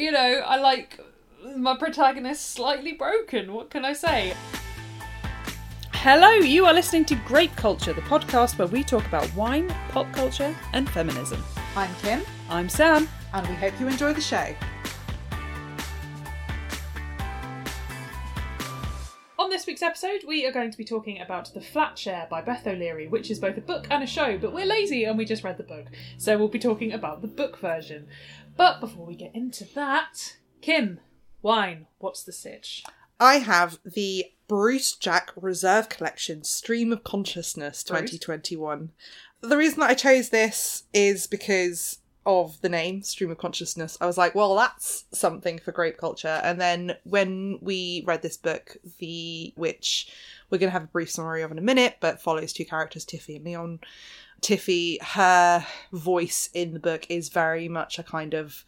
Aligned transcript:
you 0.00 0.10
know, 0.10 0.18
I 0.18 0.56
like 0.56 0.98
my 1.56 1.76
protagonist 1.76 2.52
slightly 2.52 2.92
broken. 2.94 3.52
What 3.52 3.68
can 3.70 3.84
I 3.84 3.92
say? 3.92 4.34
Hello, 5.92 6.30
you 6.30 6.64
are 6.64 6.72
listening 6.72 7.04
to 7.06 7.14
Grape 7.26 7.54
Culture, 7.54 7.92
the 7.92 8.00
podcast 8.02 8.56
where 8.58 8.68
we 8.68 8.82
talk 8.82 9.04
about 9.04 9.32
wine, 9.34 9.68
pop 9.90 10.10
culture, 10.12 10.56
and 10.72 10.88
feminism. 10.88 11.44
I'm 11.76 11.94
Kim, 11.96 12.22
I'm 12.48 12.70
Sam. 12.70 13.08
and 13.34 13.46
we 13.46 13.54
hope 13.54 13.78
you 13.78 13.88
enjoy 13.88 14.14
the 14.14 14.22
show. 14.22 14.54
On 19.40 19.48
this 19.48 19.66
week's 19.66 19.82
episode, 19.82 20.20
we 20.26 20.46
are 20.46 20.52
going 20.52 20.70
to 20.70 20.76
be 20.78 20.84
talking 20.84 21.20
about 21.20 21.52
The 21.54 21.60
Flat 21.60 21.98
Share 21.98 22.26
by 22.30 22.40
Beth 22.40 22.66
O'Leary, 22.66 23.08
which 23.08 23.30
is 23.30 23.38
both 23.38 23.56
a 23.56 23.60
book 23.62 23.86
and 23.90 24.02
a 24.02 24.06
show, 24.06 24.38
but 24.38 24.52
we're 24.52 24.66
lazy 24.66 25.04
and 25.04 25.16
we 25.16 25.24
just 25.24 25.42
read 25.42 25.56
the 25.56 25.62
book. 25.62 25.86
So 26.18 26.36
we'll 26.36 26.48
be 26.48 26.58
talking 26.58 26.92
about 26.92 27.20
the 27.20 27.26
book 27.26 27.58
version. 27.58 28.06
But 28.60 28.78
before 28.78 29.06
we 29.06 29.14
get 29.14 29.34
into 29.34 29.64
that, 29.74 30.36
Kim, 30.60 31.00
wine, 31.40 31.86
what's 31.96 32.22
the 32.22 32.30
sitch? 32.30 32.84
I 33.18 33.36
have 33.36 33.78
the 33.86 34.26
Bruce 34.48 34.96
Jack 34.96 35.30
Reserve 35.34 35.88
Collection 35.88 36.44
Stream 36.44 36.92
of 36.92 37.02
Consciousness 37.02 37.82
Bruce? 37.82 38.00
2021. 38.10 38.90
The 39.40 39.56
reason 39.56 39.80
that 39.80 39.88
I 39.88 39.94
chose 39.94 40.28
this 40.28 40.82
is 40.92 41.26
because 41.26 42.00
of 42.26 42.60
the 42.60 42.68
name 42.68 43.02
Stream 43.02 43.30
of 43.30 43.38
Consciousness. 43.38 43.96
I 43.98 44.04
was 44.04 44.18
like, 44.18 44.34
well, 44.34 44.54
that's 44.54 45.06
something 45.10 45.58
for 45.58 45.72
grape 45.72 45.96
culture. 45.96 46.42
And 46.44 46.60
then 46.60 46.96
when 47.04 47.60
we 47.62 48.04
read 48.06 48.20
this 48.20 48.36
book, 48.36 48.76
the 48.98 49.54
which 49.56 50.12
we're 50.50 50.58
going 50.58 50.68
to 50.68 50.72
have 50.72 50.84
a 50.84 50.88
brief 50.88 51.10
summary 51.10 51.40
of 51.40 51.50
in 51.50 51.56
a 51.56 51.62
minute, 51.62 51.96
but 52.00 52.20
follows 52.20 52.52
two 52.52 52.66
characters, 52.66 53.06
Tiffy 53.06 53.36
and 53.36 53.44
Leon. 53.46 53.80
Tiffy, 54.40 54.98
her 55.02 55.66
voice 55.92 56.48
in 56.54 56.72
the 56.72 56.80
book 56.80 57.06
is 57.08 57.28
very 57.28 57.68
much 57.68 57.98
a 57.98 58.02
kind 58.02 58.34
of 58.34 58.64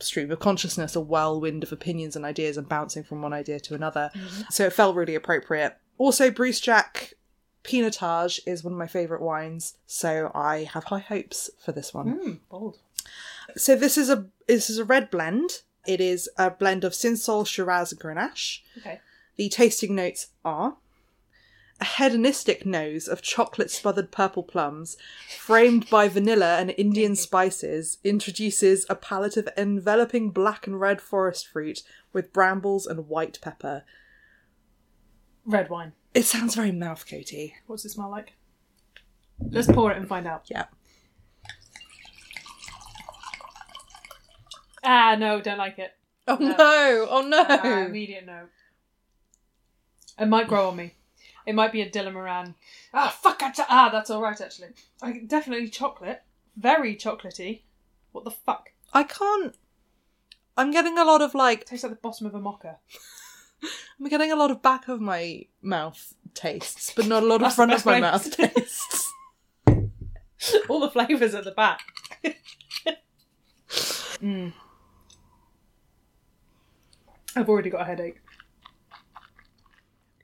stream 0.00 0.30
of 0.30 0.38
consciousness, 0.38 0.94
a 0.96 1.00
whirlwind 1.00 1.62
of 1.62 1.72
opinions 1.72 2.16
and 2.16 2.24
ideas 2.24 2.56
and 2.56 2.68
bouncing 2.68 3.02
from 3.04 3.22
one 3.22 3.32
idea 3.32 3.58
to 3.60 3.74
another. 3.74 4.10
So 4.50 4.66
it 4.66 4.72
felt 4.72 4.96
really 4.96 5.14
appropriate. 5.14 5.76
Also, 5.98 6.30
Bruce 6.30 6.60
Jack 6.60 7.14
Pinotage 7.64 8.40
is 8.46 8.62
one 8.62 8.72
of 8.72 8.78
my 8.78 8.86
favourite 8.86 9.22
wines, 9.22 9.76
so 9.86 10.30
I 10.34 10.64
have 10.72 10.84
high 10.84 11.00
hopes 11.00 11.50
for 11.64 11.72
this 11.72 11.92
one. 11.92 12.12
Hmm, 12.12 12.32
bold. 12.50 12.78
So 13.56 13.74
this 13.74 13.98
is 13.98 14.08
a 14.08 14.26
this 14.46 14.70
is 14.70 14.78
a 14.78 14.84
red 14.84 15.10
blend. 15.10 15.62
It 15.86 16.00
is 16.00 16.28
a 16.36 16.50
blend 16.50 16.84
of 16.84 16.92
Cinsault, 16.92 17.46
Shiraz, 17.46 17.92
and 17.92 18.00
Grenache. 18.00 18.60
Okay. 18.78 19.00
The 19.36 19.48
tasting 19.48 19.94
notes 19.94 20.28
are 20.44 20.76
a 21.80 21.84
hedonistic 21.84 22.66
nose 22.66 23.06
of 23.06 23.22
chocolate 23.22 23.70
smothered 23.70 24.10
purple 24.10 24.42
plums, 24.42 24.96
framed 25.38 25.88
by 25.88 26.08
vanilla 26.08 26.58
and 26.58 26.74
Indian 26.76 27.14
spices, 27.14 27.98
introduces 28.02 28.84
a 28.90 28.96
palette 28.96 29.36
of 29.36 29.48
enveloping 29.56 30.30
black 30.30 30.66
and 30.66 30.80
red 30.80 31.00
forest 31.00 31.46
fruit 31.46 31.82
with 32.12 32.32
brambles 32.32 32.86
and 32.86 33.08
white 33.08 33.38
pepper. 33.40 33.84
Red 35.44 35.70
wine. 35.70 35.92
It 36.14 36.24
sounds 36.24 36.56
very 36.56 36.72
mouthcoaty. 36.72 37.52
What's 37.66 37.84
it 37.84 37.90
smell 37.90 38.10
like? 38.10 38.32
Let's 39.38 39.68
pour 39.70 39.92
it 39.92 39.96
and 39.96 40.08
find 40.08 40.26
out. 40.26 40.46
Yeah. 40.50 40.64
Ah, 44.82 45.16
no, 45.16 45.40
don't 45.40 45.58
like 45.58 45.78
it. 45.78 45.92
Oh 46.26 46.36
No. 46.40 46.48
no! 46.48 47.06
Oh 47.08 47.22
no! 47.26 47.44
Ah, 47.48 47.86
immediate 47.86 48.26
no. 48.26 48.48
It 50.18 50.26
might 50.26 50.48
grow 50.48 50.68
on 50.68 50.76
me. 50.76 50.94
It 51.48 51.54
might 51.54 51.72
be 51.72 51.80
a 51.80 51.88
Dylan 51.88 52.12
Moran. 52.12 52.54
Ah, 52.92 53.08
fuck! 53.08 53.42
I 53.42 53.50
ah, 53.70 53.88
that's 53.90 54.10
all 54.10 54.20
right 54.20 54.38
actually. 54.38 54.68
I 55.00 55.22
definitely 55.26 55.70
chocolate, 55.70 56.22
very 56.54 56.94
chocolatey. 56.94 57.62
What 58.12 58.24
the 58.24 58.30
fuck? 58.30 58.72
I 58.92 59.04
can't. 59.04 59.56
I'm 60.58 60.70
getting 60.70 60.98
a 60.98 61.06
lot 61.06 61.22
of 61.22 61.34
like. 61.34 61.64
Tastes 61.64 61.84
like 61.84 61.92
the 61.92 62.00
bottom 62.02 62.26
of 62.26 62.34
a 62.34 62.38
mocha. 62.38 62.80
I'm 63.98 64.08
getting 64.10 64.30
a 64.30 64.36
lot 64.36 64.50
of 64.50 64.60
back 64.60 64.88
of 64.88 65.00
my 65.00 65.46
mouth 65.62 66.12
tastes, 66.34 66.92
but 66.94 67.06
not 67.06 67.22
a 67.22 67.26
lot 67.26 67.42
of 67.42 67.54
front 67.54 67.72
of 67.72 67.86
my 67.86 67.98
best 67.98 68.38
mouth 68.38 68.54
tastes. 68.54 69.10
All 70.68 70.80
the 70.80 70.90
flavours 70.90 71.34
at 71.34 71.44
the 71.44 71.52
back. 71.52 71.80
mm. 74.20 74.52
I've 77.34 77.48
already 77.48 77.70
got 77.70 77.80
a 77.80 77.84
headache. 77.86 78.20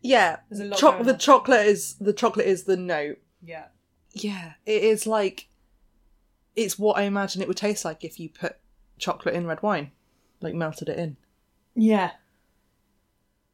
Yeah, 0.06 0.37
There's 0.50 0.60
a 0.60 0.65
lot 0.66 0.78
Choc- 0.78 0.94
going 0.97 1.06
the 1.06 1.15
on. 1.15 1.19
chocolate 1.19 1.66
is 1.66 1.94
the 1.94 2.12
chocolate 2.12 2.47
is 2.47 2.65
the 2.65 2.76
note. 2.76 3.19
Yeah. 3.42 3.65
Yeah, 4.12 4.53
it 4.66 4.82
is 4.82 5.06
like 5.06 5.48
it's 6.54 6.78
what 6.78 6.98
I 6.98 7.03
imagine 7.03 7.41
it 7.41 7.48
would 7.48 7.56
taste 7.56 7.84
like 7.87 8.04
if 8.04 8.20
you 8.20 8.28
put 8.28 8.56
chocolate 8.98 9.34
in 9.34 9.47
red 9.47 9.62
wine, 9.62 9.92
like 10.42 10.54
melted 10.54 10.88
it 10.91 10.98
in, 10.98 11.16
Yeah. 11.75 12.10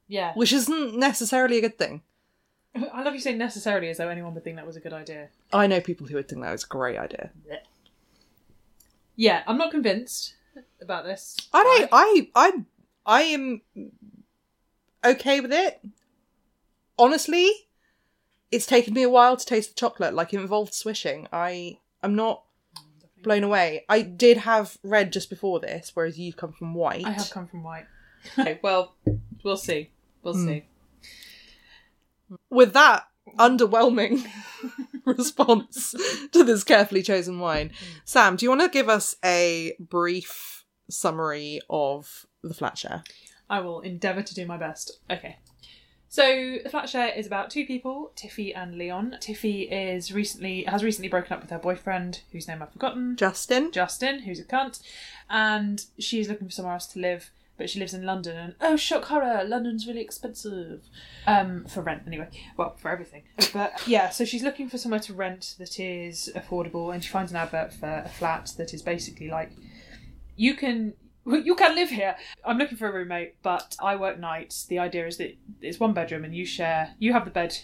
Yeah. 0.08 0.32
which 0.34 0.52
isn't 0.52 0.96
necessarily 0.98 1.56
a 1.58 1.60
good 1.62 1.78
thing. 1.78 2.02
I 2.92 3.02
love 3.04 3.14
you 3.14 3.20
saying 3.20 3.38
necessarily 3.38 3.88
as 3.88 3.98
though 3.98 4.08
anyone 4.08 4.34
would 4.34 4.42
think 4.44 4.56
that 4.56 4.66
was 4.66 4.76
a 4.76 4.80
good 4.80 4.92
idea. 4.92 5.28
I 5.52 5.66
know 5.68 5.80
people 5.80 6.08
who 6.08 6.16
would 6.16 6.28
think 6.28 6.42
that 6.42 6.50
was 6.52 6.64
a 6.64 6.68
great 6.68 6.98
idea. 6.98 7.30
Yeah, 9.16 9.42
I'm 9.46 9.56
not 9.58 9.70
convinced 9.70 10.34
about 10.80 11.04
this. 11.04 11.36
I 11.52 11.62
don't. 11.62 11.88
I 11.92 12.28
I 12.34 12.52
I 13.06 13.22
am 13.22 13.62
okay 15.04 15.40
with 15.40 15.52
it. 15.52 15.80
Honestly, 17.00 17.50
it's 18.52 18.66
taken 18.66 18.94
me 18.94 19.02
a 19.02 19.08
while 19.08 19.36
to 19.36 19.44
taste 19.46 19.70
the 19.70 19.74
chocolate. 19.74 20.14
Like 20.14 20.32
it 20.34 20.40
involved 20.40 20.74
swishing. 20.74 21.26
I 21.32 21.78
I'm 22.02 22.14
not 22.14 22.44
blown 23.22 23.42
away. 23.44 23.84
I 23.88 24.02
did 24.02 24.38
have 24.38 24.78
red 24.82 25.12
just 25.12 25.30
before 25.30 25.60
this, 25.60 25.92
whereas 25.94 26.18
you've 26.18 26.36
come 26.36 26.52
from 26.52 26.74
white. 26.74 27.04
I 27.06 27.10
have 27.10 27.30
come 27.30 27.46
from 27.46 27.62
white. 27.62 27.86
okay, 28.38 28.58
well, 28.62 28.94
we'll 29.44 29.56
see. 29.56 29.90
We'll 30.22 30.34
Hmm. 30.34 30.46
see. 30.46 30.64
With 32.48 32.72
that 32.74 33.04
underwhelming 33.38 34.24
response 35.04 35.94
to 36.32 36.44
this 36.44 36.64
carefully 36.64 37.02
chosen 37.02 37.38
wine, 37.40 37.72
Sam, 38.04 38.36
do 38.36 38.44
you 38.46 38.50
want 38.50 38.60
to 38.62 38.68
give 38.68 38.88
us 38.88 39.16
a 39.24 39.74
brief 39.80 40.64
summary 40.88 41.60
of 41.68 42.26
the 42.42 42.54
flat 42.54 42.78
share? 42.78 43.02
I 43.48 43.60
will 43.60 43.80
endeavour 43.80 44.22
to 44.22 44.34
do 44.34 44.46
my 44.46 44.56
best. 44.56 45.00
Okay. 45.10 45.38
So 46.12 46.58
the 46.64 46.68
flat 46.68 46.88
share 46.88 47.14
is 47.14 47.24
about 47.24 47.50
two 47.50 47.64
people, 47.64 48.10
Tiffy 48.16 48.52
and 48.52 48.76
Leon. 48.76 49.18
Tiffy 49.20 49.70
is 49.70 50.12
recently 50.12 50.64
has 50.64 50.82
recently 50.82 51.08
broken 51.08 51.32
up 51.32 51.40
with 51.40 51.50
her 51.50 51.58
boyfriend, 51.58 52.22
whose 52.32 52.48
name 52.48 52.60
I've 52.60 52.72
forgotten. 52.72 53.14
Justin. 53.14 53.70
Justin, 53.70 54.22
who's 54.22 54.40
a 54.40 54.44
cunt, 54.44 54.82
and 55.30 55.86
she's 56.00 56.28
looking 56.28 56.48
for 56.48 56.52
somewhere 56.52 56.74
else 56.74 56.88
to 56.88 56.98
live, 56.98 57.30
but 57.56 57.70
she 57.70 57.78
lives 57.78 57.94
in 57.94 58.02
London, 58.02 58.36
and 58.36 58.54
oh 58.60 58.74
shock 58.74 59.04
horror, 59.04 59.44
London's 59.44 59.86
really 59.86 60.00
expensive, 60.00 60.82
um, 61.28 61.64
for 61.66 61.80
rent 61.80 62.02
anyway. 62.08 62.26
Well, 62.56 62.74
for 62.76 62.90
everything, 62.90 63.22
but 63.52 63.80
yeah, 63.86 64.10
so 64.10 64.24
she's 64.24 64.42
looking 64.42 64.68
for 64.68 64.78
somewhere 64.78 65.00
to 65.00 65.14
rent 65.14 65.54
that 65.60 65.78
is 65.78 66.28
affordable, 66.34 66.92
and 66.92 67.04
she 67.04 67.10
finds 67.10 67.30
an 67.30 67.36
advert 67.36 67.72
for 67.72 68.02
a 68.04 68.08
flat 68.08 68.52
that 68.56 68.74
is 68.74 68.82
basically 68.82 69.30
like 69.30 69.52
you 70.34 70.54
can. 70.54 70.94
You 71.26 71.54
can 71.54 71.74
live 71.74 71.90
here. 71.90 72.16
I'm 72.44 72.58
looking 72.58 72.78
for 72.78 72.88
a 72.88 72.92
roommate, 72.92 73.40
but 73.42 73.76
I 73.80 73.96
work 73.96 74.18
nights. 74.18 74.64
The 74.64 74.78
idea 74.78 75.06
is 75.06 75.18
that 75.18 75.36
it's 75.60 75.78
one 75.78 75.92
bedroom 75.92 76.24
and 76.24 76.34
you 76.34 76.46
share. 76.46 76.94
You 76.98 77.12
have 77.12 77.24
the 77.24 77.30
bed 77.30 77.58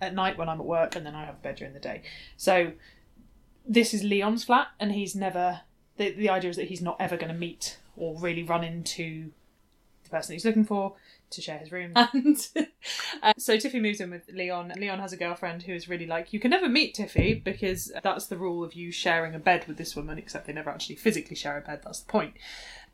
at 0.00 0.14
night 0.14 0.38
when 0.38 0.48
I'm 0.48 0.60
at 0.60 0.66
work, 0.66 0.96
and 0.96 1.04
then 1.04 1.14
I 1.14 1.24
have 1.24 1.34
a 1.34 1.38
bed 1.38 1.56
during 1.56 1.74
the 1.74 1.80
day. 1.80 2.02
So 2.36 2.72
this 3.66 3.92
is 3.92 4.02
Leon's 4.02 4.44
flat, 4.44 4.68
and 4.78 4.92
he's 4.92 5.14
never. 5.14 5.62
The, 5.96 6.12
the 6.12 6.30
idea 6.30 6.50
is 6.50 6.56
that 6.56 6.68
he's 6.68 6.80
not 6.80 6.96
ever 6.98 7.16
going 7.16 7.32
to 7.32 7.38
meet 7.38 7.78
or 7.96 8.18
really 8.18 8.42
run 8.42 8.64
into 8.64 9.32
the 10.04 10.10
person 10.10 10.32
he's 10.32 10.44
looking 10.44 10.64
for 10.64 10.94
to 11.30 11.40
share 11.40 11.58
his 11.58 11.72
room. 11.72 11.92
And 12.12 12.48
uh, 13.22 13.32
so 13.38 13.56
Tiffy 13.56 13.80
moves 13.80 14.00
in 14.00 14.10
with 14.10 14.28
Leon. 14.32 14.72
Leon 14.76 14.98
has 14.98 15.12
a 15.12 15.16
girlfriend 15.16 15.62
who 15.62 15.72
is 15.72 15.88
really 15.88 16.06
like, 16.06 16.32
you 16.32 16.40
can 16.40 16.50
never 16.50 16.68
meet 16.68 16.96
Tiffy 16.96 17.42
because 17.44 17.92
that's 18.02 18.26
the 18.26 18.36
rule 18.36 18.64
of 18.64 18.74
you 18.74 18.90
sharing 18.90 19.34
a 19.34 19.38
bed 19.38 19.66
with 19.68 19.76
this 19.76 19.94
woman, 19.94 20.18
except 20.18 20.46
they 20.46 20.52
never 20.52 20.70
actually 20.70 20.96
physically 20.96 21.36
share 21.36 21.58
a 21.58 21.60
bed. 21.60 21.80
That's 21.84 22.00
the 22.00 22.10
point. 22.10 22.34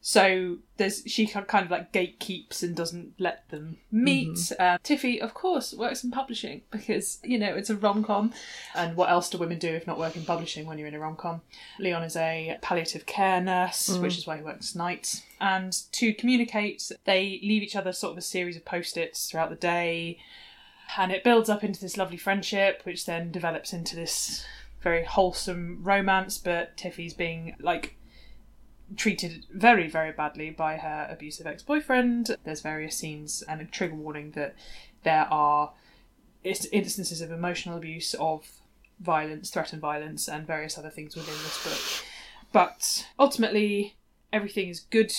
So 0.09 0.59
there's 0.77 1.03
she 1.05 1.27
kind 1.27 1.65
of 1.65 1.71
like 1.73 1.93
gatekeeps 1.93 2.63
and 2.63 2.77
doesn't 2.77 3.15
let 3.19 3.49
them 3.49 3.79
meet. 3.91 4.53
Uh, 4.57 4.79
Tiffy, 4.85 5.19
of 5.19 5.35
course, 5.35 5.75
works 5.75 6.05
in 6.05 6.13
publishing 6.13 6.63
because 6.71 7.19
you 7.25 7.37
know 7.37 7.53
it's 7.57 7.71
a 7.71 7.77
rom 7.77 8.05
com, 8.05 8.33
and 8.77 8.97
what 8.97 9.11
else 9.11 9.29
do 9.29 9.39
women 9.39 9.59
do 9.59 9.67
if 9.67 9.85
not 9.85 9.99
work 9.99 10.15
in 10.15 10.25
publishing 10.25 10.65
when 10.65 10.79
you're 10.79 10.87
in 10.87 10.95
a 10.95 11.01
rom 11.01 11.17
com? 11.17 11.41
Leon 11.81 12.05
is 12.05 12.15
a 12.15 12.57
palliative 12.63 13.05
care 13.05 13.41
nurse, 13.41 13.99
which 13.99 14.17
is 14.17 14.29
why 14.29 14.37
he 14.37 14.45
works 14.45 14.77
nights. 14.77 15.23
And 15.41 15.73
to 15.91 16.15
communicate, 16.15 16.89
they 17.05 17.41
leave 17.43 17.65
each 17.65 17.75
other 17.75 17.91
sort 17.93 18.13
of 18.13 18.19
a 18.19 18.23
series 18.23 18.57
of 18.57 18.65
post 18.65 18.97
its 18.97 19.29
throughout 19.29 19.51
the 19.51 19.57
day, 19.57 20.21
and 20.97 21.11
it 21.11 21.25
builds 21.25 21.49
up 21.49 21.65
into 21.65 21.81
this 21.81 21.97
lovely 21.97 22.17
friendship, 22.17 22.83
which 22.85 23.07
then 23.07 23.33
develops 23.33 23.73
into 23.73 23.97
this 23.97 24.47
very 24.81 25.03
wholesome 25.03 25.81
romance. 25.83 26.39
But 26.39 26.77
Tiffy's 26.77 27.13
being 27.13 27.57
like 27.59 27.97
treated 28.95 29.47
very, 29.51 29.89
very 29.89 30.13
badly 30.13 30.51
by 30.51 30.77
her 30.77 31.09
abusive 31.11 31.47
ex 31.47 31.63
boyfriend. 31.63 32.37
There's 32.45 32.61
various 32.61 32.97
scenes 32.97 33.43
and 33.49 33.61
a 33.61 33.65
trigger 33.65 33.95
warning 33.95 34.33
that 34.33 34.55
there 35.03 35.27
are 35.31 35.73
instances 36.45 37.21
of 37.21 37.33
emotional 37.33 37.77
abuse, 37.77 38.15
of 38.15 38.49
violence, 39.01 39.51
threatened 39.51 39.83
violence, 39.83 40.29
and 40.29 40.47
various 40.47 40.79
other 40.79 40.91
things 40.91 41.17
within 41.17 41.35
this 41.35 41.65
book. 41.65 42.07
But 42.53 43.09
ultimately, 43.19 43.97
everything 44.33 44.69
is 44.69 44.81
good 44.81 45.13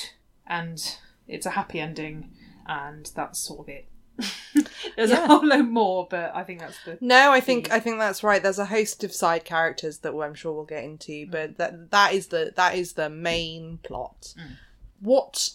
and 0.46 0.98
it's 1.28 1.46
a 1.46 1.52
happy 1.52 1.80
ending, 1.80 2.32
and 2.66 3.12
that's 3.16 3.40
sort 3.40 3.60
of 3.60 3.70
it. 3.70 3.86
There's 4.96 5.12
Yeah. 5.12 5.24
a 5.24 5.28
whole 5.28 5.46
load 5.46 5.68
more, 5.68 6.08
but 6.10 6.36
I 6.36 6.44
think 6.44 6.60
that's 6.60 6.84
the 6.84 6.98
No, 7.02 7.32
I 7.32 7.40
think 7.40 7.72
I 7.72 7.80
think 7.80 8.00
that's 8.00 8.24
right. 8.24 8.42
There's 8.42 8.60
a 8.60 8.66
host 8.66 9.04
of 9.04 9.14
side 9.14 9.46
characters 9.46 10.00
that 10.00 10.14
I'm 10.14 10.34
sure 10.34 10.54
we'll 10.54 10.66
get 10.66 10.84
into, 10.84 11.12
mm. 11.12 11.32
but 11.32 11.58
that 11.58 11.92
that 11.92 12.14
is 12.14 12.28
the 12.28 12.54
that 12.56 12.76
is 12.76 12.94
the 12.94 13.10
main 13.10 13.80
plot. 13.84 14.34
Mm. 14.38 14.58
What 15.00 15.50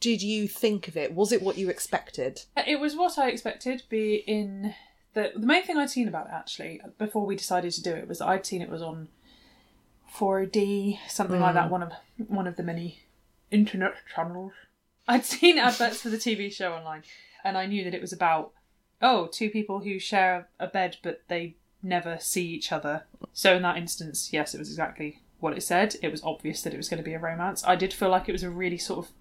did 0.00 0.22
you 0.22 0.46
think 0.46 0.86
of 0.88 0.96
it? 0.96 1.14
Was 1.14 1.32
it 1.32 1.42
what 1.42 1.58
you 1.58 1.68
expected? 1.68 2.42
Uh, 2.56 2.62
it 2.66 2.78
was 2.78 2.94
what 2.94 3.18
I 3.18 3.30
expected. 3.30 3.82
Be 3.88 4.16
in 4.26 4.74
the 5.14 5.32
the 5.34 5.46
main 5.46 5.64
thing 5.64 5.76
I'd 5.76 5.90
seen 5.90 6.08
about 6.08 6.26
it 6.26 6.32
actually 6.32 6.80
before 6.98 7.26
we 7.26 7.36
decided 7.36 7.72
to 7.72 7.82
do 7.82 7.92
it 7.92 8.06
was 8.06 8.20
I'd 8.20 8.46
seen 8.46 8.62
it 8.62 8.70
was 8.70 8.82
on 8.82 9.08
4D 10.16 10.98
something 11.08 11.40
like 11.40 11.54
that. 11.54 11.66
Mm. 11.66 11.70
One 11.70 11.82
of 11.82 11.92
one 12.28 12.46
of 12.46 12.56
the 12.56 12.62
many 12.62 13.00
internet 13.50 13.94
channels. 14.14 14.52
I'd 15.06 15.24
seen 15.24 15.58
adverts 15.58 16.00
for 16.00 16.08
the 16.08 16.16
TV 16.16 16.52
show 16.52 16.72
online, 16.72 17.02
and 17.44 17.56
I 17.58 17.66
knew 17.66 17.84
that 17.84 17.94
it 17.94 18.00
was 18.00 18.12
about 18.12 18.52
oh 19.02 19.26
two 19.30 19.50
people 19.50 19.80
who 19.80 19.98
share 19.98 20.48
a 20.58 20.66
bed 20.66 20.96
but 21.02 21.22
they 21.28 21.56
never 21.82 22.16
see 22.20 22.46
each 22.46 22.72
other. 22.72 23.04
So 23.32 23.56
in 23.56 23.62
that 23.62 23.76
instance, 23.76 24.30
yes, 24.32 24.54
it 24.54 24.58
was 24.58 24.70
exactly 24.70 25.20
what 25.40 25.56
it 25.56 25.62
said. 25.62 25.96
It 26.02 26.10
was 26.10 26.22
obvious 26.24 26.62
that 26.62 26.72
it 26.72 26.78
was 26.78 26.88
going 26.88 26.98
to 27.02 27.04
be 27.04 27.12
a 27.12 27.18
romance. 27.18 27.62
I 27.66 27.76
did 27.76 27.92
feel 27.92 28.08
like 28.08 28.28
it 28.28 28.32
was 28.32 28.42
a 28.42 28.48
really 28.50 28.78
sort 28.78 29.04
of 29.06 29.12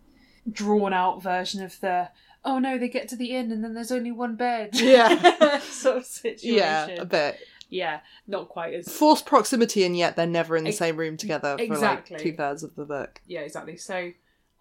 drawn 0.52 0.94
out 0.94 1.22
version 1.22 1.62
of 1.64 1.80
the 1.82 2.10
oh 2.46 2.60
no 2.60 2.78
they 2.78 2.90
get 2.90 3.08
to 3.08 3.16
the 3.16 3.32
inn 3.36 3.52
and 3.52 3.64
then 3.64 3.74
there's 3.74 3.92
only 3.92 4.12
one 4.12 4.36
bed 4.36 4.70
Yeah. 4.74 5.60
sort 5.60 5.98
of 5.98 6.06
situation 6.06 6.58
Yeah, 6.58 6.88
a 7.00 7.06
bit 7.06 7.40
yeah 7.70 8.02
not 8.28 8.50
quite 8.50 8.74
as 8.74 8.88
forced 8.94 9.26
proximity, 9.26 9.84
and 9.86 9.98
yet 9.98 10.16
they're 10.18 10.28
never 10.28 10.56
in 10.58 10.64
the 10.66 10.70
Ex- 10.70 10.78
same 10.80 10.98
room 10.98 11.16
together 11.18 11.56
for 11.58 11.64
exactly. 11.64 12.16
like 12.16 12.24
two 12.24 12.34
thirds 12.34 12.62
of 12.62 12.76
the 12.76 12.84
book. 12.86 13.22
yeah 13.26 13.40
exactly 13.40 13.78
so 13.78 14.12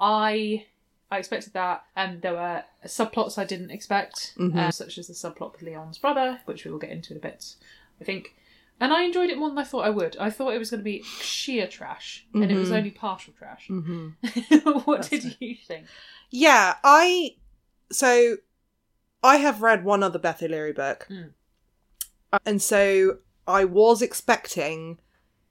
i 0.00 0.65
i 1.12 1.19
expected 1.19 1.53
that. 1.53 1.85
And 1.94 2.23
there 2.23 2.35
were 2.35 2.64
subplots 2.87 3.38
i 3.38 3.44
didn't 3.44 3.70
expect 3.70 4.35
uh, 4.41 4.70
such 4.70 4.99
as 4.99 5.06
the 5.09 5.14
subplot 5.14 5.53
with 5.53 5.62
leon's 5.62 5.99
brother 5.99 6.41
which 6.47 6.64
we 6.64 6.70
will 6.70 6.79
get 6.79 6.91
into 6.91 7.12
in 7.12 7.19
a 7.19 7.20
bit 7.20 7.55
i 8.00 8.05
think. 8.05 8.35
And 8.81 8.93
i 8.93 9.03
enjoyed 9.05 9.31
it 9.31 9.38
more 9.38 9.49
than 9.49 9.59
i 9.59 9.64
thought 9.64 9.85
i 9.87 9.91
would. 9.91 10.17
I 10.19 10.31
thought 10.31 10.55
it 10.55 10.59
was 10.59 10.70
going 10.70 10.81
to 10.81 10.85
be 10.85 11.03
sheer 11.05 11.67
trash 11.69 12.26
and 12.35 12.50
it 12.50 12.56
was 12.56 12.73
only 12.73 12.91
partial 12.91 13.32
trash. 13.38 13.69
What 14.87 15.09
did 15.09 15.37
you 15.41 15.55
think? 15.69 15.87
Yeah, 16.31 16.76
I 16.82 17.37
so 17.93 18.38
I 19.23 19.37
have 19.37 19.62
read 19.62 19.85
one 19.85 20.03
other 20.03 20.19
Beth 20.19 20.43
O'Leary 20.43 20.73
book, 20.73 21.06
Mm. 21.11 21.31
and 22.44 22.61
so 22.61 23.19
I 23.47 23.65
was 23.65 24.03
expecting 24.03 24.99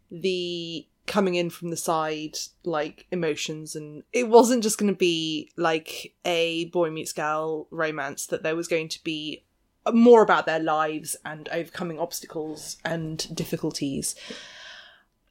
the 0.10 0.88
coming 1.08 1.36
in 1.36 1.50
from 1.50 1.70
the 1.70 1.78
side 1.78 2.38
like 2.64 3.08
emotions, 3.12 3.76
and 3.76 4.04
it 4.14 4.28
wasn't 4.28 4.64
just 4.64 4.78
going 4.78 4.92
to 4.92 4.98
be 4.98 5.52
like 5.58 6.14
a 6.26 6.66
boy 6.66 6.90
meets 6.90 7.14
girl 7.14 7.68
romance. 7.72 8.26
That 8.28 8.44
there 8.44 8.56
was 8.56 8.68
going 8.68 8.90
to 8.90 9.04
be 9.04 9.44
more 9.92 10.22
about 10.22 10.46
their 10.46 10.60
lives 10.60 11.16
and 11.26 11.50
overcoming 11.50 12.00
obstacles 12.00 12.78
and 12.86 13.34
difficulties. 13.36 14.16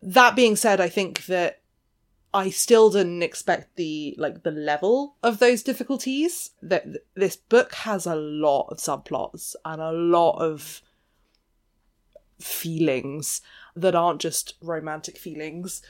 That 0.02 0.34
being 0.34 0.56
said, 0.56 0.80
I 0.80 0.88
think 0.88 1.26
that 1.26 1.60
I 2.32 2.50
still 2.50 2.90
didn't 2.90 3.22
expect 3.22 3.76
the 3.76 4.14
like 4.18 4.42
the 4.42 4.50
level 4.50 5.16
of 5.22 5.38
those 5.38 5.62
difficulties. 5.62 6.50
That 6.62 6.86
this 7.14 7.36
book 7.36 7.74
has 7.74 8.06
a 8.06 8.16
lot 8.16 8.68
of 8.68 8.78
subplots 8.78 9.54
and 9.64 9.80
a 9.80 9.92
lot 9.92 10.38
of 10.38 10.82
feelings 12.40 13.42
that 13.76 13.94
aren't 13.94 14.20
just 14.20 14.54
romantic 14.62 15.18
feelings. 15.18 15.82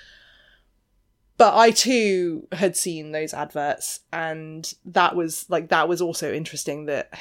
But 1.37 1.57
I 1.57 1.71
too 1.71 2.49
had 2.53 2.77
seen 2.77 3.13
those 3.13 3.33
adverts, 3.33 4.01
and 4.13 4.73
that 4.85 5.17
was 5.17 5.49
like 5.49 5.71
that 5.71 5.89
was 5.89 6.03
also 6.03 6.33
interesting. 6.33 6.87
That 6.87 7.19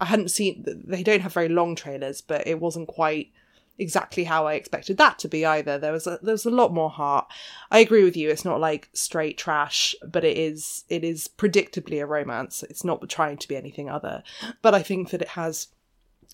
I 0.00 0.04
hadn't 0.04 0.30
seen. 0.30 0.64
They 0.86 1.02
don't 1.02 1.22
have 1.22 1.32
very 1.32 1.48
long 1.48 1.74
trailers, 1.74 2.20
but 2.20 2.46
it 2.46 2.60
wasn't 2.60 2.88
quite 2.88 3.32
exactly 3.78 4.24
how 4.24 4.46
I 4.46 4.54
expected 4.54 4.98
that 4.98 5.18
to 5.20 5.28
be 5.28 5.44
either. 5.44 5.78
There 5.78 5.92
was 5.92 6.06
a 6.06 6.18
there 6.22 6.34
was 6.34 6.44
a 6.44 6.50
lot 6.50 6.72
more 6.72 6.90
heart. 6.90 7.26
I 7.70 7.78
agree 7.78 8.04
with 8.04 8.16
you. 8.16 8.30
It's 8.30 8.44
not 8.44 8.60
like 8.60 8.88
straight 8.92 9.38
trash, 9.38 9.94
but 10.06 10.24
it 10.24 10.36
is 10.36 10.84
it 10.88 11.04
is 11.04 11.28
predictably 11.28 12.02
a 12.02 12.06
romance. 12.06 12.62
It's 12.64 12.84
not 12.84 13.08
trying 13.08 13.38
to 13.38 13.48
be 13.48 13.56
anything 13.56 13.88
other. 13.88 14.22
But 14.62 14.74
I 14.74 14.82
think 14.82 15.10
that 15.10 15.22
it 15.22 15.28
has 15.28 15.68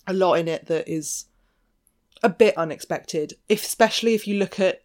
a 0.07 0.13
lot 0.13 0.35
in 0.35 0.47
it 0.47 0.67
that 0.67 0.87
is 0.87 1.25
a 2.23 2.29
bit 2.29 2.57
unexpected. 2.57 3.33
If 3.49 3.63
especially 3.63 4.13
if 4.13 4.27
you 4.27 4.35
look 4.37 4.59
at 4.59 4.81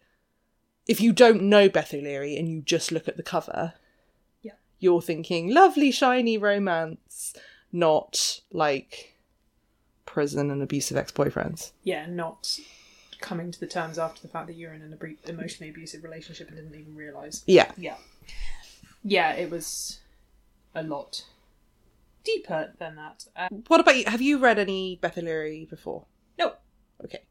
if 0.87 1.01
you 1.01 1.11
don't 1.11 1.43
know 1.43 1.67
Beth 1.69 1.93
O'Leary 1.93 2.37
and 2.37 2.47
you 2.49 2.61
just 2.61 2.91
look 2.91 3.07
at 3.07 3.17
the 3.17 3.23
cover, 3.23 3.73
Yeah. 4.41 4.53
you're 4.79 5.01
thinking 5.01 5.53
lovely 5.53 5.91
shiny 5.91 6.37
romance, 6.37 7.33
not 7.71 8.39
like 8.51 9.17
prison 10.05 10.49
and 10.49 10.63
abusive 10.63 10.95
ex-boyfriends. 10.97 11.71
yeah 11.83 12.05
not 12.05 12.57
coming 13.19 13.51
to 13.51 13.59
the 13.59 13.67
terms 13.67 13.99
after 13.99 14.21
the 14.21 14.27
fact 14.29 14.47
that 14.47 14.53
you're 14.55 14.73
in 14.73 14.81
an 14.81 14.97
emotionally 15.25 15.69
abusive 15.69 16.01
relationship 16.03 16.47
and 16.47 16.55
didn't 16.57 16.73
even 16.79 16.95
realize 16.95 17.43
Yeah. 17.45 17.71
yeah 17.77 17.97
yeah 19.03 19.33
it 19.33 19.51
was 19.51 19.99
a 20.73 20.81
lot 20.83 21.25
deeper 22.23 22.73
than 22.79 22.95
that 22.95 23.25
uh, 23.35 23.49
What 23.67 23.79
about 23.81 23.97
you? 23.97 24.05
Have 24.07 24.21
you 24.21 24.37
read 24.39 24.59
any 24.59 24.97
Beth 25.01 25.17
O'Leary 25.17 25.65
before? 25.69 26.05
no 26.39 26.53
Okay, 27.03 27.21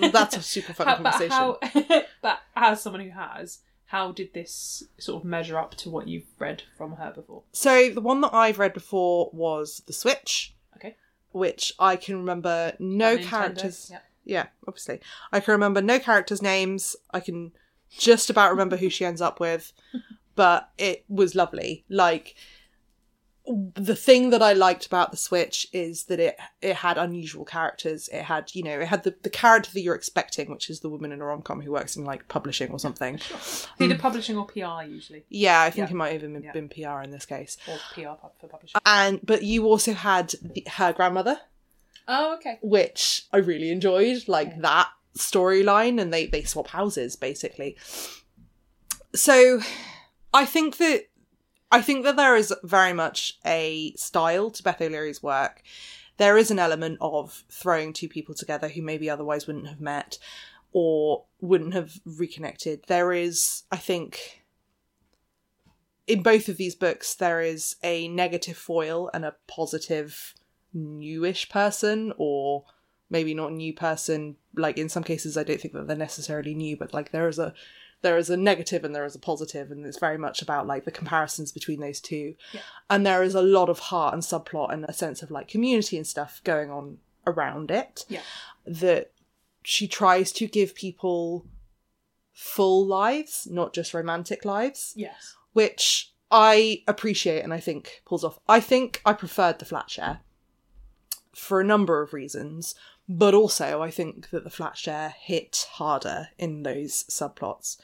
well, 0.00 0.10
that's 0.10 0.36
a 0.36 0.42
super 0.42 0.72
fun 0.72 0.86
How- 0.88 0.94
conversation. 0.96 1.28
But 1.30 1.64
how, 1.84 2.02
but 2.22 2.38
as 2.56 2.82
someone 2.82 3.02
who 3.02 3.10
has, 3.10 3.60
how 3.86 4.10
did 4.12 4.34
this 4.34 4.82
sort 4.98 5.22
of 5.22 5.24
measure 5.28 5.58
up 5.58 5.74
to 5.76 5.90
what 5.90 6.08
you've 6.08 6.26
read 6.38 6.62
from 6.76 6.96
her 6.96 7.12
before? 7.14 7.42
So 7.52 7.90
the 7.90 8.00
one 8.00 8.20
that 8.22 8.34
I've 8.34 8.58
read 8.58 8.72
before 8.72 9.30
was 9.32 9.82
The 9.86 9.92
Switch, 9.92 10.54
Okay. 10.76 10.96
which 11.32 11.72
I 11.78 11.94
can 11.96 12.16
remember 12.18 12.72
no 12.80 13.16
characters. 13.18 13.88
yeah. 13.92 14.00
yeah, 14.24 14.46
obviously. 14.66 15.00
I 15.32 15.38
can 15.40 15.52
remember 15.52 15.80
no 15.80 15.98
characters' 16.00 16.42
names. 16.42 16.96
I 17.12 17.20
can 17.20 17.52
just 17.96 18.30
about 18.30 18.50
remember 18.50 18.76
who 18.76 18.90
she 18.90 19.04
ends 19.04 19.20
up 19.20 19.38
with, 19.38 19.72
but 20.34 20.70
it 20.76 21.04
was 21.08 21.36
lovely. 21.36 21.84
Like 21.88 22.34
the 23.46 23.94
thing 23.94 24.30
that 24.30 24.40
I 24.40 24.54
liked 24.54 24.86
about 24.86 25.10
the 25.10 25.18
Switch 25.18 25.66
is 25.72 26.04
that 26.04 26.18
it 26.18 26.38
it 26.62 26.76
had 26.76 26.96
unusual 26.96 27.44
characters. 27.44 28.08
It 28.08 28.22
had, 28.22 28.54
you 28.54 28.62
know, 28.62 28.80
it 28.80 28.88
had 28.88 29.02
the, 29.04 29.14
the 29.22 29.28
character 29.28 29.70
that 29.74 29.80
you're 29.82 29.94
expecting, 29.94 30.50
which 30.50 30.70
is 30.70 30.80
the 30.80 30.88
woman 30.88 31.12
in 31.12 31.20
a 31.20 31.24
rom 31.26 31.42
com 31.42 31.60
who 31.60 31.72
works 31.72 31.94
in 31.96 32.04
like 32.04 32.26
publishing 32.28 32.70
or 32.70 32.78
something. 32.78 33.20
Either 33.78 33.98
publishing 33.98 34.38
or 34.38 34.46
PR 34.46 34.82
usually, 34.88 35.24
Yeah, 35.28 35.60
I 35.60 35.70
think 35.70 35.88
Yeah. 35.88 35.92
it 35.94 35.96
might 35.96 36.12
have 36.12 36.22
even 36.24 36.42
Yeah. 36.42 36.52
been 36.52 36.68
PR 36.70 37.02
in 37.02 37.10
this 37.10 37.26
case. 37.26 37.58
or 37.68 37.76
PR 37.94 38.16
for 38.40 38.48
publishing. 38.48 38.80
And 38.86 39.20
but 39.22 39.42
you 39.42 39.66
also 39.66 39.92
had 39.92 40.34
the, 40.40 40.64
her 40.78 40.94
grandmother, 40.94 41.40
oh, 42.08 42.34
okay. 42.36 42.58
which 42.62 43.26
I 43.30 43.36
really 43.38 43.70
enjoyed, 43.70 44.26
like 44.26 44.60
that 44.62 44.88
storyline, 45.18 46.00
and 46.00 46.12
they 46.14 46.26
they 46.26 46.44
swap 46.44 46.68
houses 46.68 47.14
basically. 47.14 47.76
So, 49.14 49.60
I 50.32 50.44
think 50.46 50.78
that 50.78 51.04
I 51.74 51.82
think 51.82 52.04
that 52.04 52.14
there 52.14 52.36
is 52.36 52.54
very 52.62 52.92
much 52.92 53.36
a 53.44 53.92
style 53.96 54.48
to 54.52 54.62
Beth 54.62 54.80
O'Leary's 54.80 55.24
work. 55.24 55.60
There 56.18 56.38
is 56.38 56.52
an 56.52 56.60
element 56.60 56.98
of 57.00 57.42
throwing 57.50 57.92
two 57.92 58.08
people 58.08 58.32
together 58.32 58.68
who 58.68 58.80
maybe 58.80 59.10
otherwise 59.10 59.48
wouldn't 59.48 59.66
have 59.66 59.80
met 59.80 60.16
or 60.70 61.24
wouldn't 61.40 61.74
have 61.74 61.98
reconnected. 62.04 62.84
There 62.86 63.12
is, 63.12 63.64
I 63.72 63.76
think, 63.78 64.44
in 66.06 66.22
both 66.22 66.48
of 66.48 66.58
these 66.58 66.76
books, 66.76 67.12
there 67.12 67.40
is 67.40 67.74
a 67.82 68.06
negative 68.06 68.56
foil 68.56 69.10
and 69.12 69.24
a 69.24 69.34
positive 69.48 70.34
newish 70.72 71.48
person, 71.48 72.12
or 72.18 72.66
maybe 73.10 73.34
not 73.34 73.52
new 73.52 73.74
person. 73.74 74.36
Like 74.54 74.78
in 74.78 74.88
some 74.88 75.02
cases, 75.02 75.36
I 75.36 75.42
don't 75.42 75.60
think 75.60 75.74
that 75.74 75.88
they're 75.88 75.96
necessarily 75.96 76.54
new, 76.54 76.76
but 76.76 76.94
like 76.94 77.10
there 77.10 77.26
is 77.26 77.40
a 77.40 77.52
there 78.04 78.18
is 78.18 78.28
a 78.28 78.36
negative 78.36 78.84
and 78.84 78.94
there 78.94 79.06
is 79.06 79.14
a 79.16 79.18
positive, 79.18 79.72
and 79.72 79.84
it's 79.86 79.98
very 79.98 80.18
much 80.18 80.42
about 80.42 80.66
like 80.66 80.84
the 80.84 80.90
comparisons 80.92 81.50
between 81.50 81.80
those 81.80 82.00
two. 82.00 82.34
Yeah. 82.52 82.60
And 82.90 83.04
there 83.04 83.22
is 83.22 83.34
a 83.34 83.42
lot 83.42 83.70
of 83.70 83.78
heart 83.78 84.12
and 84.12 84.22
subplot 84.22 84.72
and 84.72 84.84
a 84.84 84.92
sense 84.92 85.22
of 85.22 85.30
like 85.30 85.48
community 85.48 85.96
and 85.96 86.06
stuff 86.06 86.40
going 86.44 86.70
on 86.70 86.98
around 87.26 87.70
it. 87.70 88.04
Yeah. 88.08 88.20
That 88.66 89.10
she 89.64 89.88
tries 89.88 90.30
to 90.32 90.46
give 90.46 90.74
people 90.74 91.46
full 92.32 92.86
lives, 92.86 93.48
not 93.50 93.72
just 93.72 93.94
romantic 93.94 94.44
lives 94.44 94.92
Yes. 94.96 95.34
which 95.54 96.12
I 96.30 96.82
appreciate 96.86 97.42
and 97.42 97.54
I 97.54 97.60
think 97.60 98.02
pulls 98.04 98.24
off. 98.24 98.38
I 98.48 98.60
think 98.60 99.00
I 99.06 99.12
preferred 99.14 99.58
the 99.60 99.64
flat 99.64 99.88
share 99.88 100.20
for 101.34 101.60
a 101.60 101.64
number 101.64 102.02
of 102.02 102.12
reasons, 102.12 102.74
but 103.08 103.34
also 103.34 103.82
I 103.82 103.90
think 103.90 104.30
that 104.30 104.44
the 104.44 104.50
flat 104.50 104.76
share 104.76 105.14
hit 105.18 105.66
harder 105.72 106.28
in 106.38 106.62
those 106.62 107.04
subplots. 107.04 107.76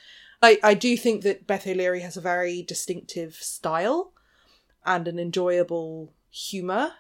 I, 0.43 0.59
I 0.63 0.75
do 0.75 0.97
think 0.97 1.23
that 1.23 1.47
Beth 1.47 1.67
O'Leary 1.67 2.01
has 2.01 2.17
a 2.17 2.23
very 2.23 2.63
distinctive 2.63 3.35
style 3.35 4.13
and 4.87 5.07
an 5.07 5.19
enjoyable 5.19 6.15
humour 6.31 6.93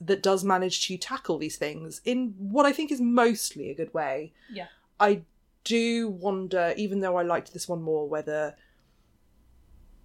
that 0.00 0.22
does 0.22 0.44
manage 0.44 0.86
to 0.86 0.96
tackle 0.96 1.38
these 1.38 1.56
things 1.56 2.00
in 2.04 2.34
what 2.38 2.66
I 2.66 2.72
think 2.72 2.90
is 2.90 3.00
mostly 3.00 3.70
a 3.70 3.74
good 3.74 3.92
way. 3.94 4.32
Yeah. 4.52 4.66
I 4.98 5.22
do 5.64 6.08
wonder, 6.08 6.74
even 6.76 7.00
though 7.00 7.16
I 7.16 7.22
liked 7.22 7.52
this 7.52 7.68
one 7.68 7.82
more, 7.82 8.08
whether 8.08 8.56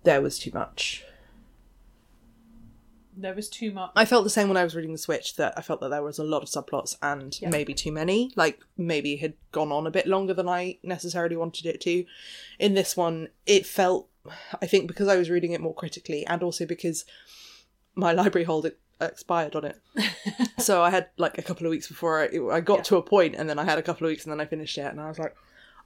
there 0.03 0.21
was 0.21 0.37
too 0.37 0.51
much 0.53 1.05
there 3.15 3.33
was 3.33 3.49
too 3.49 3.71
much. 3.71 3.91
I 3.95 4.05
felt 4.05 4.23
the 4.23 4.29
same 4.29 4.47
when 4.47 4.57
I 4.57 4.63
was 4.63 4.75
reading 4.75 4.91
The 4.91 4.97
Switch 4.97 5.35
that 5.35 5.53
I 5.57 5.61
felt 5.61 5.81
that 5.81 5.89
there 5.89 6.03
was 6.03 6.19
a 6.19 6.23
lot 6.23 6.43
of 6.43 6.49
subplots 6.49 6.95
and 7.01 7.39
Yeah. 7.41 7.49
maybe 7.49 7.73
too 7.73 7.91
many. 7.91 8.31
Like 8.35 8.61
maybe 8.77 9.13
it 9.13 9.19
had 9.19 9.33
gone 9.51 9.71
on 9.71 9.85
a 9.87 9.91
bit 9.91 10.07
longer 10.07 10.33
than 10.33 10.49
I 10.49 10.77
necessarily 10.83 11.35
wanted 11.35 11.65
it 11.65 11.81
to. 11.81 12.05
In 12.59 12.73
this 12.73 12.95
one, 12.97 13.29
it 13.45 13.65
felt, 13.65 14.07
I 14.61 14.65
think, 14.65 14.87
because 14.87 15.07
I 15.07 15.15
was 15.17 15.29
reading 15.29 15.51
it 15.51 15.61
more 15.61 15.73
critically 15.75 16.25
and 16.25 16.41
also 16.43 16.65
because 16.65 17.05
my 17.95 18.11
library 18.21 18.45
hold 18.45 18.69
expired 19.01 19.55
on 19.55 19.65
it. 19.65 19.79
so 20.59 20.81
I 20.81 20.89
had 20.89 21.07
like 21.17 21.37
a 21.37 21.41
couple 21.43 21.65
of 21.65 21.71
weeks 21.71 21.87
before 21.87 22.21
I, 22.21 22.55
I 22.55 22.61
got 22.61 22.77
Yeah. 22.79 22.83
to 22.83 22.97
a 22.97 23.01
point 23.01 23.35
and 23.35 23.49
then 23.49 23.59
I 23.59 23.63
had 23.65 23.77
a 23.77 23.83
couple 23.83 24.05
of 24.07 24.11
weeks 24.11 24.23
and 24.23 24.31
then 24.31 24.39
I 24.41 24.45
finished 24.45 24.77
it 24.77 24.85
and 24.85 25.01
I 25.01 25.07
was 25.09 25.19
like, 25.19 25.35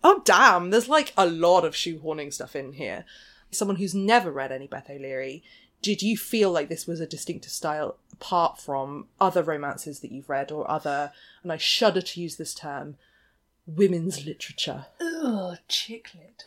oh 0.03 0.21
damn, 0.25 0.69
there's 0.69 0.87
like 0.87 1.13
a 1.17 1.25
lot 1.25 1.65
of 1.65 1.73
shoehorning 1.73 2.31
stuff 2.33 2.55
in 2.55 2.73
here. 2.73 3.05
Someone 3.49 3.77
who's 3.77 3.95
never 3.95 4.31
read 4.31 4.51
any 4.51 4.67
Beth 4.67 4.89
O'Leary, 4.89 5.41
did 5.81 6.01
you 6.01 6.17
feel 6.17 6.51
like 6.51 6.69
this 6.69 6.87
was 6.87 6.99
a 6.99 7.07
distinctive 7.07 7.51
style 7.51 7.97
apart 8.11 8.59
from 8.59 9.07
other 9.21 9.43
romances 9.43 9.99
that 9.99 10.11
you've 10.11 10.29
read 10.29 10.51
or 10.51 10.69
other, 10.69 11.11
and 11.43 11.51
I 11.51 11.57
shudder 11.57 12.01
to 12.01 12.21
use 12.21 12.35
this 12.35 12.53
term, 12.53 12.95
women's 13.67 14.25
literature? 14.25 14.87
Ugh, 14.99 15.57
chick 15.67 16.11
lit. 16.15 16.43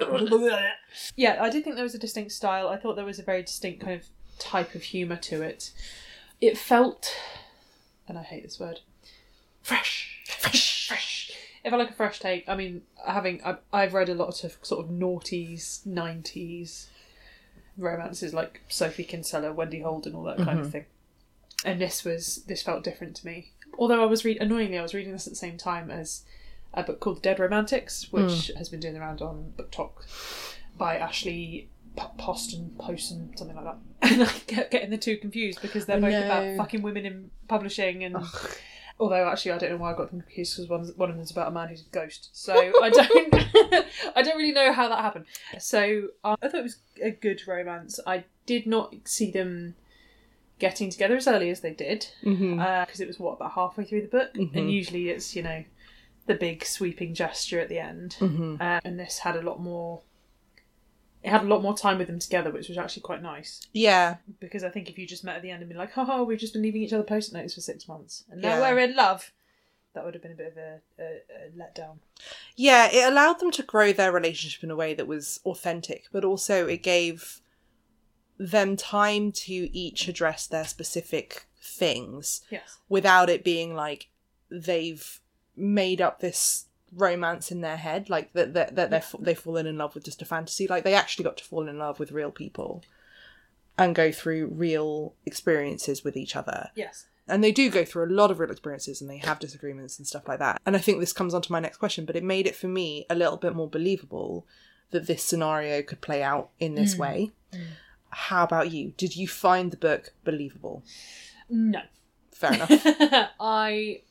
yeah, 1.16 1.38
I 1.40 1.49
did 1.49 1.64
think 1.64 1.76
there 1.76 1.84
was 1.84 1.94
a 1.94 1.99
distinct 1.99 2.32
style. 2.32 2.68
I 2.68 2.76
thought 2.76 2.96
there 2.96 3.04
was 3.04 3.18
a 3.18 3.25
very 3.25 3.42
distinct 3.42 3.82
kind 3.82 4.00
of 4.00 4.06
type 4.38 4.75
of 4.75 4.82
humour 4.82 5.16
to 5.16 5.42
it. 5.42 5.70
It 6.40 6.58
felt, 6.58 7.14
and 8.08 8.18
I 8.18 8.22
hate 8.22 8.42
this 8.42 8.58
word, 8.58 8.80
fresh, 9.62 10.22
fresh, 10.26 10.88
fresh. 10.88 11.30
It 11.62 11.70
felt 11.70 11.80
like 11.80 11.90
a 11.90 11.94
fresh 11.94 12.18
take. 12.18 12.49
I 12.49 12.56
mean, 12.56 12.82
having 13.06 13.42
I, 13.44 13.58
I've 13.72 13.94
read 13.94 14.08
a 14.08 14.14
lot 14.14 14.42
of 14.42 14.56
sort 14.62 14.84
of 14.84 14.90
noughties, 14.90 15.84
nineties 15.87 16.88
romances 17.80 18.34
like 18.34 18.62
Sophie 18.68 19.04
Kinsella, 19.04 19.52
Wendy 19.52 19.80
Holden, 19.80 20.14
all 20.14 20.25
that 20.25 20.38
kind 20.38 20.60
of 20.60 20.66
mm-hmm. 20.66 20.70
thing. 20.70 20.84
And 21.64 21.80
this 21.80 22.04
was 22.04 22.44
this 22.46 22.62
felt 22.62 22.84
different 22.84 23.16
to 23.16 23.26
me. 23.26 23.52
Although 23.78 24.02
I 24.02 24.06
was 24.06 24.25
read 24.25 24.38
annoyingly, 24.40 24.78
I 24.78 24.82
was 24.82 24.94
reading 24.94 25.12
this 25.12 25.26
at 25.26 25.32
the 25.32 25.37
same 25.37 25.56
time 25.56 25.90
as 25.90 26.25
a 26.72 26.82
book 26.82 27.00
called 27.00 27.22
Dead 27.22 27.38
Romantics, 27.38 28.12
which 28.12 28.50
hmm. 28.50 28.58
has 28.58 28.68
been 28.68 28.80
doing 28.80 28.94
the 28.94 29.00
round 29.00 29.20
on 29.20 29.52
BookTok 29.56 29.90
by 30.76 30.96
Ashley 30.96 31.68
P- 31.96 32.04
Poston, 32.18 32.75
Poston, 32.78 33.37
something 33.37 33.56
like 33.56 33.64
that. 33.64 33.78
And 34.02 34.22
I 34.22 34.26
kept 34.26 34.70
getting 34.70 34.90
the 34.90 34.99
two 34.99 35.18
confused 35.18 35.60
because 35.62 35.87
they're 35.87 36.00
both 36.00 36.10
no. 36.10 36.25
about 36.25 36.56
fucking 36.56 36.82
women 36.82 37.06
in 37.06 37.30
publishing 37.49 38.04
and. 38.04 38.16
Although 39.00 39.28
actually, 39.28 39.52
I 39.52 39.59
don't 39.59 39.71
know 39.71 39.76
why 39.78 39.92
I 39.92 39.97
got 39.97 40.11
them 40.11 40.21
confused 40.21 40.57
because 40.57 40.69
one 40.69 40.85
one 40.97 41.09
of 41.11 41.16
them 41.16 41.25
is 41.25 41.30
about 41.30 41.49
a 41.49 41.50
man 41.50 41.69
who's 41.69 41.80
a 41.80 41.90
ghost. 41.90 42.28
So 42.33 42.54
I 42.54 42.90
don't, 42.90 43.35
I 44.16 44.23
don't 44.23 44.37
really 44.37 44.52
know 44.52 44.73
how 44.73 44.88
that 44.88 44.99
happened. 45.00 45.25
So 45.59 46.09
uh, 46.23 46.37
I 46.42 46.49
thought 46.49 46.61
it 46.61 46.62
was 46.64 46.76
a 47.02 47.11
good 47.11 47.40
romance. 47.49 47.99
I 48.07 48.25
did 48.47 48.66
not 48.66 48.95
see 49.04 49.30
them 49.30 49.75
getting 50.59 50.90
together 50.90 51.16
as 51.16 51.26
early 51.26 51.49
as 51.49 51.61
they 51.61 51.73
did 51.73 52.07
because 52.87 53.00
it 53.00 53.07
was 53.09 53.19
what 53.19 53.33
about 53.33 53.52
halfway 53.52 53.85
through 53.85 54.02
the 54.02 54.09
book, 54.09 54.30
and 54.54 54.71
usually 54.71 55.09
it's 55.09 55.35
you 55.35 55.42
know 55.42 55.64
the 56.26 56.35
big 56.35 56.64
sweeping 56.66 57.14
gesture 57.14 57.59
at 57.59 57.71
the 57.71 57.78
end, 57.78 58.16
uh, 58.61 58.80
and 58.85 59.00
this 59.00 59.19
had 59.21 59.35
a 59.37 59.42
lot 59.42 59.61
more. 59.61 60.02
It 61.22 61.28
had 61.30 61.42
a 61.42 61.46
lot 61.46 61.62
more 61.62 61.76
time 61.76 61.98
with 61.98 62.06
them 62.06 62.18
together, 62.18 62.50
which 62.50 62.68
was 62.68 62.78
actually 62.78 63.02
quite 63.02 63.22
nice 63.22 63.60
Yeah, 63.72 64.16
because 64.40 64.64
I 64.64 64.70
think 64.70 64.88
if 64.88 64.98
you 64.98 65.06
just 65.06 65.22
met 65.24 65.36
at 65.36 65.42
the 65.42 65.50
end 65.50 65.60
and 65.62 65.68
been 65.68 65.76
like, 65.78 65.96
"Oh, 65.96 66.24
we've 66.24 66.38
just 66.38 66.52
been 66.54 66.62
leaving 66.62 66.82
each 66.82 66.92
other 66.94 67.02
post 67.04 67.32
notes 67.32 67.54
for 67.54 67.60
six 67.60 67.86
months, 67.86 68.24
and 68.30 68.40
now 68.40 68.56
Yeah. 68.58 68.60
we're 68.60 68.78
in 68.78 68.96
love," 68.96 69.32
that 69.92 70.04
would 70.04 70.14
have 70.14 70.22
been 70.22 70.32
a 70.32 70.36
bit 70.36 70.52
of 70.52 70.56
a, 70.56 70.80
a, 70.98 71.04
a 71.04 71.50
letdown. 71.56 71.98
yeah, 72.56 72.88
it 72.90 73.06
allowed 73.10 73.38
them 73.40 73.50
to 73.50 73.62
grow 73.62 73.92
their 73.92 74.12
relationship 74.12 74.62
in 74.64 74.70
a 74.70 74.76
way 74.76 74.94
that 74.94 75.06
was 75.06 75.40
authentic, 75.44 76.06
but 76.12 76.24
also 76.24 76.66
it 76.66 76.82
gave 76.82 77.40
them 78.38 78.74
time 78.76 79.30
to 79.32 79.52
each 79.76 80.08
address 80.08 80.46
their 80.46 80.64
specific 80.64 81.46
things 81.62 82.40
Yes. 82.50 82.78
without 82.88 83.28
it 83.28 83.44
being 83.44 83.74
like 83.74 84.08
they've 84.50 85.20
made 85.54 86.00
up 86.00 86.20
this 86.20 86.64
romance 86.97 87.50
in 87.52 87.61
their 87.61 87.76
head 87.76 88.11
like 88.11 88.32
that 88.32 88.54
that, 88.54 88.75
that 88.76 88.90
they're 88.90 89.04
they've 89.20 89.38
fallen 89.38 89.66
in 89.66 89.78
love 89.78 89.94
with 89.94 90.04
just 90.04 90.23
a 90.23 90.25
fantasy. 90.25 90.66
Like 90.66 90.85
they 90.85 90.94
actually 90.94 91.25
got 91.25 91.37
to 91.38 91.44
fall 91.44 91.68
in 91.68 91.78
love 91.78 91.99
with 91.99 92.12
real 92.12 92.30
people 92.30 92.82
and 93.78 93.94
go 93.94 94.12
through 94.12 94.49
real 94.49 95.14
experiences 95.25 96.04
with 96.04 96.16
each 96.16 96.37
other. 96.37 96.70
Yes. 96.75 97.06
and 97.28 97.44
they 97.44 97.52
do 97.52 97.70
go 97.70 97.85
through 97.85 98.06
a 98.06 98.12
lot 98.12 98.30
of 98.30 98.40
real 98.40 98.50
experiences 98.50 99.00
and 99.00 99.09
they 99.09 99.18
have 99.18 99.38
disagreements 99.38 99.99
and 99.99 100.06
stuff 100.06 100.26
like 100.28 100.38
that. 100.40 100.61
And 100.66 100.76
i 100.76 100.78
think 100.78 101.00
this 101.00 101.12
comes 101.12 101.32
on 101.35 101.42
to 101.42 101.52
my 101.52 101.61
next 101.61 101.78
question 101.78 102.04
but 102.04 102.16
it 102.16 102.25
made 102.25 102.47
it 102.47 102.56
for 102.56 102.68
me 102.68 103.06
a 103.09 103.14
little 103.14 103.37
bit 103.37 103.54
more 103.54 103.68
believable 103.68 104.47
that 104.90 105.06
this 105.06 105.23
scenario 105.23 105.82
could 105.82 106.00
play 106.00 106.23
out 106.23 106.50
in 106.59 106.75
this 106.75 106.94
mm. 106.94 106.99
way. 106.99 107.30
Mm. 107.52 107.61
How 108.11 108.42
about 108.42 108.73
you? 108.73 108.92
Did 108.97 109.16
you 109.16 109.28
find 109.28 109.70
the 109.70 109.76
book 109.76 110.12
believable? 110.25 110.82
No. 111.49 111.82
fair 112.32 112.54
enough. 112.54 112.70
I 113.40 114.02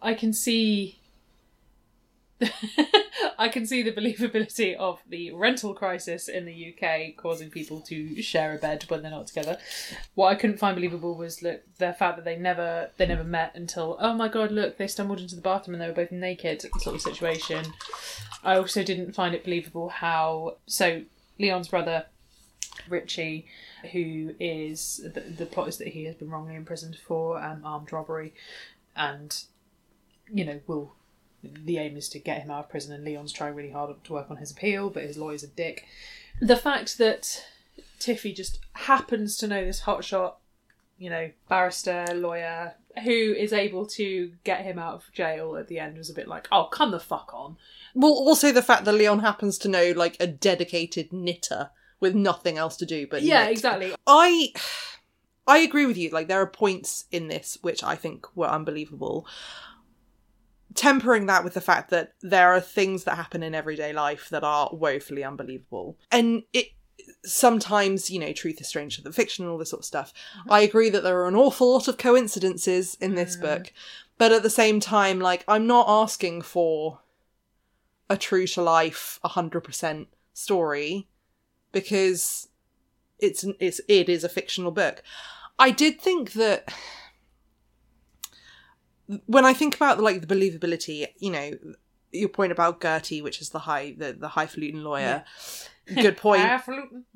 I 0.00 0.14
can 0.14 0.32
see 0.32 0.98
I 3.38 3.48
can 3.48 3.66
see 3.66 3.82
the 3.82 3.92
believability 3.92 4.76
of 4.76 5.00
the 5.08 5.32
rental 5.32 5.74
crisis 5.74 6.28
in 6.28 6.44
the 6.44 6.74
UK 6.74 7.16
causing 7.16 7.50
people 7.50 7.80
to 7.82 8.22
share 8.22 8.54
a 8.54 8.58
bed 8.58 8.84
when 8.88 9.02
they're 9.02 9.10
not 9.10 9.26
together. 9.26 9.58
What 10.14 10.28
I 10.28 10.34
couldn't 10.34 10.58
find 10.58 10.76
believable 10.76 11.16
was 11.16 11.42
look 11.42 11.62
the 11.78 11.92
fact 11.92 12.16
that 12.16 12.24
they 12.24 12.36
never 12.36 12.90
they 12.96 13.06
never 13.06 13.24
met 13.24 13.52
until 13.54 13.96
oh 14.00 14.14
my 14.14 14.28
god 14.28 14.52
look 14.52 14.76
they 14.76 14.86
stumbled 14.86 15.20
into 15.20 15.34
the 15.34 15.42
bathroom 15.42 15.74
and 15.74 15.82
they 15.82 15.88
were 15.88 15.94
both 15.94 16.12
naked 16.12 16.62
sort 16.78 16.96
of 16.96 17.02
situation. 17.02 17.64
I 18.44 18.56
also 18.56 18.82
didn't 18.82 19.12
find 19.12 19.34
it 19.34 19.44
believable 19.44 19.88
how 19.88 20.56
so 20.66 21.02
Leon's 21.38 21.68
brother 21.68 22.06
Richie, 22.88 23.46
who 23.92 24.34
is 24.40 25.00
the, 25.14 25.20
the 25.20 25.46
plot 25.46 25.68
is 25.68 25.78
that 25.78 25.88
he 25.88 26.04
has 26.04 26.14
been 26.14 26.30
wrongly 26.30 26.54
imprisoned 26.54 26.96
for 26.96 27.42
um, 27.42 27.62
armed 27.64 27.92
robbery, 27.92 28.34
and 28.96 29.44
you 30.32 30.44
know 30.44 30.60
will 30.66 30.94
the 31.42 31.78
aim 31.78 31.96
is 31.96 32.08
to 32.10 32.18
get 32.18 32.42
him 32.42 32.50
out 32.50 32.64
of 32.64 32.70
prison. 32.70 32.92
And 32.94 33.04
Leon's 33.04 33.32
trying 33.32 33.54
really 33.54 33.70
hard 33.70 34.02
to 34.04 34.12
work 34.12 34.30
on 34.30 34.36
his 34.36 34.50
appeal, 34.50 34.90
but 34.90 35.02
his 35.02 35.16
lawyer's 35.18 35.42
a 35.42 35.48
dick. 35.48 35.86
The 36.40 36.56
fact 36.56 36.98
that 36.98 37.44
Tiffy 38.00 38.34
just 38.34 38.58
happens 38.74 39.36
to 39.38 39.46
know 39.48 39.64
this 39.64 39.82
hotshot, 39.82 40.34
you 40.98 41.10
know, 41.10 41.30
barrister 41.48 42.06
lawyer 42.14 42.74
who 43.04 43.10
is 43.10 43.52
able 43.52 43.86
to 43.86 44.32
get 44.44 44.62
him 44.64 44.78
out 44.78 44.94
of 44.94 45.12
jail 45.12 45.56
at 45.56 45.68
the 45.68 45.78
end 45.78 45.96
was 45.96 46.10
a 46.10 46.14
bit 46.14 46.28
like, 46.28 46.46
oh, 46.52 46.64
come 46.64 46.90
the 46.90 47.00
fuck 47.00 47.30
on. 47.32 47.56
Well, 47.94 48.12
also 48.12 48.52
the 48.52 48.62
fact 48.62 48.84
that 48.84 48.92
Leon 48.92 49.20
happens 49.20 49.56
to 49.58 49.68
know 49.68 49.92
like 49.96 50.16
a 50.20 50.26
dedicated 50.26 51.12
knitter 51.12 51.70
with 52.00 52.14
nothing 52.14 52.58
else 52.58 52.76
to 52.78 52.86
do 52.86 53.06
but 53.06 53.22
Yeah, 53.22 53.44
knit. 53.44 53.52
exactly. 53.52 53.94
I 54.06 54.52
I 55.46 55.58
agree 55.58 55.86
with 55.86 55.96
you. 55.96 56.10
Like 56.10 56.28
there 56.28 56.40
are 56.40 56.46
points 56.46 57.04
in 57.10 57.28
this 57.28 57.58
which 57.62 57.82
I 57.82 57.94
think 57.96 58.26
were 58.36 58.48
unbelievable. 58.48 59.26
Tempering 60.74 61.26
that 61.26 61.44
with 61.44 61.54
the 61.54 61.60
fact 61.60 61.90
that 61.90 62.14
there 62.22 62.52
are 62.52 62.60
things 62.60 63.04
that 63.04 63.16
happen 63.16 63.42
in 63.42 63.54
everyday 63.54 63.92
life 63.92 64.28
that 64.30 64.44
are 64.44 64.70
woefully 64.72 65.24
unbelievable. 65.24 65.98
And 66.10 66.42
it 66.52 66.68
sometimes, 67.24 68.10
you 68.10 68.18
know, 68.18 68.32
truth 68.32 68.60
is 68.60 68.68
stranger 68.68 69.02
than 69.02 69.12
fiction 69.12 69.44
and 69.44 69.52
all 69.52 69.58
this 69.58 69.70
sort 69.70 69.80
of 69.80 69.86
stuff. 69.86 70.12
Mm-hmm. 70.40 70.52
I 70.52 70.60
agree 70.60 70.90
that 70.90 71.02
there 71.02 71.20
are 71.20 71.28
an 71.28 71.36
awful 71.36 71.72
lot 71.72 71.88
of 71.88 71.98
coincidences 71.98 72.96
in 73.00 73.14
this 73.14 73.36
mm-hmm. 73.36 73.46
book. 73.46 73.72
But 74.18 74.32
at 74.32 74.42
the 74.42 74.50
same 74.50 74.80
time, 74.80 75.20
like 75.20 75.44
I'm 75.48 75.66
not 75.66 75.86
asking 75.88 76.42
for 76.42 77.00
a 78.08 78.16
true 78.16 78.46
to 78.48 78.62
life 78.62 79.18
100% 79.24 80.06
story 80.34 81.08
because 81.72 82.48
it's 83.18 83.44
it's 83.58 83.80
it 83.88 84.08
is 84.08 84.24
a 84.24 84.28
fictional 84.28 84.70
book. 84.70 85.02
I 85.58 85.70
did 85.70 86.00
think 86.00 86.32
that 86.32 86.72
when 89.26 89.44
I 89.44 89.52
think 89.52 89.74
about 89.76 90.00
like 90.00 90.20
the 90.20 90.26
believability, 90.34 91.06
you 91.18 91.30
know, 91.30 91.52
your 92.12 92.28
point 92.28 92.52
about 92.52 92.80
Gertie, 92.80 93.22
which 93.22 93.40
is 93.40 93.50
the 93.50 93.60
high 93.60 93.94
the, 93.96 94.12
the 94.12 94.28
highfalutin 94.28 94.84
lawyer. 94.84 95.24
Good 95.94 96.16
point. 96.16 96.42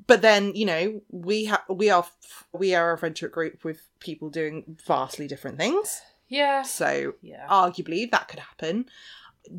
But 0.07 0.21
then 0.21 0.53
you 0.53 0.65
know 0.65 1.01
we 1.09 1.45
have 1.45 1.61
we 1.69 1.89
are 1.89 2.05
we 2.53 2.75
are 2.75 2.93
a 2.93 2.97
friendship 2.97 3.31
group 3.31 3.63
with 3.63 3.87
people 3.99 4.29
doing 4.29 4.77
vastly 4.85 5.27
different 5.27 5.57
things. 5.57 6.01
Yeah. 6.27 6.63
So 6.63 7.13
Yeah. 7.21 7.47
arguably 7.49 8.09
that 8.11 8.27
could 8.27 8.39
happen. 8.39 8.85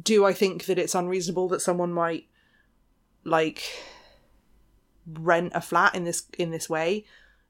Do 0.03 0.27
I 0.27 0.35
think 0.35 0.67
that 0.67 0.79
it's 0.79 0.95
unreasonable 0.95 1.49
that 1.49 1.63
someone 1.63 1.93
might 1.93 2.27
like 3.25 3.63
rent 5.07 5.53
a 5.55 5.61
flat 5.63 5.95
in 5.95 6.05
this 6.05 6.25
in 6.39 6.51
this 6.51 6.69
way? 6.69 7.07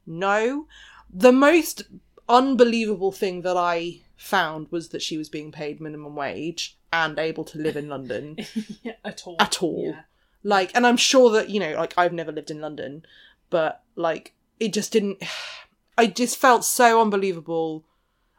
No. 0.06 0.66
The 1.12 1.32
most 1.32 1.82
unbelievable 2.28 3.12
thing 3.12 3.42
that 3.42 3.56
I 3.56 4.00
found 4.16 4.70
was 4.70 4.88
that 4.90 5.02
she 5.02 5.16
was 5.16 5.28
being 5.28 5.52
paid 5.52 5.80
minimum 5.80 6.14
wage 6.14 6.76
and 6.92 7.18
able 7.18 7.44
to 7.44 7.58
live 7.58 7.76
in 7.76 7.88
London 7.94 8.36
yeah. 8.82 8.92
At 9.04 9.26
all. 9.26 9.36
at 9.38 9.62
all. 9.62 9.84
Yeah. 9.86 10.00
Like, 10.42 10.74
and 10.74 10.86
I'm 10.86 10.96
sure 10.96 11.30
that, 11.30 11.50
you 11.50 11.60
know, 11.60 11.74
like 11.74 11.94
I've 11.96 12.12
never 12.12 12.32
lived 12.32 12.50
in 12.50 12.60
London, 12.60 13.04
but 13.50 13.82
like 13.96 14.34
it 14.60 14.72
just 14.72 14.92
didn't, 14.92 15.22
I 15.98 16.06
just 16.06 16.36
felt 16.36 16.64
so 16.64 17.00
unbelievable. 17.00 17.84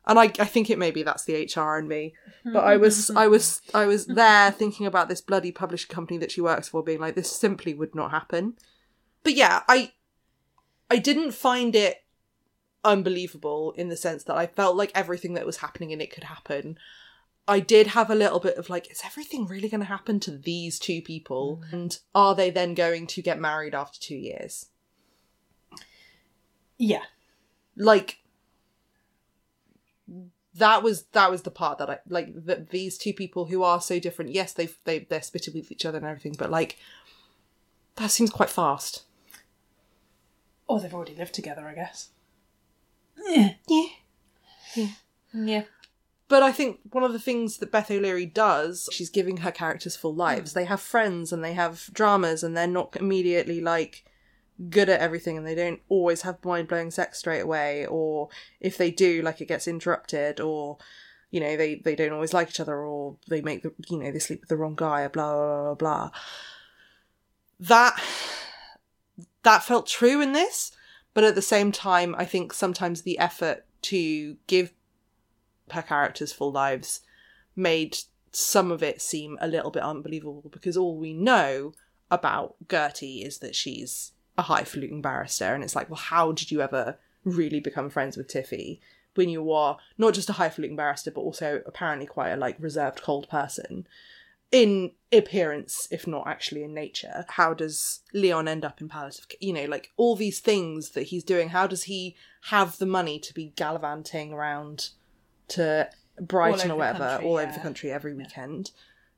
And 0.05 0.17
I, 0.17 0.23
I 0.23 0.45
think 0.45 0.69
it 0.69 0.79
maybe 0.79 1.03
that's 1.03 1.25
the 1.25 1.49
HR 1.55 1.77
in 1.77 1.87
me, 1.87 2.13
but 2.45 2.63
I 2.63 2.77
was, 2.77 3.11
I 3.11 3.27
was, 3.27 3.61
I 3.73 3.85
was 3.85 4.05
there 4.07 4.49
thinking 4.49 4.85
about 4.85 5.07
this 5.07 5.21
bloody 5.21 5.51
publishing 5.51 5.93
company 5.93 6.17
that 6.19 6.31
she 6.31 6.41
works 6.41 6.69
for 6.69 6.81
being 6.81 6.99
like, 6.99 7.15
this 7.15 7.31
simply 7.31 7.73
would 7.73 7.93
not 7.93 8.11
happen. 8.11 8.53
But 9.23 9.35
yeah, 9.35 9.61
I, 9.67 9.91
I 10.89 10.97
didn't 10.97 11.31
find 11.31 11.75
it 11.75 12.01
unbelievable 12.83 13.73
in 13.77 13.89
the 13.89 13.97
sense 13.97 14.23
that 14.23 14.37
I 14.37 14.47
felt 14.47 14.75
like 14.75 14.91
everything 14.95 15.33
that 15.33 15.45
was 15.45 15.57
happening 15.57 15.91
in 15.91 16.01
it 16.01 16.13
could 16.13 16.25
happen. 16.25 16.77
I 17.47 17.59
did 17.59 17.87
have 17.87 18.09
a 18.09 18.15
little 18.15 18.39
bit 18.39 18.57
of 18.57 18.69
like, 18.69 18.91
is 18.91 19.01
everything 19.03 19.47
really 19.47 19.69
going 19.69 19.81
to 19.81 19.85
happen 19.87 20.19
to 20.21 20.31
these 20.31 20.77
two 20.77 21.01
people? 21.01 21.63
Mm. 21.65 21.73
And 21.73 21.99
are 22.13 22.35
they 22.35 22.51
then 22.51 22.75
going 22.75 23.07
to 23.07 23.21
get 23.21 23.39
married 23.39 23.73
after 23.73 23.99
two 23.99 24.15
years? 24.15 24.67
Yeah. 26.77 27.03
Like, 27.75 28.19
that 30.55 30.83
was 30.83 31.03
that 31.13 31.31
was 31.31 31.43
the 31.43 31.51
part 31.51 31.77
that 31.77 31.89
I 31.89 31.99
like. 32.07 32.27
That 32.45 32.69
these 32.69 32.97
two 32.97 33.13
people 33.13 33.45
who 33.45 33.63
are 33.63 33.81
so 33.81 33.99
different, 33.99 34.31
yes, 34.31 34.53
they've 34.53 34.77
they 34.83 34.99
they're 34.99 35.21
spitted 35.21 35.53
with 35.53 35.71
each 35.71 35.85
other 35.85 35.97
and 35.97 36.07
everything, 36.07 36.35
but 36.37 36.51
like, 36.51 36.77
that 37.95 38.11
seems 38.11 38.29
quite 38.29 38.49
fast. 38.49 39.03
Or 40.67 40.79
they've 40.79 40.93
already 40.93 41.15
lived 41.15 41.33
together, 41.33 41.67
I 41.67 41.73
guess. 41.73 42.09
Yeah. 43.27 43.53
Yeah. 43.67 44.87
Yeah. 45.33 45.63
But 46.27 46.43
I 46.43 46.51
think 46.51 46.79
one 46.91 47.03
of 47.03 47.11
the 47.11 47.19
things 47.19 47.57
that 47.57 47.71
Beth 47.71 47.89
O'Leary 47.89 48.27
does, 48.27 48.87
she's 48.91 49.09
giving 49.09 49.37
her 49.37 49.51
characters 49.51 49.95
full 49.95 50.13
hmm. 50.13 50.19
lives. 50.19 50.53
They 50.53 50.65
have 50.65 50.79
friends 50.79 51.33
and 51.33 51.43
they 51.43 51.53
have 51.53 51.89
dramas 51.91 52.43
and 52.43 52.55
they're 52.55 52.67
not 52.67 52.95
immediately 52.95 53.61
like 53.61 54.05
good 54.69 54.89
at 54.89 54.99
everything 54.99 55.37
and 55.37 55.47
they 55.47 55.55
don't 55.55 55.79
always 55.87 56.23
have 56.23 56.43
mind 56.43 56.67
blowing 56.67 56.91
sex 56.91 57.19
straight 57.19 57.39
away 57.39 57.85
or 57.85 58.27
if 58.59 58.77
they 58.77 58.91
do 58.91 59.21
like 59.21 59.39
it 59.39 59.47
gets 59.47 59.69
interrupted 59.69 60.41
or 60.41 60.77
you 61.31 61.39
know 61.39 61.55
they 61.55 61.75
they 61.75 61.95
don't 61.95 62.11
always 62.11 62.33
like 62.33 62.49
each 62.49 62.59
other 62.59 62.75
or 62.83 63.15
they 63.29 63.39
make 63.39 63.63
the 63.63 63.71
you 63.87 63.97
know 63.97 64.11
they 64.11 64.19
sleep 64.19 64.41
with 64.41 64.49
the 64.49 64.57
wrong 64.57 64.75
guy 64.75 65.03
or 65.03 65.09
blah 65.09 65.31
blah 65.31 65.63
blah 65.63 65.75
blah 65.75 66.11
that 67.61 68.03
that 69.43 69.63
felt 69.63 69.87
true 69.87 70.19
in 70.19 70.33
this 70.33 70.73
but 71.19 71.25
at 71.25 71.35
the 71.35 71.41
same 71.41 71.69
time 71.69 72.15
i 72.17 72.23
think 72.23 72.53
sometimes 72.53 73.01
the 73.01 73.19
effort 73.19 73.65
to 73.81 74.37
give 74.47 74.71
her 75.71 75.81
characters 75.81 76.31
full 76.31 76.49
lives 76.49 77.01
made 77.57 77.97
some 78.31 78.71
of 78.71 78.81
it 78.81 79.01
seem 79.01 79.37
a 79.41 79.47
little 79.47 79.69
bit 79.69 79.83
unbelievable 79.83 80.49
because 80.49 80.77
all 80.77 80.97
we 80.97 81.11
know 81.11 81.73
about 82.09 82.55
Gertie 82.69 83.23
is 83.23 83.39
that 83.39 83.53
she's 83.53 84.13
a 84.37 84.43
highfalutin 84.43 85.01
barrister, 85.01 85.53
and 85.53 85.61
it's 85.61 85.75
like, 85.75 85.89
well, 85.89 85.99
how 85.99 86.31
did 86.31 86.51
you 86.51 86.61
ever 86.61 86.97
really 87.23 87.59
become 87.59 87.89
friends 87.89 88.15
with 88.15 88.27
Tiffy 88.27 88.79
when 89.15 89.29
you 89.29 89.51
are 89.51 89.77
not 89.97 90.13
just 90.13 90.29
a 90.29 90.33
highfalutin 90.33 90.77
barrister, 90.77 91.11
but 91.11 91.21
also 91.21 91.61
apparently 91.65 92.05
quite 92.05 92.29
a 92.29 92.37
like 92.37 92.55
reserved, 92.59 93.01
cold 93.01 93.27
person 93.29 93.85
in 94.51 94.91
appearance, 95.11 95.87
if 95.91 96.07
not 96.07 96.27
actually 96.27 96.63
in 96.63 96.73
nature? 96.73 97.25
How 97.29 97.53
does 97.53 98.01
Leon 98.13 98.47
end 98.47 98.65
up 98.65 98.81
in 98.81 98.89
palliative? 98.89 99.27
c- 99.31 99.37
You 99.39 99.53
know, 99.53 99.65
like 99.65 99.91
all 99.97 100.15
these 100.15 100.39
things 100.39 100.91
that 100.91 101.03
he's 101.03 101.23
doing. 101.23 101.49
How 101.49 101.67
does 101.67 101.83
he 101.83 102.15
have 102.43 102.77
the 102.77 102.85
money 102.85 103.19
to 103.19 103.33
be 103.33 103.53
gallivanting 103.55 104.33
around 104.33 104.89
to 105.49 105.89
Brighton 106.19 106.71
or 106.71 106.75
whatever, 106.77 106.99
country, 106.99 107.27
all 107.27 107.37
over 107.37 107.51
the 107.51 107.59
country 107.59 107.91
every 107.91 108.13
weekend? 108.13 108.71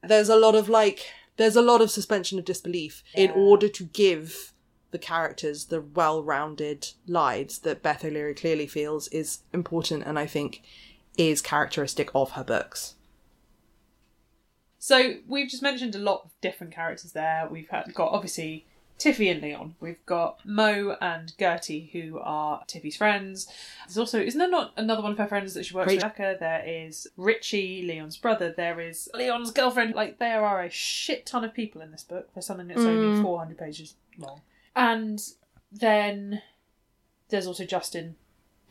There's 0.04 0.30
a 0.30 0.36
lot 0.36 0.56
of 0.56 0.68
like, 0.70 1.06
there's 1.38 1.56
a 1.56 1.62
lot 1.62 1.82
of 1.82 1.92
suspension 1.92 2.40
of 2.40 2.46
disbelief 2.46 3.04
in 3.14 3.32
order 3.32 3.68
to 3.70 3.84
give 3.86 4.54
the 4.92 5.00
characters 5.00 5.66
the 5.66 5.80
well-rounded 5.82 6.90
lives 7.08 7.60
that 7.60 7.82
Beth 7.82 8.04
O'Leary 8.04 8.34
clearly 8.34 8.68
feels 8.68 9.08
is 9.10 9.40
important 9.54 10.04
and 10.06 10.20
I 10.20 10.26
think 10.26 10.62
is 11.18 11.42
characteristic 11.42 12.10
of 12.14 12.32
her 12.32 12.44
books. 12.44 12.96
So 14.84 15.14
we've 15.28 15.48
just 15.48 15.62
mentioned 15.62 15.94
a 15.94 16.00
lot 16.00 16.24
of 16.26 16.32
different 16.42 16.74
characters 16.74 17.12
there. 17.12 17.48
We've 17.50 17.70
had, 17.70 17.94
got 17.94 18.12
obviously 18.12 18.66
Tiffy 18.98 19.32
and 19.32 19.40
Leon. 19.40 19.76
We've 19.80 20.04
got 20.08 20.40
Mo 20.44 20.98
and 21.00 21.32
Gertie, 21.40 21.92
who 21.94 22.18
are 22.18 22.64
Tiffy's 22.66 22.98
friends. 22.98 23.48
There's 23.86 24.00
also 24.00 24.20
isn't 24.20 24.40
there 24.40 24.50
not 24.50 24.74
another 24.78 25.04
one 25.04 25.12
of 25.12 25.20
her 25.20 25.28
friends 25.28 25.54
that 25.54 25.68
she 25.68 25.76
works 25.76 25.94
with? 25.94 26.02
Rebecca. 26.02 26.36
There 26.40 26.64
is 26.66 27.08
Richie, 27.16 27.84
Leon's 27.84 28.18
brother. 28.18 28.52
There 28.58 28.82
is 28.82 29.08
Leon's 29.14 29.52
girlfriend. 29.52 29.94
Like 29.94 30.18
there 30.18 30.44
are 30.44 30.64
a 30.64 30.70
shit 30.72 31.28
ton 31.28 31.44
of 31.44 31.54
people 31.54 31.84
in 31.84 31.92
this 31.92 32.04
book 32.04 32.34
for 32.34 32.42
something 32.42 32.68
that's 32.68 32.82
only 32.82 33.20
mm. 33.20 33.22
400 33.22 33.60
pages 33.60 33.94
long. 34.18 34.42
And 34.76 35.22
then 35.72 36.42
there's 37.30 37.46
also 37.46 37.66
Justin, 37.66 38.16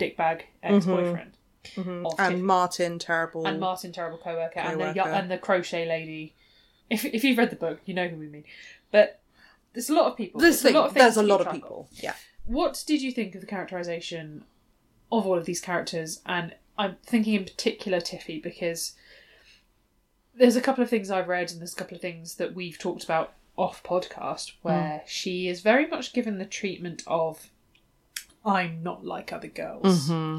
dickbag 0.00 0.42
ex-boyfriend, 0.64 1.30
mm-hmm. 1.32 1.39
Of 1.76 2.14
And 2.18 2.44
Martin, 2.44 2.98
terrible. 2.98 3.46
and 3.46 3.60
Martin, 3.60 3.92
terrible 3.92 4.18
co-worker, 4.18 4.60
and 4.60 4.80
the 4.80 4.92
Co-worker. 4.92 5.08
and 5.10 5.30
the 5.30 5.38
crochet 5.38 5.86
lady. 5.86 6.34
If 6.88 7.04
if 7.04 7.22
you've 7.24 7.38
read 7.38 7.50
the 7.50 7.56
book, 7.56 7.80
you 7.84 7.94
know 7.94 8.08
who 8.08 8.16
we 8.16 8.26
mean. 8.28 8.44
But 8.90 9.20
there's 9.72 9.90
a 9.90 9.94
lot 9.94 10.06
of 10.10 10.16
people. 10.16 10.40
There's 10.40 10.60
thing, 10.62 10.74
a 10.74 10.80
lot 10.80 10.88
of 10.88 10.94
there's 10.94 11.16
a 11.16 11.22
lot 11.22 11.40
of 11.40 11.52
people. 11.52 11.88
Yeah. 11.92 12.14
What 12.44 12.82
did 12.86 13.02
you 13.02 13.12
think 13.12 13.34
of 13.34 13.40
the 13.40 13.46
characterization 13.46 14.44
of 15.12 15.26
all 15.26 15.38
of 15.38 15.44
these 15.44 15.60
characters? 15.60 16.20
And 16.26 16.54
I'm 16.78 16.96
thinking 17.04 17.34
in 17.34 17.44
particular 17.44 18.00
Tiffy 18.00 18.42
because 18.42 18.94
there's 20.34 20.56
a 20.56 20.60
couple 20.60 20.82
of 20.82 20.90
things 20.90 21.10
I've 21.10 21.28
read 21.28 21.50
and 21.52 21.60
there's 21.60 21.74
a 21.74 21.76
couple 21.76 21.94
of 21.94 22.00
things 22.00 22.36
that 22.36 22.54
we've 22.54 22.78
talked 22.78 23.04
about 23.04 23.34
off 23.56 23.82
podcast 23.82 24.52
where 24.62 25.02
she 25.06 25.46
is 25.46 25.60
very 25.60 25.86
much 25.86 26.12
given 26.14 26.38
the 26.38 26.46
treatment 26.46 27.02
of 27.06 27.50
I'm 28.44 28.82
not 28.82 29.04
like 29.04 29.32
other 29.32 29.48
girls. 29.48 30.08
Mm-hmm. 30.08 30.38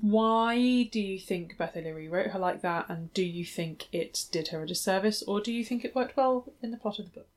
Why 0.00 0.88
do 0.90 1.00
you 1.00 1.18
think 1.18 1.56
Beth 1.56 1.76
O'Leary 1.76 2.08
wrote 2.08 2.28
her 2.28 2.38
like 2.38 2.62
that, 2.62 2.86
and 2.88 3.12
do 3.14 3.22
you 3.22 3.44
think 3.44 3.86
it 3.92 4.26
did 4.32 4.48
her 4.48 4.62
a 4.62 4.66
disservice, 4.66 5.22
or 5.22 5.40
do 5.40 5.52
you 5.52 5.64
think 5.64 5.84
it 5.84 5.94
worked 5.94 6.16
well 6.16 6.52
in 6.62 6.70
the 6.70 6.76
plot 6.76 6.98
of 6.98 7.06
the 7.06 7.20
book? 7.20 7.28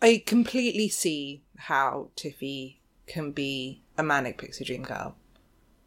I 0.00 0.22
completely 0.24 0.88
see 0.88 1.42
how 1.56 2.10
Tiffy 2.16 2.76
can 3.06 3.32
be 3.32 3.82
a 3.98 4.02
manic 4.02 4.38
pixie 4.38 4.64
dream 4.64 4.82
girl, 4.82 5.16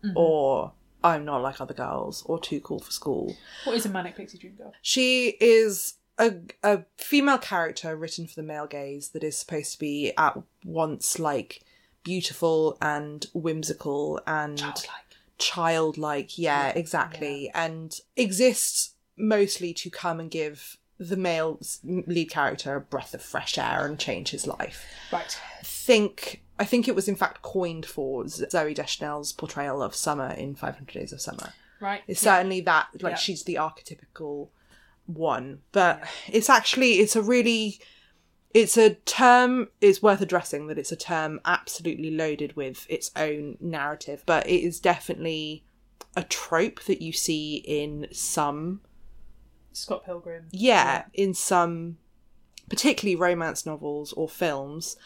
mm-hmm. 0.04 0.18
or 0.18 0.74
I'm 1.04 1.24
not 1.24 1.42
like 1.42 1.62
other 1.62 1.74
girls, 1.74 2.24
or 2.26 2.40
too 2.40 2.60
cool 2.60 2.80
for 2.80 2.92
school. 2.92 3.36
What 3.64 3.76
is 3.76 3.86
a 3.86 3.90
manic 3.90 4.16
pixie 4.16 4.38
dream 4.38 4.56
girl? 4.56 4.74
She 4.82 5.38
is 5.40 5.96
a, 6.18 6.34
a 6.64 6.84
female 6.98 7.38
character 7.38 7.96
written 7.96 8.28
for 8.28 8.36
the 8.36 8.44
male 8.44 8.68
gaze 8.68 9.10
that 9.10 9.24
is 9.24 9.38
supposed 9.38 9.74
to 9.74 9.80
be 9.80 10.12
at 10.18 10.38
once 10.66 11.20
like 11.20 11.62
beautiful 12.04 12.78
and 12.82 13.26
whimsical 13.34 14.20
and 14.26 14.58
Childlike. 14.58 15.07
Childlike. 15.38 16.38
Yeah, 16.38 16.70
exactly. 16.70 17.52
And 17.54 17.98
exists 18.16 18.94
mostly 19.18 19.74
to 19.74 19.90
come 19.90 20.20
and 20.20 20.30
give 20.32 20.78
the 21.00 21.16
male 21.18 21.60
lead 21.84 22.30
character 22.32 22.76
a 22.76 22.82
breath 22.82 23.14
of 23.14 23.22
fresh 23.22 23.58
air 23.58 23.86
and 23.86 24.00
change 24.00 24.30
his 24.30 24.48
life. 24.48 24.86
Right. 25.12 25.40
think 25.64 26.42
I 26.60 26.66
think 26.66 26.88
it 26.88 26.96
was 26.96 27.08
in 27.08 27.16
fact 27.16 27.44
coined 27.44 27.86
for 27.86 28.24
Zooey 28.24 28.74
Deschanel's 28.74 29.32
portrayal 29.32 29.84
of 29.84 29.94
Summer 29.94 30.32
in 30.32 30.56
500 30.56 30.92
Days 30.92 31.14
of 31.14 31.22
Summer. 31.22 31.54
Right. 31.80 32.02
It's 32.08 32.20
certainly 32.22 32.62
that 32.62 32.88
like 33.02 33.12
Yeah. 33.12 33.18
she's 33.18 33.44
the 33.44 33.56
archetypical 33.56 34.50
one, 35.06 35.60
but 35.72 36.04
it's 36.28 36.50
actually 36.50 36.94
it's 36.94 37.16
a 37.16 37.22
really 37.22 37.80
it's 38.58 38.76
a 38.76 38.96
term 38.96 39.68
it's 39.82 40.02
worth 40.02 40.20
addressing 40.20 40.66
that 40.66 40.80
it's 40.80 40.92
a 40.92 40.96
term 40.96 41.40
absolutely 41.46 42.10
loaded 42.10 42.56
with 42.56 42.88
its 42.90 43.12
own 43.16 43.56
narrative, 43.62 44.24
but 44.26 44.48
it 44.48 44.66
is 44.66 44.80
definitely 44.80 45.64
a 46.16 46.24
trope 46.24 46.84
that 46.86 47.00
you 47.00 47.14
see 47.14 47.58
in 47.58 48.08
some 48.12 48.82
Scott 49.74 50.04
Pilgrim. 50.06 50.48
yeah, 50.52 51.04
in 51.14 51.36
some 51.36 51.98
particularly 52.68 53.16
romance 53.16 53.64
novels 53.64 54.12
or 54.14 54.28
films 54.28 54.98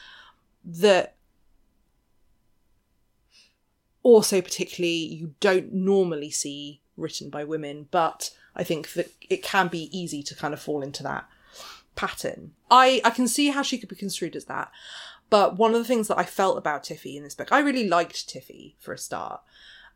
that 0.64 1.16
also 4.04 4.42
particularly 4.42 4.96
you 4.96 5.36
don't 5.42 5.74
normally 5.74 6.32
see 6.32 6.80
written 6.96 7.30
by 7.30 7.44
women 7.44 7.88
but 7.92 8.32
i 8.56 8.64
think 8.64 8.94
that 8.94 9.12
it 9.30 9.44
can 9.44 9.68
be 9.68 9.96
easy 9.96 10.24
to 10.24 10.36
kind 10.36 10.54
of 10.54 10.62
fall 10.62 10.82
into 10.82 11.04
that 11.04 11.28
pattern. 11.96 12.54
I 12.70 13.02
i 13.04 13.10
can 13.10 13.28
see 13.28 13.50
how 13.50 13.62
she 13.62 13.78
could 13.78 13.90
be 13.90 13.96
construed 13.96 14.36
as 14.36 14.46
that 14.46 14.72
but 15.30 15.58
one 15.58 15.72
of 15.72 15.78
the 15.78 15.86
things 15.86 16.08
that 16.08 16.18
i 16.18 16.24
felt 16.24 16.58
about 16.58 16.84
tiffy 16.84 17.16
in 17.16 17.24
this 17.24 17.36
book 17.36 17.52
i 17.52 17.60
really 17.60 17.88
liked 17.88 18.28
tiffy 18.28 18.76
for 18.80 18.94
a 18.94 18.98
start 18.98 19.42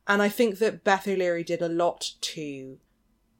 and 0.07 0.21
i 0.21 0.29
think 0.29 0.59
that 0.59 0.83
beth 0.83 1.07
o'leary 1.07 1.43
did 1.43 1.61
a 1.61 1.69
lot 1.69 2.11
to 2.21 2.77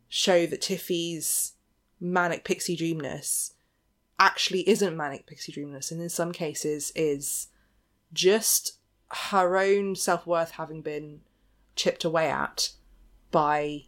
show 0.08 0.46
that 0.46 0.62
tiffy's 0.62 1.54
manic 2.00 2.44
pixie 2.44 2.76
dreamness 2.76 3.54
actually 4.20 4.68
isn't 4.70 4.96
manic 4.96 5.26
pixie 5.26 5.52
dreamness 5.52 5.92
and 5.92 6.02
in 6.02 6.10
some 6.10 6.32
cases 6.32 6.92
is 6.96 7.48
just 8.14 8.80
her 9.30 9.58
own 9.58 9.96
self-worth 9.96 10.52
having 10.52 10.82
been 10.82 11.22
chipped 11.76 12.04
away 12.04 12.30
at 12.30 12.70
by 13.32 13.84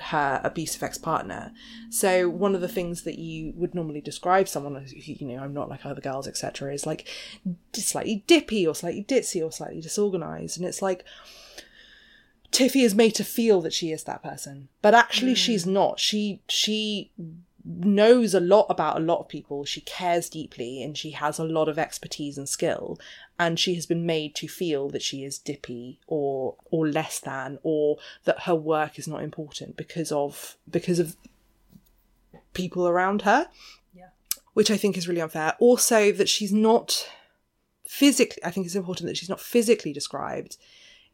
her 0.00 0.40
abusive 0.44 0.82
ex-partner. 0.82 1.52
So 1.90 2.28
one 2.28 2.54
of 2.54 2.60
the 2.60 2.68
things 2.68 3.02
that 3.02 3.18
you 3.18 3.52
would 3.56 3.74
normally 3.74 4.00
describe 4.00 4.48
someone 4.48 4.76
as 4.76 4.92
you 4.92 5.26
know 5.26 5.42
i'm 5.42 5.54
not 5.54 5.68
like 5.68 5.84
other 5.84 6.00
girls 6.00 6.26
etc 6.26 6.72
is 6.72 6.86
like 6.86 7.08
slightly 7.74 8.24
dippy 8.26 8.66
or 8.66 8.74
slightly 8.74 9.04
ditzy 9.04 9.44
or 9.44 9.52
slightly 9.52 9.80
disorganized. 9.80 10.58
And 10.58 10.66
it's 10.66 10.82
like 10.82 11.04
Tiffy 12.50 12.82
is 12.82 12.94
made 12.94 13.14
to 13.16 13.24
feel 13.24 13.60
that 13.60 13.74
she 13.74 13.92
is 13.92 14.04
that 14.04 14.22
person, 14.22 14.68
but 14.80 14.94
actually 14.94 15.34
mm. 15.34 15.36
she's 15.36 15.66
not. 15.66 16.00
She 16.00 16.42
she 16.48 17.12
knows 17.68 18.32
a 18.32 18.40
lot 18.40 18.66
about 18.70 18.96
a 18.96 19.04
lot 19.04 19.20
of 19.20 19.28
people. 19.28 19.64
She 19.64 19.82
cares 19.82 20.30
deeply 20.30 20.82
and 20.82 20.96
she 20.96 21.10
has 21.10 21.38
a 21.38 21.44
lot 21.44 21.68
of 21.68 21.78
expertise 21.78 22.38
and 22.38 22.48
skill. 22.48 22.98
And 23.38 23.60
she 23.60 23.74
has 23.74 23.84
been 23.84 24.06
made 24.06 24.34
to 24.36 24.48
feel 24.48 24.88
that 24.88 25.02
she 25.02 25.22
is 25.22 25.38
dippy 25.38 26.00
or 26.06 26.56
or 26.70 26.88
less 26.88 27.20
than 27.20 27.58
or 27.62 27.98
that 28.24 28.42
her 28.44 28.54
work 28.54 28.98
is 28.98 29.06
not 29.06 29.22
important 29.22 29.76
because 29.76 30.10
of 30.10 30.56
because 30.68 30.98
of 30.98 31.16
people 32.54 32.88
around 32.88 33.22
her. 33.22 33.48
Yeah. 33.94 34.08
Which 34.54 34.70
I 34.70 34.76
think 34.78 34.96
is 34.96 35.06
really 35.06 35.20
unfair. 35.20 35.54
Also 35.60 36.10
that 36.12 36.28
she's 36.28 36.52
not 36.52 37.08
physically 37.84 38.42
I 38.44 38.50
think 38.50 38.66
it's 38.66 38.74
important 38.74 39.08
that 39.08 39.16
she's 39.16 39.28
not 39.28 39.40
physically 39.40 39.92
described 39.92 40.56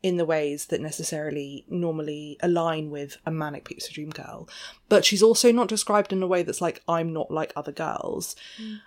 in 0.04 0.18
the 0.18 0.24
ways 0.26 0.66
that 0.66 0.82
necessarily 0.82 1.64
normally 1.66 2.36
align 2.42 2.90
with 2.90 3.16
a 3.24 3.30
manic 3.30 3.64
pixie 3.64 3.90
dream 3.90 4.10
girl. 4.10 4.46
But 4.90 5.02
she's 5.02 5.22
also 5.22 5.50
not 5.50 5.66
described 5.66 6.12
in 6.12 6.22
a 6.22 6.26
way 6.26 6.42
that's 6.42 6.60
like 6.60 6.82
i'm 6.86 7.14
not 7.14 7.30
like 7.30 7.54
other 7.56 7.72
girls. 7.72 8.36
Mm. 8.62 8.80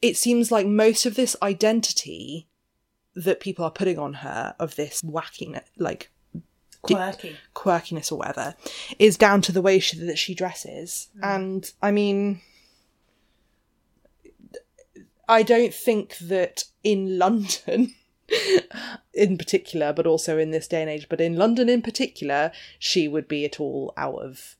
It 0.00 0.16
seems 0.16 0.50
like 0.50 0.66
most 0.66 1.04
of 1.04 1.14
this 1.14 1.36
identity 1.42 2.48
that 3.14 3.38
people 3.40 3.66
are 3.66 3.70
putting 3.70 3.98
on 3.98 4.14
her 4.14 4.54
of 4.58 4.76
this 4.76 5.02
wackiness 5.02 5.66
like 5.76 6.10
Quirky. 6.80 7.36
quirkiness 7.54 8.10
or 8.10 8.16
whatever 8.16 8.54
is 8.98 9.18
down 9.18 9.42
to 9.42 9.52
the 9.52 9.60
way 9.60 9.78
she, 9.78 9.98
that 9.98 10.16
she 10.16 10.34
dresses. 10.34 11.08
Mm. 11.18 11.36
And 11.36 11.72
i 11.82 11.90
mean 11.90 12.40
i 15.28 15.42
don't 15.42 15.74
think 15.74 16.16
that 16.16 16.64
in 16.82 17.18
london 17.24 17.94
in 19.12 19.36
particular 19.36 19.92
but 19.92 20.06
also 20.06 20.38
in 20.38 20.50
this 20.50 20.68
day 20.68 20.80
and 20.80 20.90
age 20.90 21.08
but 21.08 21.20
in 21.20 21.36
london 21.36 21.68
in 21.68 21.82
particular 21.82 22.52
she 22.78 23.08
would 23.08 23.26
be 23.26 23.44
at 23.44 23.58
all 23.58 23.92
out 23.96 24.16
of 24.16 24.56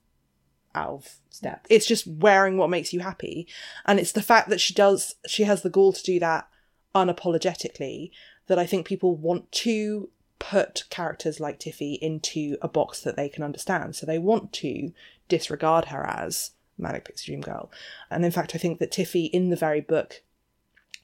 out 0.74 0.90
of 0.90 1.20
step. 1.30 1.66
It's 1.68 1.86
just 1.86 2.06
wearing 2.06 2.56
what 2.56 2.70
makes 2.70 2.92
you 2.92 3.00
happy. 3.00 3.46
And 3.86 3.98
it's 3.98 4.12
the 4.12 4.22
fact 4.22 4.48
that 4.50 4.60
she 4.60 4.74
does 4.74 5.14
she 5.26 5.44
has 5.44 5.62
the 5.62 5.70
gall 5.70 5.92
to 5.92 6.02
do 6.02 6.18
that 6.20 6.48
unapologetically 6.94 8.10
that 8.48 8.58
i 8.58 8.66
think 8.66 8.84
people 8.84 9.14
want 9.14 9.50
to 9.52 10.08
put 10.40 10.84
characters 10.90 11.38
like 11.38 11.60
tiffy 11.60 11.98
into 12.00 12.56
a 12.62 12.68
box 12.68 13.00
that 13.02 13.16
they 13.16 13.28
can 13.28 13.44
understand. 13.44 13.94
So 13.94 14.06
they 14.06 14.18
want 14.18 14.52
to 14.54 14.92
disregard 15.28 15.86
her 15.86 16.04
as 16.06 16.52
manic 16.78 17.04
pixie 17.04 17.32
dream 17.32 17.42
girl. 17.42 17.70
And 18.10 18.24
in 18.24 18.30
fact 18.30 18.54
i 18.54 18.58
think 18.58 18.78
that 18.78 18.92
tiffy 18.92 19.30
in 19.30 19.50
the 19.50 19.56
very 19.56 19.80
book 19.80 20.22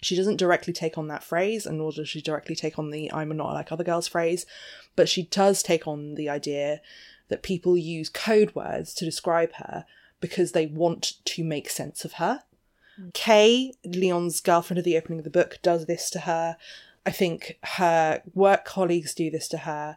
she 0.03 0.17
doesn't 0.17 0.37
directly 0.37 0.73
take 0.73 0.99
on 0.99 1.09
that 1.09 1.25
phrase 1.25 1.67
and 1.67 1.79
nor 1.79 1.93
does 1.93 2.09
she 2.09 2.21
directly 2.21 2.55
take 2.55 2.79
on 2.79 2.91
the 2.91 3.13
i'm 3.13 3.31
a 3.31 3.35
not 3.35 3.55
like 3.55 3.73
other 3.73 3.85
girls 3.85 4.09
phrase 4.09 4.47
but 4.95 5.09
she 5.09 5.25
does 5.25 5.63
take 5.63 5.87
on 5.87 6.15
the 6.15 6.29
idea 6.29 6.81
that 7.29 7.43
people 7.43 7.77
use 7.77 8.09
code 8.09 8.55
words 8.55 8.95
to 8.95 9.05
describe 9.05 9.53
her 9.55 9.85
because 10.21 10.53
they 10.53 10.67
want 10.67 11.15
to 11.25 11.45
make 11.45 11.69
sense 11.69 12.05
of 12.05 12.15
her. 12.15 12.43
Mm. 13.01 13.13
Kay 13.13 13.73
leon's 13.85 14.41
girlfriend 14.41 14.79
at 14.79 14.85
the 14.85 14.97
opening 14.97 15.19
of 15.19 15.25
the 15.25 15.31
book 15.31 15.59
does 15.63 15.87
this 15.87 16.11
to 16.11 16.21
her. 16.21 16.57
I 17.05 17.11
think 17.11 17.59
her 17.63 18.23
work 18.35 18.65
colleagues 18.65 19.15
do 19.15 19.31
this 19.31 19.49
to 19.49 19.59
her. 19.59 19.97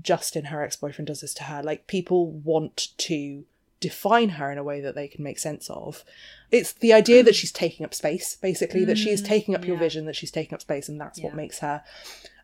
Justin 0.00 0.46
her 0.46 0.62
ex-boyfriend 0.62 1.08
does 1.08 1.20
this 1.20 1.34
to 1.34 1.44
her. 1.44 1.62
Like 1.62 1.86
people 1.86 2.30
want 2.30 2.88
to 2.98 3.44
define 3.80 4.30
her 4.30 4.50
in 4.50 4.58
a 4.58 4.64
way 4.64 4.80
that 4.80 4.94
they 4.94 5.08
can 5.08 5.22
make 5.22 5.38
sense 5.38 5.70
of. 5.70 6.04
It's 6.50 6.72
the 6.72 6.92
idea 6.92 7.22
that 7.22 7.34
she's 7.34 7.52
taking 7.52 7.84
up 7.84 7.94
space 7.94 8.36
basically 8.36 8.84
that 8.84 8.98
she 8.98 9.10
is 9.10 9.22
mm, 9.22 9.26
taking 9.26 9.54
up 9.54 9.66
your 9.66 9.78
vision 9.78 10.06
that 10.06 10.16
she's 10.16 10.30
taking 10.30 10.54
up 10.54 10.60
space 10.60 10.88
and 10.88 11.00
that's 11.00 11.20
what 11.20 11.34
makes 11.34 11.58
her 11.60 11.82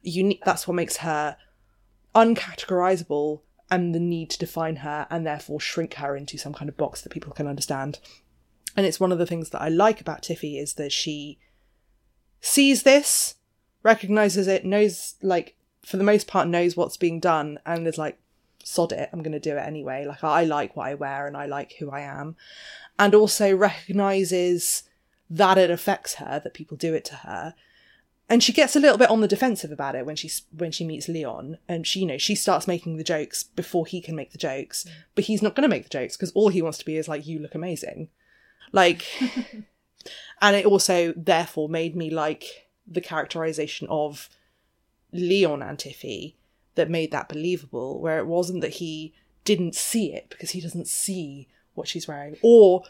unique 0.03 0.43
that's 0.45 0.69
what 0.69 0.75
makes 0.75 0.99
her 0.99 1.37
uncategorizable 2.15 3.41
and 3.71 3.95
the 3.95 4.01
need 4.01 4.31
to 4.31 4.39
define 4.39 4.77
her 4.77 5.07
and 5.11 5.27
therefore 5.27 5.59
shrink 5.59 5.95
her 5.95 6.17
into 6.17 6.39
some 6.39 6.53
kind 6.53 6.69
of 6.69 6.77
box 6.77 7.01
that 7.01 7.11
people 7.11 7.33
can 7.33 7.47
understand. 7.47 7.99
And 8.77 8.85
it's 8.87 9.01
one 9.01 9.13
of 9.13 9.19
the 9.19 9.27
things 9.27 9.51
that 9.51 9.63
i 9.63 9.69
like 9.69 10.01
about 10.01 10.23
tiffy 10.23 10.61
is 10.61 10.75
that 10.75 10.93
she 10.93 11.39
sees 12.41 12.83
this 12.83 13.37
recognizes 13.83 14.47
it 14.47 14.65
knows 14.65 15.15
like 15.23 15.57
for 15.85 15.97
the 15.97 16.05
most 16.05 16.27
part 16.27 16.49
knows 16.49 16.77
what's 16.77 16.97
being 16.97 17.21
done 17.21 17.59
and 17.65 17.87
is 17.87 17.99
like 17.99 18.19
sod 18.65 18.93
it 18.93 19.11
i'm 19.13 19.23
going 19.23 19.33
to 19.33 19.41
do 19.41 19.57
it 19.57 19.67
anyway. 19.67 20.05
Like 20.05 20.25
i 20.25 20.45
like 20.45 20.77
what 20.77 20.87
i 20.87 20.95
wear 20.95 21.27
and 21.27 21.37
i 21.37 21.47
like 21.47 21.75
who 21.79 21.91
i 21.91 22.01
am. 22.01 22.37
And 22.99 23.15
also 23.15 23.55
recognizes 23.55 24.85
that 25.31 25.59
it 25.59 25.71
affects 25.71 26.15
her 26.15 26.41
that 26.43 26.55
people 26.55 26.77
do 26.77 26.95
it 26.95 27.05
to 27.07 27.17
her. 27.17 27.55
And 28.29 28.43
she 28.43 28.53
gets 28.53 28.75
a 28.75 28.81
little 28.81 28.97
bit 28.97 29.11
on 29.11 29.21
the 29.21 29.29
defensive 29.29 29.71
about 29.71 29.95
it 29.95 30.07
when 30.07 30.17
she 30.17 30.31
when 30.57 30.73
she 30.73 30.85
meets 30.85 31.09
Leon. 31.09 31.59
And 31.69 31.87
she 31.87 32.01
you 32.01 32.07
know 32.07 32.19
she 32.19 32.35
starts 32.35 32.67
making 32.67 32.97
the 32.97 33.05
jokes 33.05 33.43
before 33.43 33.87
he 33.87 34.01
can 34.01 34.17
make 34.17 34.33
the 34.33 34.39
jokes. 34.39 34.85
Mm. 34.85 34.91
But 35.15 35.25
he's 35.25 35.43
not 35.43 35.55
going 35.55 35.69
to 35.69 35.75
make 35.75 35.85
the 35.85 35.91
jokes 35.91 36.17
because 36.17 36.33
all 36.33 36.49
he 36.49 36.63
wants 36.63 36.79
to 36.79 36.85
be 36.85 36.97
is 36.97 37.09
like 37.09 37.27
you 37.27 37.39
look 37.39 37.55
amazing. 37.55 38.09
Like 38.73 39.05
and 40.41 40.57
it 40.57 40.67
also 40.67 41.13
therefore 41.17 41.69
made 41.69 41.95
me 41.97 42.11
like 42.11 42.69
the 42.87 43.01
characterization 43.01 43.89
of 43.91 44.29
Leon 45.13 45.63
and 45.63 45.79
Tiffy 45.79 46.35
that 46.75 46.91
made 46.91 47.11
that 47.11 47.29
believable 47.29 48.01
where 48.01 48.19
it 48.19 48.27
wasn't 48.27 48.61
that 48.61 48.75
he 48.75 49.13
didn't 49.45 49.75
see 49.75 50.13
it 50.13 50.29
because 50.31 50.51
he 50.53 50.61
doesn't 50.61 50.89
see 50.89 51.49
what 51.75 51.89
she's 51.89 52.09
wearing 52.09 52.37
or 52.43 52.83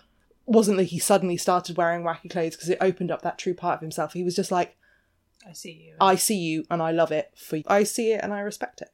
wasn't 0.46 0.76
that 0.76 0.84
he 0.84 0.98
suddenly 0.98 1.36
started 1.36 1.76
wearing 1.76 2.02
wacky 2.02 2.30
clothes 2.30 2.54
because 2.54 2.68
it 2.68 2.78
opened 2.80 3.10
up 3.10 3.22
that 3.22 3.38
true 3.38 3.54
part 3.54 3.76
of 3.76 3.80
himself 3.80 4.12
he 4.12 4.22
was 4.22 4.36
just 4.36 4.50
like 4.50 4.76
I 5.46 5.52
see 5.52 5.72
you. 5.72 5.94
I 6.00 6.14
see 6.14 6.36
you 6.36 6.64
and 6.70 6.82
I 6.82 6.90
love 6.90 7.12
it 7.12 7.32
for 7.36 7.56
you. 7.56 7.64
I 7.66 7.84
see 7.84 8.12
it 8.12 8.20
and 8.22 8.32
I 8.32 8.40
respect 8.40 8.80
it. 8.80 8.90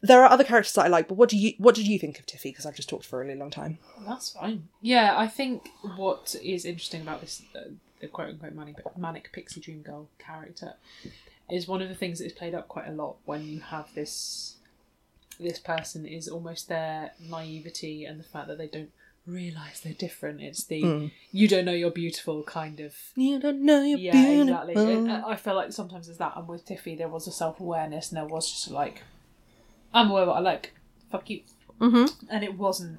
There 0.00 0.22
are 0.22 0.30
other 0.30 0.44
characters 0.44 0.74
that 0.74 0.84
I 0.84 0.88
like, 0.88 1.08
but 1.08 1.14
what 1.14 1.28
do 1.28 1.36
you 1.36 1.54
what 1.58 1.74
did 1.74 1.86
you 1.86 1.98
think 1.98 2.18
of 2.18 2.26
Tiffy? 2.26 2.44
Because 2.44 2.66
I've 2.66 2.76
just 2.76 2.88
talked 2.88 3.06
for 3.06 3.20
a 3.20 3.24
really 3.24 3.38
long 3.38 3.50
time. 3.50 3.78
That's 4.06 4.30
fine. 4.30 4.68
Yeah, 4.80 5.14
I 5.16 5.26
think 5.28 5.70
what 5.96 6.36
is 6.42 6.64
interesting 6.64 7.00
about 7.02 7.20
this 7.20 7.42
uh, 7.56 8.06
quote 8.08 8.30
unquote 8.30 8.54
manic, 8.54 8.76
manic 8.96 9.30
pixie 9.32 9.60
dream 9.60 9.82
girl 9.82 10.08
character 10.18 10.74
is 11.52 11.68
one 11.68 11.82
of 11.82 11.88
the 11.88 11.94
things 11.94 12.18
that 12.18 12.26
is 12.26 12.32
played 12.32 12.54
up 12.54 12.66
quite 12.66 12.88
a 12.88 12.92
lot 12.92 13.16
when 13.26 13.46
you 13.46 13.60
have 13.60 13.92
this 13.94 14.56
this 15.38 15.58
person 15.58 16.06
is 16.06 16.26
almost 16.28 16.68
their 16.68 17.12
naivety 17.20 18.04
and 18.04 18.18
the 18.18 18.24
fact 18.24 18.48
that 18.48 18.58
they 18.58 18.66
don't 18.66 18.90
realize 19.26 19.80
they're 19.80 19.92
different. 19.92 20.40
It's 20.40 20.64
the 20.64 21.10
you 21.30 21.48
don't 21.48 21.64
know 21.64 21.72
you're 21.72 21.90
beautiful 21.90 22.42
kind 22.42 22.80
of 22.80 22.94
You 23.16 23.38
don't 23.38 23.62
know 23.62 23.82
you're 23.82 23.98
yeah, 23.98 24.12
beautiful. 24.12 24.68
exactly. 24.68 24.94
And 24.94 25.10
I 25.12 25.36
feel 25.36 25.54
like 25.54 25.72
sometimes 25.72 26.08
it's 26.08 26.18
that, 26.18 26.32
and 26.36 26.48
with 26.48 26.66
Tiffy, 26.66 26.96
there 26.96 27.08
was 27.08 27.26
a 27.26 27.32
self 27.32 27.60
awareness, 27.60 28.10
and 28.10 28.16
there 28.16 28.26
was 28.26 28.50
just 28.50 28.70
like, 28.70 29.02
I'm 29.92 30.10
aware 30.10 30.26
what 30.26 30.36
I 30.36 30.40
like. 30.40 30.72
Fuck 31.10 31.28
you. 31.30 31.42
Mm-hmm. 31.80 32.26
And 32.30 32.44
it 32.44 32.56
wasn't. 32.56 32.98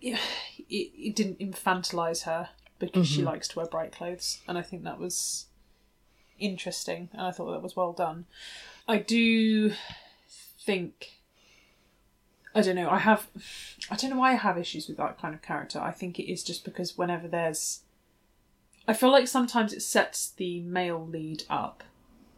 Yeah, 0.00 0.18
it, 0.58 0.90
it 0.94 1.16
didn't 1.16 1.38
infantilize 1.38 2.24
her 2.24 2.50
because 2.78 3.06
she 3.08 3.22
likes 3.22 3.48
to 3.48 3.58
wear 3.58 3.66
bright 3.66 3.92
clothes, 3.92 4.40
and 4.46 4.58
I 4.58 4.62
think 4.62 4.84
that 4.84 4.98
was 4.98 5.46
interesting, 6.38 7.08
and 7.12 7.22
I 7.22 7.30
thought 7.30 7.50
that 7.52 7.62
was 7.62 7.76
well 7.76 7.92
done. 7.92 8.26
I 8.86 8.98
do 8.98 9.72
think. 10.60 11.12
I 12.54 12.60
don't 12.60 12.76
know. 12.76 12.88
I 12.90 12.98
have. 12.98 13.26
I 13.90 13.96
don't 13.96 14.10
know 14.10 14.18
why 14.18 14.32
I 14.32 14.36
have 14.36 14.58
issues 14.58 14.86
with 14.88 14.96
that 14.98 15.20
kind 15.20 15.34
of 15.34 15.42
character. 15.42 15.80
I 15.80 15.90
think 15.90 16.18
it 16.18 16.30
is 16.30 16.44
just 16.44 16.64
because 16.64 16.96
whenever 16.96 17.26
there's 17.26 17.80
I 18.86 18.92
feel 18.92 19.10
like 19.10 19.28
sometimes 19.28 19.72
it 19.72 19.80
sets 19.82 20.30
the 20.30 20.60
male 20.60 21.06
lead 21.06 21.44
up 21.48 21.82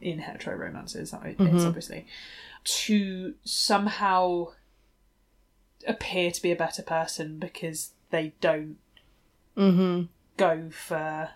in 0.00 0.20
hetero 0.20 0.56
romances, 0.56 1.10
that 1.10 1.22
it's 1.24 1.64
obviously, 1.64 2.06
to 2.64 3.34
somehow 3.44 4.48
appear 5.86 6.30
to 6.30 6.42
be 6.42 6.52
a 6.52 6.56
better 6.56 6.82
person 6.82 7.38
because 7.38 7.90
they 8.10 8.32
don't 8.40 8.76
Mm-hmm. 9.56 10.02
go 10.36 10.68
for 10.70 11.30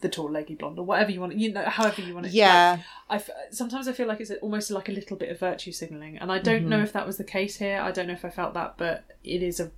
the 0.00 0.08
tall, 0.08 0.30
leggy 0.30 0.54
blonde 0.54 0.78
or 0.78 0.84
whatever 0.84 1.10
you 1.10 1.20
want. 1.20 1.34
You 1.34 1.52
know, 1.52 1.64
however 1.64 2.02
you 2.02 2.14
want 2.14 2.26
it. 2.26 2.32
Yeah. 2.32 2.78
Like, 3.10 3.28
I 3.28 3.32
sometimes 3.50 3.88
I 3.88 3.92
feel 3.92 4.06
like 4.06 4.20
it's 4.20 4.30
almost 4.42 4.70
like 4.70 4.88
a 4.88 4.92
little 4.92 5.16
bit 5.16 5.30
of 5.30 5.38
virtue 5.40 5.72
signaling, 5.72 6.18
and 6.18 6.30
I 6.32 6.38
don't 6.38 6.60
Mm-hmm. 6.62 6.68
know 6.68 6.80
if 6.82 6.92
that 6.92 7.06
was 7.06 7.16
the 7.16 7.24
case 7.24 7.56
here. 7.56 7.80
I 7.80 7.90
don't 7.92 8.06
know 8.06 8.14
if 8.14 8.24
I 8.24 8.30
felt 8.30 8.54
that, 8.54 8.74
but 8.76 9.04
it 9.24 9.42
is 9.42 9.60
a 9.60 9.70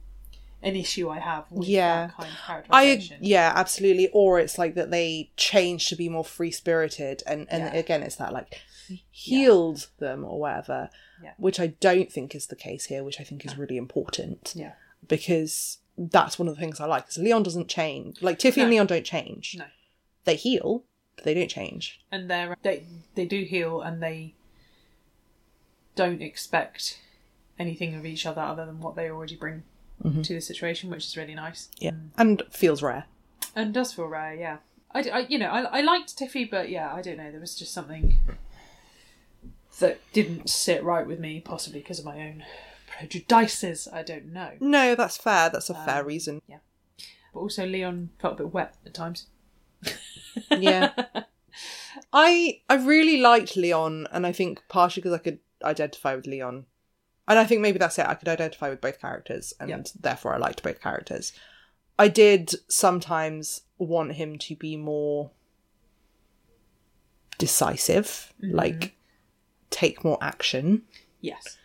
an 0.65 0.77
issue 0.77 1.09
I 1.09 1.19
have 1.19 1.51
with 1.51 1.67
Yeah. 1.67 2.07
that 2.07 2.17
kind 2.17 2.29
of 2.29 2.37
I 2.71 2.85
characterization. 2.85 3.19
yeah, 3.21 3.53
absolutely. 3.57 4.09
Or 4.13 4.39
it's 4.39 4.59
like 4.59 4.75
that 4.77 4.93
they 4.93 5.33
change 5.37 5.89
to 5.89 5.97
be 5.97 6.09
more 6.09 6.25
free 6.25 6.53
spirited, 6.53 7.23
and 7.27 7.49
and 7.51 7.65
Yeah. 7.65 7.75
again, 7.81 8.03
it's 8.05 8.17
that 8.17 8.33
like 8.33 8.61
healed 9.11 9.89
them 9.99 10.25
or 10.25 10.39
whatever, 10.39 10.91
Yeah. 11.23 11.33
which 11.37 11.59
I 11.61 11.69
don't 11.69 12.13
think 12.13 12.35
is 12.35 12.47
the 12.47 12.57
case 12.57 12.87
here, 12.87 13.03
which 13.05 13.21
I 13.21 13.25
think 13.25 13.45
is 13.45 13.57
really 13.59 13.77
important 13.77 14.53
Yeah. 14.55 14.73
because 15.09 15.79
that's 15.97 16.39
one 16.39 16.49
of 16.49 16.55
the 16.55 16.61
things 16.61 16.81
I 16.81 16.87
like. 16.87 17.05
Because 17.07 17.19
Leon 17.19 17.43
doesn't 17.43 17.69
change, 17.69 18.23
like 18.23 18.39
Tiffy 18.39 18.63
and 18.63 18.71
Leon 18.71 18.87
don't 18.87 19.05
change. 19.05 19.57
No. 19.59 19.65
They 20.25 20.37
heal, 20.37 20.85
but 21.17 21.25
they 21.25 21.35
don't 21.35 21.49
change. 21.51 22.01
and 22.11 22.31
they're 22.31 22.57
they 22.63 22.85
they 23.15 23.27
do 23.27 23.43
heal 23.45 23.81
and 23.81 24.03
they 24.03 24.35
don't 25.95 26.23
expect 26.23 27.01
anything 27.59 27.95
of 27.95 28.07
each 28.07 28.25
other 28.27 28.41
other 28.41 28.65
than 28.67 28.81
what 28.81 28.97
they 28.97 29.11
already 29.11 29.37
bring 29.37 29.63
Mm-hmm. 30.03 30.23
to 30.23 30.35
the 30.35 30.41
situation, 30.41 30.91
which 30.91 31.05
is 31.07 31.17
really 31.17 31.35
nice 31.37 31.69
Yeah, 31.79 31.93
and 32.19 32.43
feels 32.51 32.83
rare. 32.83 33.05
and 33.55 33.73
does 33.73 33.93
feel 33.93 34.07
rare. 34.07 34.35
Yeah, 34.35 34.57
I, 34.93 35.01
I- 35.11 35.27
you 35.29 35.39
know 35.39 35.49
I, 35.49 35.79
I 35.79 35.81
liked 35.83 36.17
Tiffy, 36.19 36.45
but 36.51 36.71
yeah, 36.71 36.93
I 36.93 37.03
don't 37.03 37.19
know. 37.19 37.31
There 37.31 37.39
was 37.41 37.55
just 37.55 37.73
something 37.73 38.17
that 39.79 40.01
didn't 40.13 40.51
sit 40.51 40.83
right 40.83 41.07
with 41.07 41.21
me, 41.21 41.41
possibly 41.41 41.79
because 41.81 42.01
of 42.01 42.05
my 42.05 42.19
own 42.19 42.43
prejudices. 42.89 43.87
I 43.93 44.03
don't 44.03 44.33
know. 44.33 44.51
No, 44.59 44.97
that's 44.97 45.17
fair. 45.19 45.51
That's 45.51 45.71
a 45.71 45.75
fair 45.75 46.03
reason. 46.05 46.43
Yeah. 46.49 46.59
But 47.33 47.41
also, 47.41 47.65
Leon 47.65 48.11
felt 48.19 48.35
a 48.35 48.37
bit 48.45 48.53
wet 48.53 48.75
at 48.85 48.95
times. 48.95 49.27
Yeah. 50.51 50.93
I 52.13 52.61
I 52.69 52.75
really 52.77 53.19
liked 53.21 53.57
Leon, 53.57 54.07
and 54.13 54.27
I 54.27 54.33
think 54.33 54.63
partially 54.69 55.03
because 55.03 55.19
I 55.19 55.23
could 55.23 55.39
identify 55.63 56.15
with 56.15 56.27
Leon, 56.27 56.67
and 57.29 57.39
I 57.39 57.45
think 57.45 57.61
maybe 57.61 57.79
that's 57.79 57.99
it. 57.99 58.07
I 58.07 58.15
could 58.15 58.29
identify 58.29 58.71
with 58.71 58.81
both 58.81 59.01
characters, 59.01 59.53
and 59.61 59.71
Yeah. 59.71 59.83
therefore 59.99 60.35
I 60.35 60.39
liked 60.39 60.63
both 60.63 60.81
characters. 60.81 61.33
I 61.99 62.09
did 62.09 62.55
sometimes 62.69 63.63
want 63.79 64.13
him 64.15 64.39
to 64.39 64.57
be 64.57 64.77
more 64.77 65.31
decisive, 67.39 68.33
mm-hmm. 68.43 68.57
like 68.57 68.97
take 69.71 70.05
more 70.05 70.19
action. 70.21 70.83
Yes. 71.21 71.59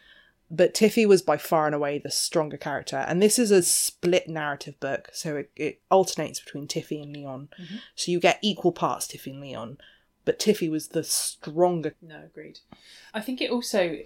But 0.50 0.74
Tiffy 0.74 1.06
was 1.06 1.22
by 1.22 1.36
far 1.36 1.66
and 1.66 1.76
away 1.76 2.00
the 2.00 2.10
stronger 2.10 2.56
character, 2.56 2.98
and 2.98 3.22
this 3.22 3.38
is 3.38 3.52
a 3.52 3.62
split 3.62 4.30
narrative 4.30 4.80
book, 4.80 5.10
so 5.12 5.36
it, 5.36 5.52
it 5.58 5.82
alternates 5.92 6.40
between 6.40 6.68
Tiffy 6.68 7.02
and 7.02 7.14
Leon. 7.14 7.50
Mm-hmm. 7.62 7.76
So 7.96 8.12
you 8.12 8.22
get 8.22 8.40
equal 8.42 8.72
parts 8.72 9.08
Tiffy 9.08 9.32
and 9.32 9.42
Leon, 9.42 9.78
but 10.24 10.40
Tiffy 10.40 10.70
was 10.70 10.90
the 10.90 11.04
stronger. 11.04 11.96
No, 12.02 12.24
agreed. 12.26 12.60
I 13.14 13.20
think 13.20 13.42
it 13.42 13.52
also 13.52 13.98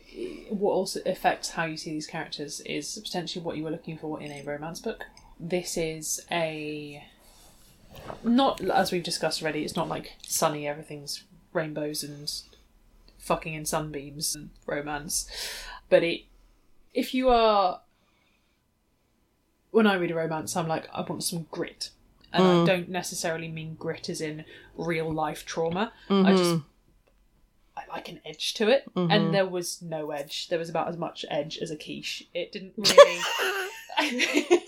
what 0.50 0.72
also 0.72 1.00
affects 1.06 1.52
how 1.52 1.66
you 1.66 1.78
see 1.78 1.92
these 1.92 2.08
characters 2.08 2.60
is 2.62 3.00
potentially 3.04 3.46
what 3.46 3.58
you 3.58 3.64
were 3.64 3.72
looking 3.72 3.98
for 3.98 4.20
in 4.20 4.32
a 4.32 4.44
romance 4.44 4.80
book. 4.80 5.04
This 5.40 5.78
is 5.78 6.26
a 6.32 7.04
not 8.24 8.62
as 8.62 8.92
we've 8.92 9.04
discussed 9.04 9.44
already. 9.44 9.64
It's 9.64 9.76
not 9.76 9.90
like 9.90 10.14
sunny. 10.24 10.68
Everything's 10.68 11.24
rainbows 11.54 12.04
and 12.04 12.32
fucking 13.20 13.54
in 13.54 13.66
sunbeams 13.66 14.36
and 14.36 14.50
romance, 14.66 15.30
but 15.90 16.04
it 16.04 16.22
if 16.94 17.14
you 17.14 17.30
are 17.30 17.82
when 19.72 19.88
I 19.88 19.96
read 19.96 20.12
a 20.12 20.16
romance, 20.16 20.56
I'm 20.56 20.68
like 20.68 20.88
I 20.94 21.02
want 21.02 21.24
some 21.24 21.48
grit. 21.52 21.92
And 22.34 22.44
I 22.44 22.48
mm. 22.48 22.66
don't 22.66 22.90
necessarily 22.90 23.50
mean 23.50 23.76
grit 23.76 24.08
as 24.08 24.22
in 24.22 24.46
real 24.78 25.12
life 25.12 25.46
trauma. 25.46 25.92
I 26.10 26.14
mm-hmm. 26.14 26.38
just 26.38 26.62
I 27.76 27.84
like 27.94 28.08
an 28.08 28.22
edge 28.26 28.54
to 28.56 28.70
it, 28.70 28.84
and 28.96 29.10
mm-hmm. 29.10 29.32
there 29.34 29.46
was 29.46 29.82
no 29.82 30.12
edge. 30.12 30.48
There 30.48 30.60
was 30.60 30.70
about 30.70 30.88
as 30.88 30.98
much 30.98 31.26
edge 31.30 31.58
as 31.58 31.72
a 31.72 31.76
quiche. 31.76 32.24
It 32.34 32.52
didn't 32.52 32.74
really. 32.78 33.20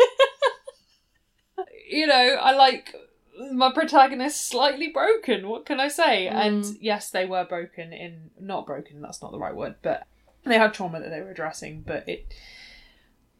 you 1.89 2.07
know, 2.07 2.37
I 2.41 2.53
like 2.53 2.95
my 3.51 3.71
protagonist 3.71 4.47
slightly 4.47 4.89
broken. 4.89 5.47
What 5.47 5.65
can 5.65 5.79
I 5.79 5.87
say? 5.87 6.27
And 6.27 6.63
mm. 6.63 6.77
yes, 6.81 7.09
they 7.09 7.25
were 7.25 7.45
broken 7.45 7.93
in 7.93 8.31
not 8.39 8.65
broken. 8.65 9.01
That's 9.01 9.21
not 9.21 9.31
the 9.31 9.39
right 9.39 9.55
word, 9.55 9.75
but 9.81 10.05
they 10.45 10.57
had 10.57 10.73
trauma 10.73 10.99
that 10.99 11.09
they 11.09 11.21
were 11.21 11.31
addressing. 11.31 11.81
But 11.85 12.07
it 12.07 12.33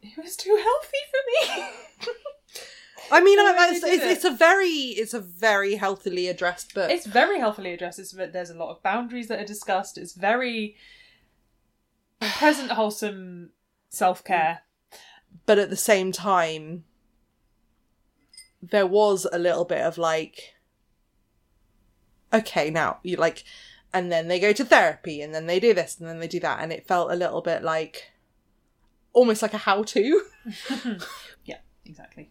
it 0.02 0.16
was 0.22 0.36
too 0.36 0.54
healthy 0.62 0.98
for 1.10 1.56
me. 1.56 2.12
I 3.12 3.22
mean, 3.22 3.38
I, 3.38 3.54
I- 3.58 3.68
it's, 3.72 3.84
it's, 3.84 4.02
it's 4.04 4.24
a 4.24 4.30
very, 4.30 4.66
it's 4.68 5.12
a 5.14 5.20
very 5.20 5.74
healthily 5.74 6.26
addressed 6.28 6.72
book. 6.74 6.90
it's 6.90 7.06
very 7.06 7.38
healthily 7.38 7.72
addressed. 7.74 7.98
It's, 7.98 8.12
there's 8.12 8.48
a 8.50 8.54
lot 8.54 8.70
of 8.70 8.82
boundaries 8.82 9.28
that 9.28 9.38
are 9.40 9.44
discussed. 9.46 9.98
It's 9.98 10.14
very 10.14 10.76
present, 12.20 12.72
wholesome 12.72 13.50
self 13.90 14.24
care. 14.24 14.60
but 15.44 15.58
at 15.58 15.68
the 15.70 15.76
same 15.76 16.12
time, 16.12 16.84
there 18.62 18.86
was 18.86 19.26
a 19.30 19.38
little 19.38 19.66
bit 19.66 19.82
of 19.82 19.98
like, 19.98 20.54
okay, 22.32 22.70
now 22.70 22.98
you 23.02 23.16
like, 23.16 23.44
and 23.94 24.12
then 24.12 24.28
they 24.28 24.38
go 24.38 24.52
to 24.52 24.64
therapy, 24.64 25.22
and 25.22 25.34
then 25.34 25.46
they 25.46 25.58
do 25.58 25.72
this, 25.72 25.98
and 25.98 26.08
then 26.08 26.18
they 26.18 26.28
do 26.28 26.40
that, 26.40 26.58
and 26.60 26.72
it 26.72 26.86
felt 26.86 27.10
a 27.10 27.16
little 27.16 27.40
bit 27.40 27.62
like, 27.62 28.10
almost 29.14 29.40
like 29.40 29.54
a 29.54 29.58
how-to. 29.58 30.22
Yeah, 31.44 31.58
exactly. 31.86 32.30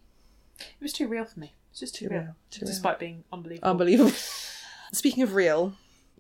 It 0.59 0.81
was 0.81 0.93
too 0.93 1.07
real 1.07 1.25
for 1.25 1.39
me. 1.39 1.53
It's 1.71 1.79
just 1.79 1.95
too, 1.95 2.09
real, 2.09 2.19
real, 2.19 2.35
too 2.51 2.59
real. 2.61 2.67
despite 2.67 2.99
being 2.99 3.23
unbelievable. 3.31 3.69
Unbelievable. 3.69 4.11
Speaking 4.91 5.23
of 5.23 5.33
real, 5.33 5.73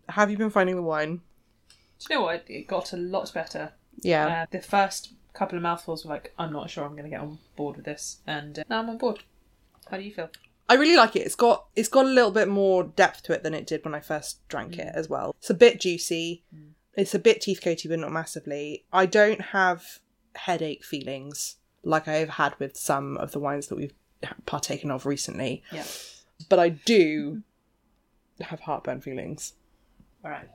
have 0.09 0.31
you 0.31 0.37
been 0.37 0.49
finding 0.49 0.75
the 0.75 0.81
wine? 0.81 1.21
Do 1.99 2.07
you 2.09 2.15
know 2.15 2.23
what? 2.23 2.45
It 2.47 2.67
got 2.67 2.93
a 2.93 2.97
lot 2.97 3.31
better. 3.33 3.73
Yeah. 4.01 4.27
Uh, 4.27 4.45
the 4.49 4.61
first 4.61 5.13
couple 5.33 5.57
of 5.57 5.63
mouthfuls 5.63 6.05
were 6.05 6.13
like, 6.13 6.33
I'm 6.39 6.53
not 6.53 6.69
sure 6.69 6.83
I'm 6.83 6.91
going 6.93 7.03
to 7.03 7.09
get 7.09 7.21
on 7.21 7.39
board 7.55 7.75
with 7.75 7.85
this, 7.85 8.19
and 8.25 8.59
uh, 8.59 8.63
now 8.69 8.79
I'm 8.79 8.89
on 8.89 8.97
board. 8.97 9.23
How 9.89 9.97
do 9.97 10.03
you 10.03 10.13
feel? 10.13 10.29
I 10.69 10.75
really 10.75 10.95
like 10.95 11.15
it. 11.15 11.21
It's 11.25 11.35
got 11.35 11.65
it's 11.75 11.89
got 11.89 12.05
a 12.05 12.09
little 12.09 12.31
bit 12.31 12.47
more 12.47 12.83
depth 12.83 13.23
to 13.23 13.33
it 13.33 13.43
than 13.43 13.53
it 13.53 13.67
did 13.67 13.83
when 13.83 13.93
I 13.93 13.99
first 13.99 14.47
drank 14.47 14.77
it 14.79 14.87
mm. 14.87 14.95
as 14.95 15.09
well. 15.09 15.35
It's 15.39 15.49
a 15.49 15.55
bit 15.55 15.81
juicy. 15.81 16.43
Mm. 16.55 16.71
It's 16.95 17.15
a 17.15 17.19
bit 17.19 17.41
teeth 17.41 17.61
coaty, 17.61 17.89
but 17.89 17.99
not 17.99 18.11
massively. 18.11 18.85
I 18.93 19.05
don't 19.05 19.41
have 19.41 19.99
headache 20.35 20.83
feelings 20.83 21.57
like 21.83 22.07
I 22.07 22.13
have 22.13 22.29
had 22.29 22.57
with 22.59 22.77
some 22.77 23.17
of 23.17 23.31
the 23.31 23.39
wines 23.39 23.67
that 23.67 23.75
we've 23.75 23.93
partaken 24.45 24.89
of 24.91 25.05
recently, 25.05 25.63
Yeah. 25.71 25.83
but 26.49 26.59
I 26.59 26.69
do 26.69 27.43
have 28.41 28.61
heartburn 28.61 29.01
feelings. 29.01 29.53
All 30.23 30.31
right. 30.31 30.49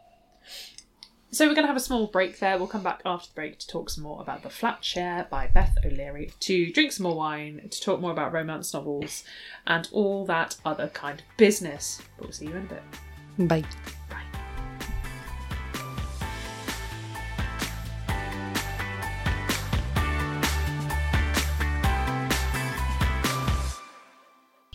So 1.31 1.47
we're 1.47 1.55
going 1.55 1.65
to 1.65 1.69
have 1.69 1.77
a 1.77 1.81
small 1.81 2.07
break 2.07 2.39
there. 2.39 2.57
We'll 2.57 2.69
come 2.69 2.83
back 2.83 3.03
after 3.05 3.29
the 3.29 3.35
break 3.35 3.59
to 3.59 3.67
talk 3.67 3.91
some 3.91 4.03
more 4.03 4.23
about 4.23 4.43
The 4.43 4.49
Flat 4.49 4.83
Share 4.83 5.27
by 5.29 5.47
Beth 5.47 5.77
O'Leary, 5.85 6.33
to 6.41 6.73
drink 6.73 6.91
some 6.91 7.05
more 7.05 7.17
wine, 7.17 7.69
to 7.71 7.81
talk 7.83 8.01
more 8.01 8.13
about 8.13 8.33
romance 8.33 8.73
novels, 8.73 9.25
and 9.67 9.87
all 9.93 10.25
that 10.25 10.57
other 10.65 10.89
kind 10.89 11.21
of 11.21 11.27
business. 11.37 12.01
But 12.17 12.25
we'll 12.25 12.33
see 12.33 12.47
you 12.47 12.57
in 12.57 12.63
a 12.63 13.47
bit. 13.47 13.47
Bye. 13.47 13.65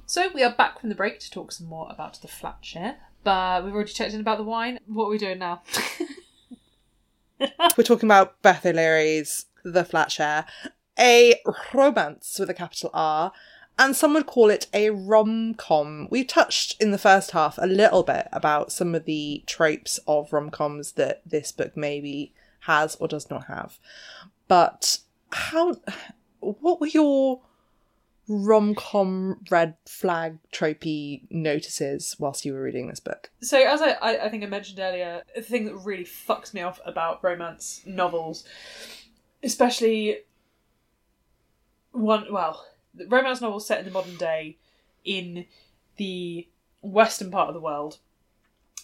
So 0.06 0.30
we 0.36 0.44
are 0.44 0.54
back 0.54 0.80
from 0.80 0.90
the 0.90 0.96
break 0.96 1.20
to 1.22 1.32
talk 1.32 1.52
some 1.52 1.66
more 1.66 1.88
about 1.90 2.22
The 2.22 2.28
Flat 2.28 2.58
Share. 2.62 2.98
But 3.24 3.66
we've 3.66 3.74
already 3.74 3.92
checked 3.92 4.14
in 4.14 4.20
about 4.20 4.38
the 4.38 4.44
wine. 4.44 4.80
What 4.86 5.06
are 5.06 5.10
we 5.10 5.18
doing 5.18 5.40
now? 5.40 5.64
We're 7.78 7.84
talking 7.84 8.08
about 8.08 8.42
Beth 8.42 8.66
O'Leary's 8.66 9.46
The 9.64 9.86
Flat 9.86 10.12
Share, 10.12 10.46
a 11.00 11.36
romance 11.74 12.38
with 12.40 12.50
a 12.50 12.54
capital 12.54 12.90
R, 12.94 13.32
and 13.80 13.96
some 13.96 14.14
would 14.14 14.28
call 14.28 14.50
it 14.50 14.68
a 14.74 14.92
rom 14.92 15.56
com. 15.56 16.08
We 16.12 16.24
touched 16.24 16.82
in 16.82 16.92
the 16.92 16.98
first 16.98 17.32
half 17.32 17.58
a 17.58 17.66
little 17.66 18.04
bit 18.04 18.28
about 18.32 18.72
some 18.72 18.94
of 18.94 19.06
the 19.06 19.44
tropes 19.48 20.00
of 20.08 20.32
rom 20.32 20.52
coms 20.52 20.94
that 20.94 21.22
this 21.26 21.52
book 21.52 21.76
maybe 21.76 22.34
has 22.62 22.96
or 22.96 23.08
does 23.08 23.30
not 23.30 23.46
have. 23.46 23.80
But 24.48 25.00
how, 25.32 25.78
what 26.40 26.80
were 26.80 26.88
your 26.88 27.42
rom 28.28 28.74
com 28.76 29.42
red 29.50 29.76
flag 29.86 30.38
tropey 30.52 31.24
notices 31.30 32.16
whilst 32.20 32.46
you 32.46 32.54
were 32.54 32.62
reading 32.62 32.88
this 32.88 33.00
book? 33.00 33.32
So, 33.42 33.58
as 33.58 33.82
I, 33.82 33.96
I, 34.02 34.30
think 34.30 34.44
I 34.44 34.48
mentioned 34.48 34.80
earlier, 34.80 35.24
the 35.36 35.42
thing 35.42 35.66
that 35.66 35.76
really 35.76 36.06
fucks 36.06 36.54
me 36.54 36.62
off 36.62 36.80
about 36.86 37.24
romance 37.24 37.82
novels, 37.86 38.44
especially 39.44 40.20
one, 41.92 42.26
well, 42.32 42.66
romance 43.08 43.42
novels 43.42 43.68
set 43.68 43.80
in 43.80 43.86
the 43.86 43.92
modern 43.92 44.16
day 44.16 44.58
in 45.04 45.46
the 45.98 46.48
western 46.82 47.32
part 47.32 47.50
of 47.50 47.54
the 47.54 47.60
world, 47.60 48.00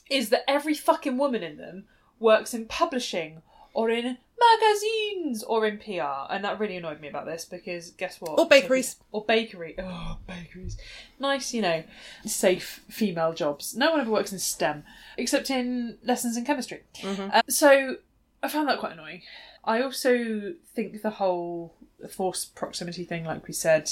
is 0.09 0.29
that 0.29 0.43
every 0.47 0.73
fucking 0.73 1.17
woman 1.17 1.43
in 1.43 1.57
them 1.57 1.85
works 2.19 2.53
in 2.53 2.65
publishing 2.65 3.41
or 3.73 3.89
in 3.89 4.17
magazines 4.39 5.43
or 5.43 5.65
in 5.65 5.77
PR, 5.77 6.31
and 6.31 6.43
that 6.43 6.59
really 6.59 6.77
annoyed 6.77 7.01
me 7.01 7.07
about 7.07 7.25
this 7.25 7.45
because 7.45 7.91
guess 7.91 8.19
what? 8.21 8.39
Or 8.39 8.47
bakeries. 8.47 8.95
Or 9.11 9.23
bakery. 9.25 9.75
Oh, 9.77 10.17
bakeries. 10.27 10.77
Nice, 11.19 11.53
you 11.53 11.61
know, 11.61 11.83
safe 12.25 12.81
female 12.89 13.33
jobs. 13.33 13.75
No 13.75 13.91
one 13.91 14.01
ever 14.01 14.11
works 14.11 14.31
in 14.31 14.39
STEM 14.39 14.83
except 15.17 15.49
in 15.49 15.97
lessons 16.03 16.37
in 16.37 16.45
chemistry. 16.45 16.83
Uh, 17.03 17.41
so 17.47 17.97
I 18.41 18.47
found 18.47 18.67
that 18.69 18.79
quite 18.79 18.93
annoying. 18.93 19.21
I 19.63 19.81
also 19.81 20.53
think 20.73 21.01
the 21.01 21.09
whole 21.09 21.75
force 22.09 22.45
proximity 22.45 23.03
thing, 23.03 23.25
like 23.25 23.47
we 23.47 23.53
said, 23.53 23.91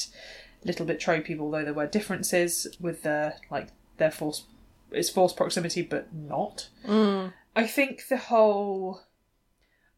a 0.64 0.68
little 0.68 0.86
bit 0.86 1.00
tropey, 1.00 1.38
although 1.40 1.64
there 1.64 1.74
were 1.74 1.88
differences 1.88 2.68
with 2.80 3.04
the 3.04 3.36
like 3.52 3.70
their 3.98 4.12
force 4.12 4.46
it's 4.92 5.10
force 5.10 5.34
proximity 5.34 5.82
but 5.82 6.14
not. 6.14 6.70
I 7.56 7.68
think 7.68 8.08
the 8.08 8.18
whole 8.18 9.02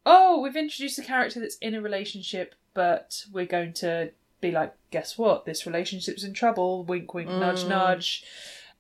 oh, 0.06 0.40
we've 0.42 0.56
introduced 0.56 1.00
a 1.00 1.04
character 1.04 1.40
that's 1.40 1.58
in 1.58 1.76
a 1.76 1.82
relationship, 1.82 2.56
but 2.74 3.26
we're 3.32 3.46
going 3.46 3.74
to 3.74 4.12
be 4.42 4.52
like, 4.52 4.74
guess 4.92 5.18
what? 5.18 5.46
This 5.46 5.66
relationship's 5.66 6.24
in 6.24 6.34
trouble. 6.34 6.84
Wink, 6.84 7.14
wink, 7.14 7.30
nudge, 7.30 7.64
mm. 7.64 7.70
nudge. 7.70 8.24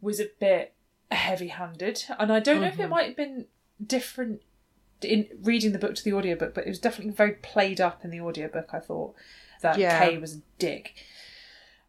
Was 0.01 0.19
a 0.19 0.29
bit 0.39 0.73
heavy-handed, 1.11 2.05
and 2.17 2.31
I 2.31 2.39
don't 2.39 2.61
know 2.61 2.67
if 2.67 2.79
it 2.79 2.83
mm-hmm. 2.83 2.91
might 2.91 3.07
have 3.07 3.17
been 3.17 3.47
different 3.85 4.41
in 5.01 5.27
reading 5.43 5.71
the 5.71 5.79
book 5.79 5.95
to 5.95 6.03
the 6.03 6.13
audiobook, 6.13 6.53
but 6.53 6.65
it 6.65 6.69
was 6.69 6.79
definitely 6.79 7.13
very 7.13 7.33
played 7.33 7.81
up 7.81 8.03
in 8.03 8.11
the 8.11 8.21
audiobook. 8.21 8.69
I 8.73 8.79
thought 8.79 9.15
that 9.61 9.77
Yeah. 9.77 9.99
Kay 9.99 10.17
was 10.17 10.35
a 10.35 10.41
dick. 10.57 10.95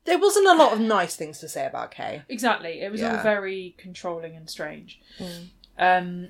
There 0.04 0.18
wasn't 0.18 0.48
a 0.48 0.54
lot 0.54 0.72
of 0.72 0.80
nice 0.80 1.16
things 1.16 1.38
to 1.40 1.48
say 1.48 1.66
about 1.66 1.90
Kay. 1.90 2.22
Exactly. 2.28 2.80
It 2.80 2.90
was 2.90 3.02
all 3.02 3.18
very 3.18 3.74
controlling 3.78 4.34
and 4.34 4.48
strange. 4.48 5.00
Mm. 5.18 5.48
Um, 5.78 6.28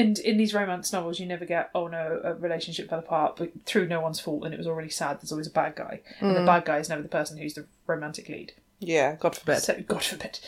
And 0.00 0.18
in 0.18 0.36
these 0.36 0.54
romance 0.54 0.92
novels, 0.92 1.20
you 1.20 1.26
never 1.26 1.44
get, 1.44 1.70
oh 1.74 1.86
no, 1.88 2.20
a 2.24 2.34
relationship 2.34 2.88
fell 2.88 3.00
apart, 3.00 3.36
but 3.36 3.50
through 3.66 3.88
no 3.88 4.00
one's 4.00 4.20
fault, 4.20 4.44
and 4.44 4.54
it 4.54 4.56
was 4.58 4.66
already 4.66 4.88
sad. 4.88 5.20
There's 5.20 5.32
always 5.32 5.46
a 5.46 5.52
bad 5.52 5.76
guy, 5.76 6.00
and 6.20 6.34
the 6.34 6.40
mm. 6.40 6.46
bad 6.46 6.64
guy 6.64 6.78
is 6.78 6.88
never 6.88 7.02
the 7.02 7.08
person 7.08 7.36
who's 7.36 7.54
the 7.54 7.66
romantic 7.86 8.28
lead. 8.28 8.52
Yeah, 8.78 9.16
God 9.16 9.36
forbid. 9.36 9.58
So 9.58 9.82
God 9.86 10.02
forbid, 10.02 10.40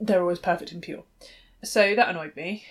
they're 0.00 0.20
always 0.20 0.38
perfect 0.38 0.70
and 0.72 0.80
pure. 0.80 1.02
So 1.64 1.94
that 1.94 2.08
annoyed 2.08 2.36
me. 2.36 2.64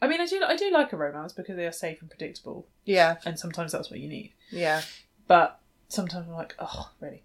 I 0.00 0.08
mean, 0.08 0.20
I 0.20 0.26
do, 0.26 0.42
I 0.46 0.56
do 0.56 0.70
like 0.70 0.92
a 0.92 0.96
romance 0.96 1.32
because 1.32 1.56
they 1.56 1.66
are 1.66 1.72
safe 1.72 2.00
and 2.00 2.10
predictable, 2.10 2.66
Yeah, 2.84 3.16
and 3.26 3.38
sometimes 3.38 3.72
that's 3.72 3.90
what 3.90 4.00
you 4.00 4.08
need. 4.08 4.32
yeah. 4.50 4.82
But 5.28 5.60
sometimes 5.88 6.26
I'm 6.28 6.34
like, 6.34 6.54
oh, 6.58 6.90
really? 7.00 7.22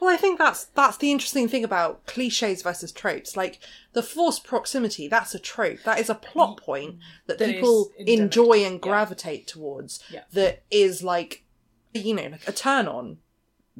Well, 0.00 0.12
I 0.12 0.16
think 0.16 0.38
that's 0.38 0.64
that's 0.66 0.96
the 0.96 1.10
interesting 1.12 1.48
thing 1.48 1.64
about 1.64 2.06
cliches 2.06 2.62
versus 2.62 2.90
tropes. 2.92 3.36
Like 3.36 3.58
the 3.92 4.02
forced 4.02 4.44
proximity, 4.44 5.08
that's 5.08 5.34
a 5.34 5.38
trope. 5.38 5.82
That 5.84 5.98
is 5.98 6.08
a 6.08 6.14
plot 6.14 6.56
point 6.58 6.96
that, 7.26 7.38
That 7.38 7.48
people 7.50 7.90
enjoy 7.98 8.64
and 8.64 8.74
Yeah. 8.74 8.78
gravitate 8.80 9.46
towards. 9.46 10.00
Yeah. 10.10 10.22
That 10.32 10.62
is 10.70 11.02
like, 11.02 11.44
you 11.92 12.14
know, 12.14 12.28
like 12.28 12.48
a 12.48 12.52
turn 12.52 12.88
on, 12.88 13.18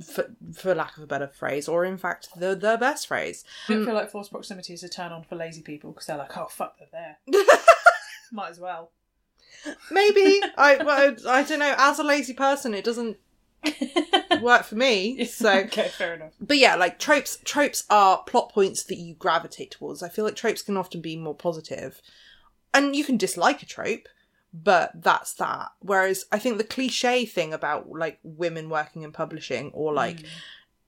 for 0.04 0.30
for 0.54 0.74
lack 0.74 0.96
of 0.96 1.02
a 1.02 1.06
better 1.06 1.26
phrase, 1.28 1.68
or 1.68 1.84
in 1.84 1.96
fact 1.96 2.28
the 2.36 2.54
the 2.54 2.76
best 2.78 3.06
phrase. 3.06 3.44
I 3.68 3.72
Mm. 3.72 3.74
don't 3.76 3.84
feel 3.86 3.94
like 3.94 4.10
forced 4.10 4.30
proximity 4.30 4.72
is 4.74 4.82
a 4.82 4.88
turn 4.88 5.12
on 5.12 5.24
for 5.24 5.36
lazy 5.36 5.62
people 5.62 5.92
because 5.92 6.06
they're 6.06 6.16
like, 6.18 6.36
oh 6.36 6.46
fuck, 6.50 6.76
they're 6.78 6.88
there. 6.92 7.18
Might 8.32 8.50
as 8.50 8.60
well. 8.60 8.92
Maybe 9.90 10.40
I 10.56 10.76
well, 10.82 11.16
I 11.28 11.42
don't 11.42 11.58
know. 11.58 11.74
As 11.76 11.98
a 11.98 12.04
lazy 12.04 12.32
person, 12.34 12.72
it 12.74 12.84
doesn't 12.84 13.16
work 14.40 14.64
for 14.64 14.74
me. 14.74 15.24
So 15.24 15.50
okay, 15.66 15.88
fair 15.88 16.14
enough. 16.14 16.32
but 16.40 16.58
yeah, 16.58 16.76
like 16.76 16.98
tropes 16.98 17.38
tropes 17.44 17.84
are 17.90 18.22
plot 18.24 18.52
points 18.52 18.82
that 18.84 18.98
you 18.98 19.14
gravitate 19.14 19.72
towards. 19.72 20.02
I 20.02 20.08
feel 20.08 20.24
like 20.24 20.36
tropes 20.36 20.62
can 20.62 20.76
often 20.76 21.00
be 21.00 21.16
more 21.16 21.34
positive. 21.34 22.00
And 22.72 22.94
you 22.94 23.04
can 23.04 23.16
dislike 23.16 23.62
a 23.62 23.66
trope, 23.66 24.08
but 24.54 24.92
that's 24.94 25.34
that. 25.34 25.72
Whereas 25.80 26.24
I 26.30 26.38
think 26.38 26.56
the 26.56 26.64
cliche 26.64 27.26
thing 27.26 27.52
about 27.52 27.90
like 27.90 28.18
women 28.22 28.68
working 28.70 29.02
in 29.02 29.12
publishing 29.12 29.70
or 29.72 29.92
like 29.92 30.20
hmm. 30.20 30.26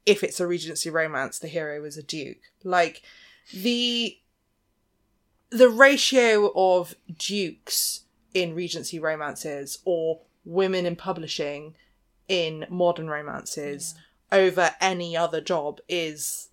if 0.06 0.22
it's 0.22 0.40
a 0.40 0.46
regency 0.46 0.90
romance, 0.90 1.38
the 1.38 1.48
hero 1.48 1.84
is 1.84 1.96
a 1.96 2.02
duke. 2.02 2.38
Like 2.62 3.02
the 3.52 4.18
the 5.50 5.68
ratio 5.68 6.50
of 6.54 6.94
dukes 7.18 8.04
in 8.32 8.54
regency 8.54 8.98
romances 8.98 9.78
or 9.84 10.20
women 10.44 10.86
in 10.86 10.96
publishing 10.96 11.74
in 12.32 12.64
modern 12.70 13.10
romances 13.10 13.94
over 14.32 14.70
any 14.80 15.14
other 15.14 15.42
job 15.42 15.80
is 15.86 16.48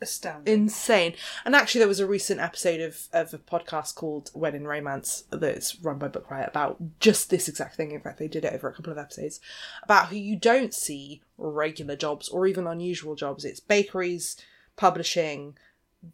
Astounding. 0.00 0.52
insane. 0.52 1.14
And 1.44 1.54
actually, 1.54 1.78
there 1.78 1.86
was 1.86 2.00
a 2.00 2.08
recent 2.08 2.40
episode 2.40 2.80
of, 2.80 3.06
of 3.12 3.32
a 3.32 3.38
podcast 3.38 3.94
called 3.94 4.32
When 4.34 4.56
in 4.56 4.66
Romance 4.66 5.22
that's 5.30 5.78
run 5.80 5.98
by 5.98 6.08
Book 6.08 6.28
Riot 6.28 6.48
about 6.48 6.98
just 6.98 7.30
this 7.30 7.48
exact 7.48 7.76
thing. 7.76 7.92
In 7.92 8.00
fact, 8.00 8.18
they 8.18 8.26
did 8.26 8.44
it 8.44 8.52
over 8.52 8.68
a 8.68 8.74
couple 8.74 8.90
of 8.90 8.98
episodes 8.98 9.38
about 9.84 10.08
who 10.08 10.16
you 10.16 10.34
don't 10.34 10.74
see 10.74 11.22
regular 11.38 11.94
jobs 11.94 12.28
or 12.28 12.48
even 12.48 12.66
unusual 12.66 13.14
jobs. 13.14 13.44
It's 13.44 13.60
bakeries, 13.60 14.36
publishing, 14.74 15.56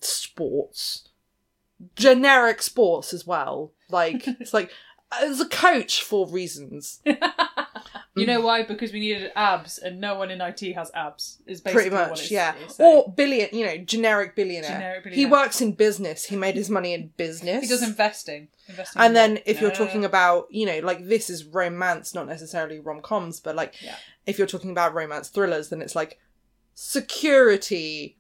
sports, 0.03 1.09
generic 1.97 2.61
sports 2.61 3.15
as 3.15 3.27
well. 3.27 3.73
Like, 3.89 4.29
it's 4.39 4.53
like, 4.53 4.71
as 5.11 5.41
a 5.41 5.49
coach 5.49 6.03
for 6.03 6.29
reasons. 6.29 7.01
you 8.17 8.27
know 8.27 8.41
mm. 8.41 8.45
why? 8.45 8.63
Because 8.65 8.93
we 8.93 9.01
needed 9.01 9.31
abs, 9.37 9.79
and 9.79 10.01
no 10.01 10.17
one 10.17 10.31
in 10.31 10.41
IT 10.41 10.61
has 10.75 10.91
abs. 10.95 11.39
Is 11.47 11.61
basically 11.61 11.83
Pretty 11.91 11.97
what 11.97 12.11
much, 12.11 12.21
it's, 12.23 12.31
yeah. 12.31 12.55
it's 12.63 12.79
Or 12.81 13.13
billion, 13.17 13.49
you 13.53 13.65
know, 13.67 13.77
generic 13.79 14.35
billionaire. 14.35 14.71
Generic 14.71 15.05
He 15.05 15.11
billionaire. 15.11 15.31
works 15.31 15.61
in 15.61 15.73
business. 15.73 16.25
He 16.25 16.37
made 16.37 16.57
his 16.57 16.69
money 16.71 16.95
in 16.95 17.13
business. 17.17 17.63
he 17.63 17.69
does 17.69 17.83
investing. 17.83 18.49
investing 18.69 19.01
and 19.01 19.11
in 19.11 19.15
then 19.15 19.31
what? 19.35 19.43
if 19.47 19.61
you're 19.61 19.71
talking 19.71 20.05
about 20.05 20.47
you 20.51 20.67
know 20.67 20.79
like 20.81 21.05
this 21.07 21.31
is 21.31 21.45
romance 21.45 22.15
not 22.15 22.27
necessarily 22.27 22.79
rom-coms 22.79 23.41
but 23.41 23.55
like 23.57 23.75
Yeah. 23.81 23.97
if 24.27 24.37
you're 24.39 24.47
talking 24.47 24.71
about 24.71 24.93
romance 24.95 25.29
thrillers 25.29 25.69
then 25.71 25.81
it's 25.81 25.95
like 25.97 26.19
security 26.75 28.17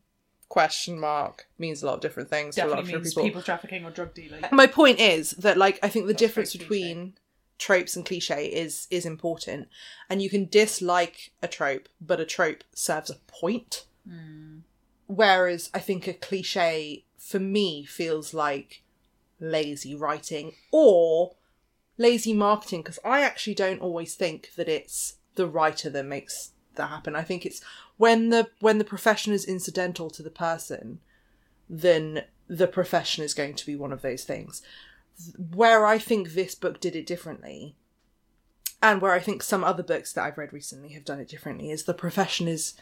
question 0.48 0.98
mark 0.98 1.46
means 1.58 1.82
a 1.82 1.86
lot 1.86 1.94
of 1.94 2.00
different 2.00 2.30
things 2.30 2.54
to 2.54 2.62
a 2.62 2.64
lot 2.64 2.76
definitely 2.76 2.94
of 2.94 3.00
means 3.02 3.10
different 3.14 3.26
people. 3.28 3.42
trafficking 3.42 3.84
or 3.84 3.90
drug 3.90 4.14
dealing. 4.14 4.42
my 4.52 4.66
point 4.66 4.98
is 4.98 5.30
that 5.32 5.58
like 5.58 5.78
i 5.82 5.88
think 5.88 6.06
the 6.06 6.14
very 6.14 6.18
difference 6.18 6.56
between 6.56 7.14
tropes 7.58 7.96
and 7.96 8.06
cliche 8.06 8.46
is 8.46 8.86
is 8.90 9.04
important. 9.04 9.68
And 10.08 10.22
you 10.22 10.30
can 10.30 10.46
dislike 10.46 11.32
a 11.42 11.48
trope 11.48 11.88
but 12.00 12.20
a 12.20 12.24
trope 12.24 12.64
serves 12.74 13.10
a 13.10 13.16
point. 13.26 13.84
Hmm. 14.08 14.60
whereas 15.06 15.68
i 15.74 15.80
think 15.80 16.06
a 16.06 16.14
cliche 16.14 17.04
for 17.18 17.38
me 17.38 17.84
feels 17.84 18.32
like 18.32 18.82
lazy 19.38 19.94
writing 19.94 20.54
or 20.70 21.34
lazy 21.98 22.32
marketing 22.32 22.80
because 22.80 22.98
i 23.04 23.20
actually 23.22 23.54
don't 23.54 23.82
always 23.82 24.14
think 24.14 24.52
that 24.56 24.66
it's 24.66 25.16
the 25.34 25.46
writer 25.46 25.90
that 25.90 26.04
makes 26.04 26.52
that 26.78 26.88
happen. 26.88 27.14
I 27.14 27.22
think 27.22 27.44
it's 27.44 27.60
when 27.98 28.30
the 28.30 28.48
when 28.60 28.78
the 28.78 28.84
profession 28.84 29.34
is 29.34 29.44
incidental 29.44 30.08
to 30.10 30.22
the 30.22 30.30
person 30.30 31.00
then 31.68 32.22
the 32.46 32.66
profession 32.66 33.22
is 33.22 33.34
going 33.34 33.54
to 33.54 33.66
be 33.66 33.76
one 33.76 33.92
of 33.92 34.00
those 34.00 34.24
things 34.24 34.62
where 35.54 35.86
i 35.86 35.98
think 35.98 36.30
this 36.30 36.54
book 36.54 36.80
did 36.80 36.94
it 36.94 37.06
differently 37.06 37.74
and 38.82 39.00
where 39.00 39.12
i 39.12 39.18
think 39.18 39.42
some 39.42 39.64
other 39.64 39.82
books 39.82 40.12
that 40.12 40.24
i've 40.24 40.38
read 40.38 40.52
recently 40.52 40.90
have 40.90 41.04
done 41.04 41.20
it 41.20 41.28
differently 41.28 41.70
is 41.70 41.84
the 41.84 41.94
profession 41.94 42.46
is 42.46 42.74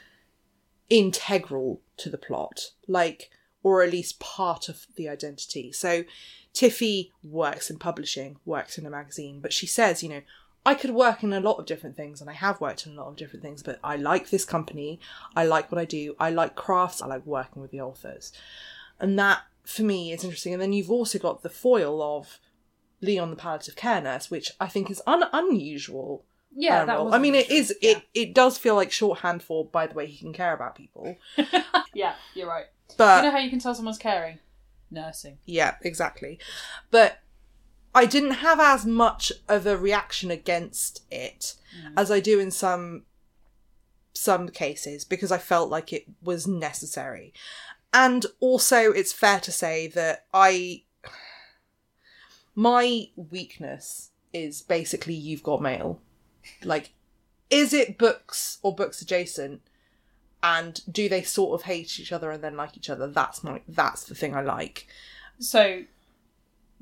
integral 0.89 1.81
to 1.97 2.09
the 2.09 2.19
plot 2.19 2.71
like 2.87 3.31
or 3.67 3.83
at 3.83 3.91
least 3.91 4.21
part 4.21 4.69
of 4.69 4.87
the 4.95 5.09
identity. 5.09 5.73
So 5.73 6.05
tiffy 6.55 7.11
works 7.25 7.69
in 7.69 7.81
publishing 7.81 8.37
works 8.45 8.79
in 8.79 8.87
a 8.87 8.91
magazine 8.91 9.41
but 9.41 9.53
she 9.53 9.67
says 9.67 10.03
you 10.03 10.09
know 10.09 10.23
i 10.65 10.73
could 10.73 10.91
work 10.93 11.23
in 11.23 11.35
a 11.35 11.41
lot 11.41 11.59
of 11.59 11.67
different 11.67 11.99
things 11.99 12.19
and 12.19 12.31
i 12.31 12.33
have 12.33 12.59
worked 12.63 12.87
in 12.87 12.93
a 12.93 12.95
lot 12.95 13.09
of 13.09 13.17
different 13.17 13.43
things 13.43 13.63
but 13.63 13.79
i 13.85 13.95
like 13.95 14.31
this 14.31 14.47
company 14.47 14.99
i 15.37 15.45
like 15.45 15.71
what 15.71 15.79
i 15.79 15.85
do 15.85 16.17
i 16.19 16.31
like 16.31 16.55
crafts 16.55 17.03
i 17.03 17.07
like 17.07 17.27
working 17.27 17.61
with 17.61 17.71
the 17.73 17.81
authors. 17.81 18.33
And 18.99 19.19
that 19.19 19.43
for 19.67 19.83
me 19.83 20.13
is 20.13 20.25
interesting 20.25 20.53
and 20.53 20.63
then 20.63 20.73
you've 20.73 20.91
also 20.91 21.19
got 21.19 21.43
the 21.43 21.51
foil 21.51 22.03
of 22.03 22.39
leon 23.03 23.31
the 23.31 23.37
palliative 23.37 23.77
care 23.77 24.01
nurse 24.01 24.31
which 24.31 24.51
i 24.61 24.67
think 24.67 24.91
is 24.91 25.03
un- 25.07 25.29
unusual 25.33 26.25
yeah, 26.59 26.87
that 26.87 27.05
was 27.05 27.13
I 27.13 27.19
mean, 27.19 27.35
it 27.35 27.51
is. 27.51 27.75
It 27.83 28.03
it 28.15 28.35
does 28.35 28.57
feel 28.57 28.75
like 28.75 28.91
shorthand 28.91 29.43
for 29.43 29.67
by 29.67 29.87
the 29.87 29.95
way 29.95 30.07
he 30.07 30.17
can 30.17 30.33
care 30.33 30.55
about 30.55 30.75
people. 30.75 31.17
Yeah. 31.37 31.63
yeah, 31.95 32.15
you're 32.35 32.49
right. 32.49 32.65
But 32.97 33.19
you 33.19 33.29
know 33.29 33.37
how 33.37 33.43
you 33.43 33.51
can 33.51 33.59
tell 33.59 33.75
someone's 33.75 33.99
caring? 33.99 34.39
Nursing. 34.91 35.39
yeah, 35.45 35.75
exactly. 35.83 36.39
But 36.91 37.19
I 37.95 38.07
didn't 38.07 38.33
have 38.33 38.61
as 38.61 38.87
much 38.87 39.33
of 39.49 39.67
a 39.67 39.77
reaction 39.77 40.31
against 40.31 41.03
it 41.11 41.55
mm. 41.79 41.93
as 41.97 42.11
I 42.11 42.21
do 42.21 42.39
in 42.39 42.51
some 42.51 43.03
some 44.15 44.49
cases 44.49 45.05
because 45.05 45.31
I 45.31 45.39
felt 45.39 45.69
like 45.69 45.93
it 45.93 46.07
was 46.23 46.47
necessary. 46.47 47.35
And 47.99 48.27
also 48.41 48.93
it's 48.93 49.15
fair 49.15 49.41
to 49.41 49.51
say 49.51 49.87
that 49.89 50.27
I 50.35 50.83
my 52.55 53.09
weakness 53.17 54.11
is 54.35 54.61
basically 54.61 55.15
you've 55.15 55.43
got 55.43 55.63
mail. 55.63 56.01
Like 56.63 56.93
is 57.49 57.73
it 57.73 57.97
books 57.97 58.59
or 58.63 58.75
books 58.75 59.01
adjacent? 59.01 59.63
And 60.43 60.81
do 60.93 61.09
they 61.09 61.23
sort 61.23 61.59
of 61.59 61.65
hate 61.67 61.99
each 61.99 62.13
other 62.13 62.31
and 62.31 62.45
then 62.45 62.57
like 62.57 62.77
each 62.77 62.91
other? 62.91 63.07
That's 63.09 63.43
my 63.43 63.63
that's 63.67 64.05
the 64.05 64.15
thing 64.15 64.35
I 64.35 64.43
like. 64.43 64.87
So, 65.39 65.85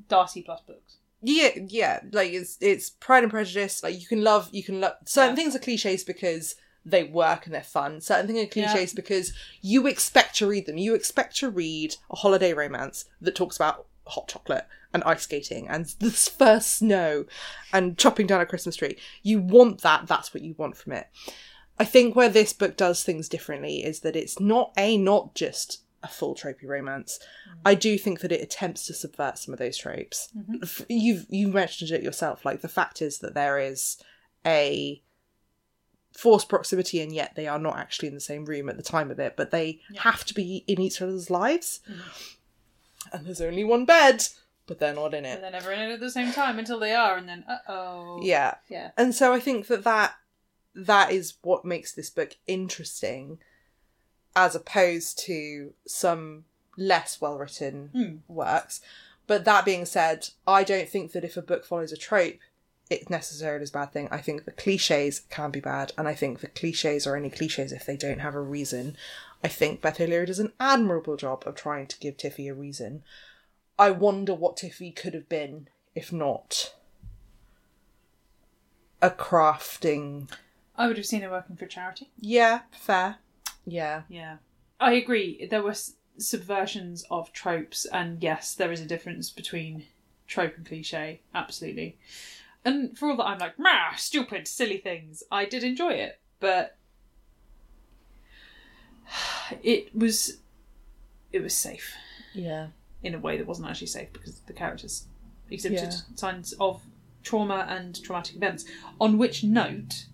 Darcy 0.08 0.42
plus 0.42 0.60
books. 0.62 0.96
Yeah, 1.22 1.50
yeah. 1.68 2.00
Like 2.12 2.32
it's 2.32 2.58
it's 2.60 2.90
Pride 2.90 3.22
and 3.22 3.30
Prejudice. 3.30 3.82
Like 3.82 3.98
you 4.00 4.06
can 4.06 4.22
love 4.24 4.48
you 4.52 4.64
can 4.64 4.80
love 4.80 4.94
certain 5.06 5.30
Yeah. 5.30 5.36
things 5.36 5.54
are 5.56 5.60
cliches 5.60 6.02
because 6.04 6.56
they 6.84 7.04
work 7.04 7.46
and 7.46 7.54
they're 7.54 7.62
fun. 7.62 8.00
Certain 8.00 8.26
things 8.26 8.38
are 8.38 8.58
Yeah. 8.60 8.70
cliches 8.72 8.92
because 8.92 9.32
you 9.62 9.86
expect 9.86 10.36
to 10.36 10.46
read 10.46 10.66
them. 10.66 10.76
You 10.78 10.94
expect 10.94 11.36
to 11.36 11.48
read 11.50 11.96
a 12.10 12.16
holiday 12.16 12.52
romance 12.52 13.06
that 13.20 13.34
talks 13.34 13.56
about 13.56 13.86
hot 14.06 14.28
chocolate 14.28 14.66
and 14.92 15.02
ice 15.04 15.22
skating 15.22 15.66
and 15.68 15.86
the 15.98 16.10
first 16.10 16.76
snow 16.76 17.24
and 17.72 17.96
chopping 17.98 18.26
down 18.26 18.40
a 18.40 18.46
Christmas 18.46 18.76
tree. 18.76 18.96
You 19.22 19.40
want 19.40 19.80
that. 19.80 20.06
That's 20.06 20.34
what 20.34 20.42
you 20.42 20.54
want 20.58 20.76
from 20.76 20.92
it. 20.92 21.08
I 21.78 21.84
think 21.84 22.14
where 22.14 22.28
this 22.28 22.52
book 22.52 22.76
does 22.76 23.02
things 23.02 23.28
differently 23.28 23.82
is 23.84 24.00
that 24.00 24.14
it's 24.14 24.38
not 24.38 24.72
a 24.76 24.96
not 24.96 25.34
just 25.34 25.80
a 26.02 26.08
full 26.08 26.34
tropey 26.34 26.64
romance. 26.66 27.18
Mm. 27.48 27.54
I 27.64 27.74
do 27.74 27.96
think 27.98 28.20
that 28.20 28.30
it 28.30 28.42
attempts 28.42 28.86
to 28.86 28.94
subvert 28.94 29.38
some 29.38 29.54
of 29.54 29.58
those 29.58 29.78
tropes. 29.78 30.28
F- 30.62 30.82
You've 30.88 31.26
you 31.30 31.48
mentioned 31.48 31.90
it 31.90 32.02
yourself. 32.02 32.44
Like 32.44 32.60
the 32.60 32.68
fact 32.68 33.00
is 33.00 33.18
that 33.20 33.32
there 33.34 33.58
is 33.58 33.96
a 34.46 35.02
forced 36.16 36.48
proximity, 36.48 37.00
and 37.00 37.12
yet 37.12 37.34
they 37.34 37.46
are 37.46 37.58
not 37.58 37.76
actually 37.76 38.08
in 38.08 38.14
the 38.14 38.20
same 38.20 38.44
room 38.44 38.68
at 38.68 38.76
the 38.76 38.82
time 38.82 39.10
of 39.10 39.18
it, 39.18 39.34
but 39.36 39.50
they 39.50 39.80
have 39.98 40.24
to 40.24 40.34
be 40.34 40.64
in 40.66 40.80
each 40.80 41.02
other's 41.02 41.28
lives. 41.30 41.80
And 43.12 43.26
there's 43.26 43.40
only 43.40 43.64
one 43.64 43.84
bed, 43.84 44.24
but 44.66 44.78
they're 44.78 44.94
not 44.94 45.12
in 45.14 45.24
it. 45.24 45.34
And 45.34 45.44
they're 45.44 45.50
never 45.50 45.72
in 45.72 45.80
it 45.80 45.92
at 45.92 46.00
the 46.00 46.10
same 46.10 46.32
time 46.32 46.58
until 46.58 46.78
they 46.78 46.94
are, 46.94 47.16
and 47.16 47.28
then, 47.28 47.44
uh 47.48 47.58
oh. 47.68 48.20
Yeah, 48.22 48.54
Yeah. 48.68 48.92
and 48.96 49.14
so 49.14 49.32
I 49.32 49.40
think 49.40 49.66
that 49.66 49.84
that 49.84 50.14
that 50.76 51.12
is 51.12 51.34
what 51.42 51.64
makes 51.64 51.92
this 51.92 52.10
book 52.10 52.36
interesting, 52.46 53.38
as 54.34 54.54
opposed 54.56 55.18
to 55.26 55.72
some 55.86 56.44
less 56.76 57.20
well 57.20 57.38
written 57.38 57.90
Hmm. 57.92 58.16
works. 58.32 58.80
But 59.26 59.44
that 59.44 59.64
being 59.64 59.84
said, 59.84 60.28
I 60.46 60.64
don't 60.64 60.88
think 60.88 61.12
that 61.12 61.24
if 61.24 61.36
a 61.36 61.42
book 61.42 61.64
follows 61.64 61.92
a 61.92 61.96
trope, 61.96 62.38
it 62.90 63.08
necessarily 63.10 63.62
is 63.62 63.70
a 63.70 63.72
bad 63.72 63.92
thing. 63.92 64.08
I 64.10 64.18
think 64.18 64.44
the 64.44 64.52
cliches 64.52 65.20
can 65.30 65.50
be 65.50 65.60
bad, 65.60 65.92
and 65.96 66.06
I 66.06 66.14
think 66.14 66.40
the 66.40 66.48
cliches 66.48 67.06
are 67.06 67.16
only 67.16 67.30
cliches 67.30 67.72
if 67.72 67.86
they 67.86 67.96
don't 67.96 68.20
have 68.20 68.34
a 68.34 68.40
reason. 68.40 68.96
I 69.42 69.48
think 69.48 69.80
Beth 69.80 70.00
O'Leary 70.00 70.26
does 70.26 70.38
an 70.38 70.52
admirable 70.60 71.16
job 71.16 71.44
of 71.46 71.54
trying 71.54 71.86
to 71.88 71.98
give 71.98 72.16
Tiffy 72.16 72.48
a 72.50 72.54
reason. 72.54 73.02
I 73.78 73.90
wonder 73.90 74.34
what 74.34 74.56
Tiffy 74.56 74.94
could 74.94 75.14
have 75.14 75.28
been 75.28 75.68
if 75.94 76.12
not 76.12 76.74
a 79.02 79.10
crafting. 79.10 80.30
I 80.76 80.86
would 80.86 80.96
have 80.96 81.06
seen 81.06 81.22
her 81.22 81.30
working 81.30 81.56
for 81.56 81.66
charity. 81.66 82.10
Yeah, 82.18 82.60
fair. 82.72 83.16
Yeah. 83.66 84.02
Yeah. 84.08 84.36
I 84.80 84.92
agree. 84.92 85.46
There 85.46 85.62
were 85.62 85.70
s- 85.70 85.94
subversions 86.18 87.04
of 87.10 87.32
tropes, 87.32 87.86
and 87.86 88.22
yes, 88.22 88.54
there 88.54 88.72
is 88.72 88.80
a 88.80 88.86
difference 88.86 89.30
between 89.30 89.84
trope 90.26 90.56
and 90.56 90.66
cliche. 90.66 91.20
Absolutely. 91.34 91.98
And 92.64 92.96
for 92.96 93.10
all 93.10 93.16
that 93.18 93.24
I'm 93.26 93.38
like, 93.38 93.58
Mah, 93.58 93.94
stupid, 93.96 94.48
silly 94.48 94.78
things, 94.78 95.22
I 95.30 95.44
did 95.44 95.62
enjoy 95.64 95.92
it, 95.92 96.18
but 96.40 96.76
it 99.62 99.94
was 99.94 100.38
it 101.32 101.42
was 101.42 101.54
safe 101.54 101.94
Yeah. 102.32 102.68
in 103.02 103.14
a 103.14 103.18
way 103.18 103.36
that 103.36 103.46
wasn't 103.46 103.68
actually 103.68 103.88
safe 103.88 104.12
because 104.12 104.38
the 104.40 104.52
characters 104.52 105.06
exhibited 105.50 105.90
Yeah. 105.92 106.00
signs 106.14 106.52
of 106.54 106.82
trauma 107.22 107.66
and 107.68 108.00
traumatic 108.02 108.36
events. 108.36 108.64
On 109.00 109.18
which 109.18 109.42
note, 109.42 110.06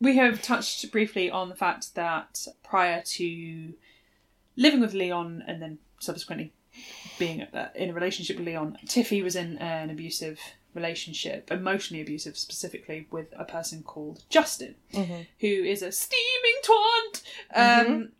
we 0.00 0.16
have 0.16 0.42
touched 0.42 0.90
briefly 0.92 1.30
on 1.30 1.48
the 1.48 1.54
fact 1.56 1.94
that 1.96 2.46
prior 2.62 3.02
to 3.02 3.74
living 4.56 4.80
with 4.80 4.94
Leon 4.94 5.42
and 5.46 5.60
then 5.60 5.78
subsequently 5.98 6.52
being 7.18 7.42
uh, 7.42 7.68
in 7.74 7.90
a 7.90 7.92
relationship 7.92 8.36
with 8.36 8.46
Leon, 8.46 8.78
Tiffy 8.86 9.22
was 9.22 9.34
in 9.36 9.58
an 9.58 9.90
abusive 9.90 10.38
relationship, 10.74 11.50
emotionally 11.50 12.00
abusive 12.02 12.36
specifically, 12.38 13.06
with 13.10 13.32
a 13.36 13.44
person 13.44 13.82
called 13.82 14.22
Justin, 14.28 14.74
Mm-hmm. 14.92 15.22
who 15.40 15.46
is 15.46 15.82
a 15.82 15.92
steaming 15.92 16.58
twant. 16.64 17.22
Um, 17.54 18.12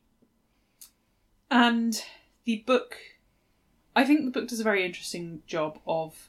And 1.50 2.03
the 2.44 2.64
book, 2.66 2.96
I 3.94 4.05
think 4.05 4.24
the 4.24 4.30
book 4.30 4.48
does 4.48 4.61
a 4.61 4.64
very 4.64 4.84
interesting 4.84 5.42
job 5.46 5.78
of 5.86 6.28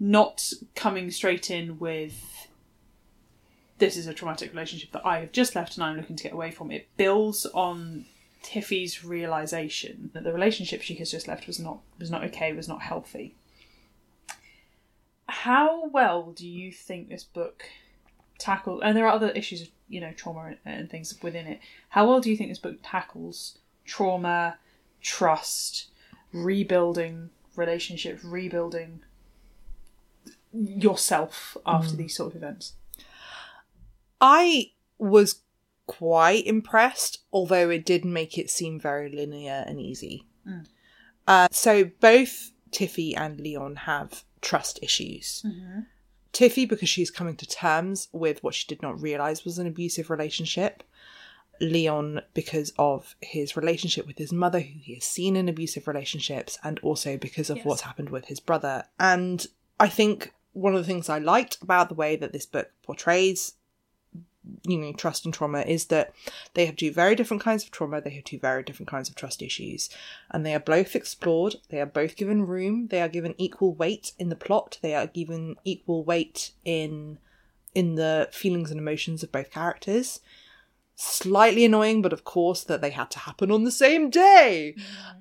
not 0.00 0.52
coming 0.74 1.10
straight 1.10 1.50
in 1.50 1.78
with 1.78 2.48
this 3.78 3.96
is 3.96 4.06
a 4.06 4.14
traumatic 4.14 4.52
relationship 4.52 4.90
that 4.92 5.06
I 5.06 5.20
have 5.20 5.32
just 5.32 5.54
left 5.54 5.76
and 5.76 5.84
I'm 5.84 5.96
looking 5.96 6.16
to 6.16 6.22
get 6.22 6.32
away 6.32 6.50
from. 6.50 6.70
It 6.70 6.88
builds 6.96 7.46
on 7.46 8.06
Tiffy's 8.42 9.04
realization 9.04 10.10
that 10.14 10.24
the 10.24 10.32
relationship 10.32 10.82
she 10.82 10.94
has 10.96 11.10
just 11.10 11.26
left 11.28 11.46
was 11.46 11.58
not 11.60 11.78
was 11.98 12.10
not 12.10 12.24
okay, 12.24 12.52
was 12.52 12.68
not 12.68 12.82
healthy. 12.82 13.34
How 15.34 15.88
well 15.88 16.30
do 16.30 16.48
you 16.48 16.70
think 16.70 17.08
this 17.08 17.24
book 17.24 17.64
tackles? 18.38 18.82
And 18.84 18.96
there 18.96 19.04
are 19.06 19.12
other 19.12 19.30
issues 19.30 19.62
of 19.62 19.68
you 19.88 20.00
know 20.00 20.12
trauma 20.12 20.46
and, 20.46 20.58
and 20.64 20.88
things 20.88 21.20
within 21.22 21.46
it. 21.46 21.60
How 21.88 22.08
well 22.08 22.20
do 22.20 22.30
you 22.30 22.36
think 22.36 22.50
this 22.50 22.58
book 22.58 22.76
tackles 22.82 23.58
trauma, 23.84 24.58
trust, 25.02 25.88
rebuilding 26.32 27.30
relationships, 27.56 28.24
rebuilding 28.24 29.00
yourself 30.52 31.56
after 31.66 31.96
these 31.96 32.14
sort 32.14 32.30
of 32.30 32.36
events? 32.36 32.74
I 34.20 34.70
was 34.98 35.42
quite 35.86 36.46
impressed, 36.46 37.24
although 37.32 37.70
it 37.70 37.84
did 37.84 38.04
make 38.04 38.38
it 38.38 38.50
seem 38.50 38.78
very 38.78 39.10
linear 39.10 39.64
and 39.66 39.80
easy. 39.80 40.26
Mm. 40.48 40.66
Uh, 41.26 41.48
so 41.50 41.90
both 42.00 42.52
Tiffy 42.70 43.14
and 43.16 43.40
Leon 43.40 43.76
have 43.76 44.24
trust 44.44 44.78
issues. 44.82 45.42
Mm-hmm. 45.44 45.80
Tiffy, 46.32 46.68
because 46.68 46.88
she's 46.88 47.10
coming 47.10 47.36
to 47.36 47.46
terms 47.46 48.08
with 48.12 48.42
what 48.42 48.54
she 48.54 48.66
did 48.66 48.82
not 48.82 49.00
realize 49.00 49.44
was 49.44 49.58
an 49.58 49.66
abusive 49.66 50.10
relationship. 50.10 50.82
Leon, 51.60 52.20
because 52.34 52.72
of 52.78 53.14
his 53.20 53.56
relationship 53.56 54.06
with 54.06 54.18
his 54.18 54.32
mother, 54.32 54.58
who 54.60 54.78
he 54.80 54.94
has 54.94 55.04
seen 55.04 55.36
in 55.36 55.48
abusive 55.48 55.86
relationships, 55.86 56.58
and 56.64 56.80
also 56.80 57.16
because 57.16 57.48
of 57.50 57.58
Yes. 57.58 57.66
what's 57.66 57.82
happened 57.82 58.10
with 58.10 58.26
his 58.26 58.40
brother. 58.40 58.84
And 58.98 59.46
I 59.78 59.88
think 59.88 60.34
one 60.52 60.74
of 60.74 60.80
the 60.80 60.86
things 60.86 61.08
I 61.08 61.18
liked 61.18 61.58
about 61.62 61.88
the 61.88 61.94
way 61.94 62.16
that 62.16 62.32
this 62.32 62.46
book 62.46 62.70
portrays 62.82 63.52
you 64.64 64.76
know 64.78 64.92
trust 64.92 65.24
and 65.24 65.32
trauma 65.32 65.60
is 65.60 65.86
that 65.86 66.12
they 66.54 66.66
have 66.66 66.76
two 66.76 66.92
very 66.92 67.14
different 67.14 67.42
kinds 67.42 67.64
of 67.64 67.70
trauma 67.70 68.00
they 68.00 68.10
have 68.10 68.24
two 68.24 68.38
very 68.38 68.62
different 68.62 68.88
kinds 68.88 69.08
of 69.08 69.14
trust 69.14 69.42
issues. 69.42 69.88
And 70.30 70.44
they 70.44 70.54
are 70.54 70.60
both 70.60 70.94
explored 70.94 71.56
they 71.68 71.80
are 71.80 71.86
both 71.86 72.16
given 72.16 72.46
room 72.46 72.88
they 72.88 73.00
are 73.00 73.08
given 73.08 73.34
equal 73.38 73.74
weight 73.74 74.12
in 74.18 74.28
the 74.28 74.36
plot 74.36 74.78
they 74.82 74.94
are 74.94 75.06
given 75.06 75.56
equal 75.64 76.04
weight 76.04 76.52
in 76.64 77.18
in 77.74 77.96
the 77.96 78.28
feelings 78.32 78.70
and 78.70 78.78
emotions 78.78 79.22
of 79.22 79.32
both 79.32 79.50
characters. 79.50 80.20
Slightly 80.96 81.64
annoying 81.64 82.02
but 82.02 82.12
of 82.12 82.24
course 82.24 82.62
that 82.64 82.80
they 82.80 82.90
had 82.90 83.10
to 83.12 83.18
happen 83.18 83.50
on 83.50 83.64
the 83.64 83.72
same 83.72 84.10
day! 84.10 84.76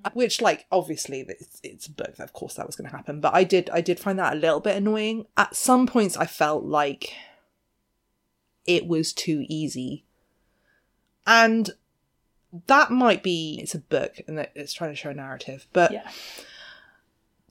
Mm. 0.06 0.16
Which 0.16 0.42
like 0.42 0.68
obviously 0.72 1.26
it's, 1.28 1.60
it's 1.64 1.88
a 1.88 1.92
book 1.92 2.20
of 2.20 2.34
course 2.34 2.56
that 2.56 2.68
was 2.68 2.76
going 2.76 2.90
to 2.90 2.96
happen 2.96 3.20
but 3.20 3.34
i 3.34 3.44
did 3.44 3.70
i 3.72 3.82
did 3.82 4.00
find 4.00 4.20
that 4.20 4.34
a 4.34 4.38
little 4.38 4.60
bit 4.60 4.76
annoying. 4.76 5.26
At 5.36 5.56
some 5.56 5.88
points 5.88 6.16
i 6.18 6.26
felt 6.26 6.64
like 6.66 7.14
it 8.66 8.88
was 8.88 9.14
too 9.14 9.46
easy. 9.50 10.06
And 11.26 11.72
that 12.68 12.92
might 12.92 13.24
be 13.24 13.60
it's 13.62 13.76
a 13.76 13.80
book 13.80 14.22
and 14.28 14.38
that 14.38 14.52
it's 14.56 14.74
trying 14.74 14.92
to 14.92 14.96
show 14.96 15.10
a 15.10 15.14
narrative, 15.14 15.68
but 15.74 15.92
Yeah. 15.92 16.10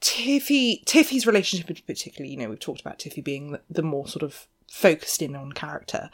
Tiffy 0.01 0.85
Tiffy's 0.85 1.27
relationship 1.27 1.71
in 1.71 1.77
particular, 1.87 2.29
you 2.29 2.37
know, 2.37 2.49
we've 2.49 2.59
talked 2.59 2.81
about 2.81 2.99
Tiffy 2.99 3.23
being 3.23 3.53
the, 3.53 3.61
the 3.71 3.83
more 3.83 4.09
sort 4.09 4.25
of 4.25 4.49
focused 4.71 5.23
in 5.23 5.37
on 5.37 5.53
character. 5.53 6.11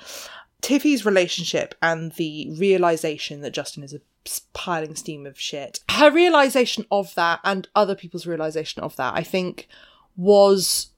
Tiffy's 0.61 1.07
relationship 1.07 1.75
and 1.81 2.13
the 2.13 2.51
realization 2.59 3.41
that 3.41 3.53
Justin 3.53 3.83
is 3.83 3.95
a 3.95 4.01
piling 4.53 4.95
steam 4.95 5.25
of 5.25 5.41
shit. 5.41 5.81
Her 5.91 6.11
realization 6.11 6.85
of 6.91 7.15
that 7.15 7.41
and 7.45 7.69
other 7.75 7.95
people's 7.95 8.27
realization 8.27 8.83
of 8.83 8.97
that, 8.97 9.15
I 9.15 9.23
think, 9.23 9.69
was 10.17 10.89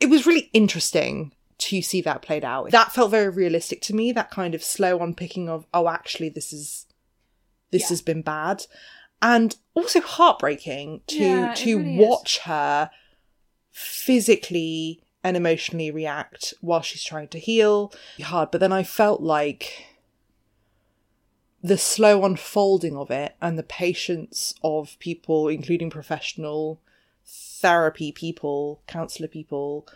it 0.00 0.06
was 0.06 0.26
really 0.26 0.48
interesting 0.52 1.33
to 1.68 1.82
see 1.82 2.00
that 2.02 2.22
played 2.22 2.44
out. 2.44 2.70
That 2.70 2.92
felt 2.92 3.10
very 3.10 3.28
realistic 3.28 3.80
to 3.82 3.94
me, 3.94 4.12
that 4.12 4.30
kind 4.30 4.54
of 4.54 4.62
slow 4.62 5.00
unpicking 5.00 5.48
of, 5.48 5.66
oh, 5.72 5.88
actually, 5.88 6.28
this 6.28 6.52
is 6.52 6.86
this 7.70 7.82
Yeah. 7.82 7.88
has 7.88 8.02
been 8.02 8.22
bad. 8.22 8.66
And 9.20 9.56
also 9.74 10.00
heartbreaking 10.00 11.02
to 11.08 11.24
Yeah, 11.24 11.54
to 11.54 11.78
really 11.78 11.94
is. 11.94 12.00
watch 12.08 12.38
her 12.40 12.90
physically 13.70 15.02
and 15.22 15.36
emotionally 15.36 15.90
react 15.90 16.54
while 16.60 16.82
she's 16.82 17.02
trying 17.02 17.28
to 17.28 17.38
heal. 17.38 17.92
Hard, 18.22 18.50
but 18.50 18.60
then 18.60 18.72
I 18.72 18.82
felt 18.82 19.20
like 19.22 19.86
the 21.62 21.78
slow 21.78 22.24
unfolding 22.24 22.94
of 22.96 23.10
it 23.10 23.34
and 23.40 23.58
the 23.58 23.62
patience 23.62 24.54
of 24.62 24.96
people, 24.98 25.48
including 25.48 25.88
professional 25.90 26.80
therapy 27.26 28.12
people, 28.12 28.82
counselor 28.86 29.28
people, 29.28 29.88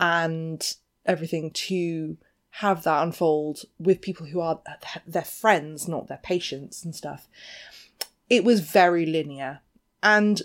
and 0.00 0.76
everything 1.06 1.50
to 1.50 2.16
have 2.50 2.84
that 2.84 3.02
unfold 3.02 3.62
with 3.78 4.00
people 4.00 4.26
who 4.26 4.40
are 4.40 4.60
their 5.06 5.24
friends, 5.24 5.88
not 5.88 6.06
their 6.06 6.20
patients 6.22 6.84
and 6.84 6.94
stuff. 6.94 7.26
It 8.30 8.44
was 8.44 8.60
very 8.60 9.04
linear. 9.06 9.60
And 10.02 10.42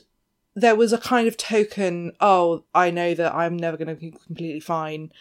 there 0.55 0.75
was 0.75 0.91
a 0.91 0.97
kind 0.97 1.27
of 1.27 1.37
token, 1.37 2.13
oh, 2.19 2.63
I 2.73 2.89
know 2.89 3.13
that 3.13 3.35
I'm 3.35 3.55
never 3.55 3.77
going 3.77 3.89
to 3.89 3.95
be 3.95 4.11
completely 4.11 4.59
fine. 4.59 5.11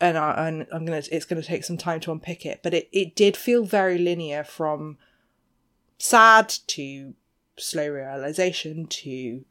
And, 0.00 0.18
I, 0.18 0.46
and 0.46 0.66
I'm 0.70 0.84
gonna. 0.84 1.02
It's 1.10 1.24
gonna 1.24 1.42
take 1.42 1.64
some 1.64 1.76
time 1.76 1.98
to 2.00 2.12
unpick 2.12 2.46
it, 2.46 2.60
but 2.62 2.72
it, 2.72 2.88
it 2.92 3.16
did 3.16 3.36
feel 3.36 3.64
very 3.64 3.98
linear 3.98 4.44
from 4.44 4.96
sad 5.98 6.54
to 6.68 7.14
slow 7.56 7.88
realization 7.88 8.86
to 8.86 9.44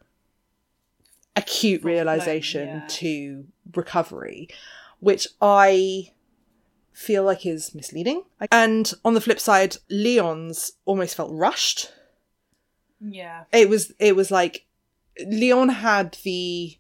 acute 1.38 1.84
realization 1.84 2.68
yeah. 2.68 2.86
to 2.88 3.46
recovery, 3.74 4.50
which 5.00 5.28
I 5.42 6.12
feel 6.92 7.24
like 7.24 7.46
is 7.46 7.76
misleading. 7.76 8.24
And 8.52 8.92
on 9.06 9.14
the 9.14 9.22
flip 9.22 9.40
side, 9.40 9.78
Leon's 9.90 10.74
almost 10.86 11.16
felt 11.16 11.32
rushed. 11.32 11.94
Yeah. 13.00 13.44
It 13.54 13.70
was 13.70 13.94
it 14.00 14.16
was 14.16 14.32
like 14.32 14.66
Leon 15.26 15.70
had 15.70 16.18
the 16.24 16.78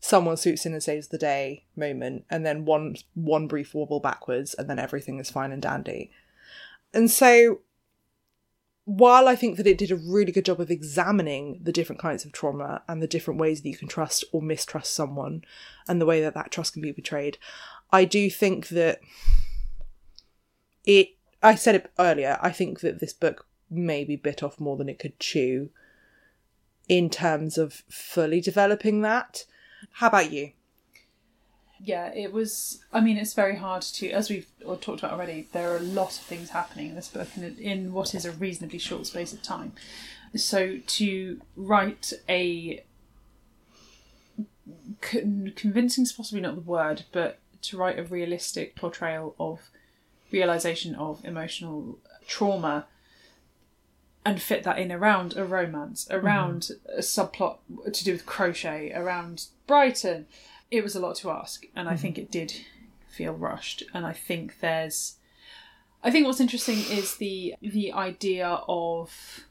someone 0.00 0.36
swoops 0.36 0.64
in 0.64 0.72
and 0.72 0.82
saves 0.82 1.08
the 1.08 1.18
day 1.18 1.64
moment, 1.74 2.24
and 2.30 2.46
then 2.46 2.64
one 2.64 2.94
one 3.14 3.48
brief 3.48 3.74
wobble 3.74 4.00
backwards, 4.00 4.54
and 4.54 4.70
then 4.70 4.78
everything 4.78 5.18
is 5.18 5.30
fine 5.30 5.50
and 5.50 5.62
dandy. 5.62 6.12
And 6.94 7.10
so 7.10 7.60
while 8.86 9.26
I 9.26 9.34
think 9.34 9.56
that 9.56 9.66
it 9.66 9.78
did 9.78 9.90
a 9.90 9.96
really 9.96 10.30
good 10.30 10.44
job 10.44 10.60
of 10.60 10.70
examining 10.70 11.58
the 11.60 11.72
different 11.72 12.00
kinds 12.00 12.24
of 12.24 12.30
trauma 12.30 12.82
and 12.88 13.02
the 13.02 13.08
different 13.08 13.40
ways 13.40 13.60
that 13.60 13.68
you 13.68 13.76
can 13.76 13.88
trust 13.88 14.24
or 14.32 14.40
mistrust 14.40 14.94
someone 14.94 15.42
and 15.88 16.00
the 16.00 16.06
way 16.06 16.20
that 16.22 16.34
that 16.34 16.52
trust 16.52 16.72
can 16.72 16.82
be 16.82 16.92
betrayed, 16.92 17.36
I 17.90 18.04
do 18.04 18.30
think 18.30 18.68
that 18.68 19.00
it. 20.84 21.10
I 21.42 21.56
said 21.56 21.74
it 21.74 21.92
earlier. 21.98 22.38
I 22.40 22.50
think 22.50 22.80
that 22.80 23.00
this 23.00 23.12
book 23.12 23.46
maybe 23.68 24.16
bit 24.16 24.42
off 24.42 24.60
more 24.60 24.76
than 24.76 24.88
it 24.88 25.00
could 25.00 25.18
chew, 25.18 25.70
in 26.88 27.10
terms 27.10 27.58
of 27.58 27.82
fully 27.88 28.40
developing 28.40 29.00
that. 29.02 29.44
How 29.94 30.06
about 30.06 30.30
you? 30.30 30.52
Yeah, 31.82 32.12
it 32.14 32.32
was. 32.32 32.80
I 32.92 33.00
mean, 33.00 33.18
it's 33.18 33.34
very 33.34 33.56
hard 33.56 33.82
to, 33.82 34.10
as 34.10 34.30
we've 34.30 34.46
talked 34.80 35.00
about 35.00 35.12
already. 35.12 35.48
There 35.52 35.70
are 35.72 35.76
a 35.76 35.80
lot 35.80 36.10
of 36.10 36.24
things 36.24 36.50
happening 36.50 36.88
in 36.88 36.94
this 36.94 37.08
book, 37.08 37.28
in 37.36 37.56
in 37.58 37.92
what 37.92 38.14
is 38.14 38.24
a 38.24 38.32
reasonably 38.32 38.78
short 38.78 39.06
space 39.06 39.32
of 39.32 39.42
time. 39.42 39.72
So 40.34 40.78
to 40.78 41.40
write 41.54 42.12
a 42.28 42.82
con- 45.00 45.52
convincing 45.54 46.04
is 46.04 46.12
possibly 46.12 46.40
not 46.40 46.54
the 46.54 46.60
word, 46.60 47.04
but 47.12 47.38
to 47.62 47.76
write 47.76 47.98
a 47.98 48.04
realistic 48.04 48.74
portrayal 48.74 49.34
of 49.38 49.70
realization 50.30 50.94
of 50.94 51.24
emotional 51.24 51.98
trauma 52.26 52.86
and 54.24 54.42
fit 54.42 54.64
that 54.64 54.78
in 54.78 54.90
around 54.90 55.36
a 55.36 55.44
romance, 55.44 56.08
around 56.10 56.62
mm-hmm. 56.62 56.98
a 56.98 57.00
subplot 57.00 57.58
to 57.92 58.04
do 58.04 58.12
with 58.12 58.26
crochet, 58.26 58.92
around 58.92 59.46
Brighton. 59.66 60.26
It 60.70 60.82
was 60.82 60.96
a 60.96 61.00
lot 61.00 61.16
to 61.16 61.30
ask, 61.30 61.64
and 61.74 61.88
I 61.88 61.92
mm-hmm. 61.92 62.02
think 62.02 62.18
it 62.18 62.30
did 62.30 62.52
feel 63.08 63.32
rushed. 63.32 63.82
And 63.94 64.04
I 64.04 64.12
think 64.12 64.60
there's, 64.60 65.16
I 66.02 66.10
think 66.10 66.26
what's 66.26 66.40
interesting 66.40 66.78
is 66.90 67.16
the 67.16 67.54
the 67.62 67.92
idea 67.92 68.60
of, 68.68 69.44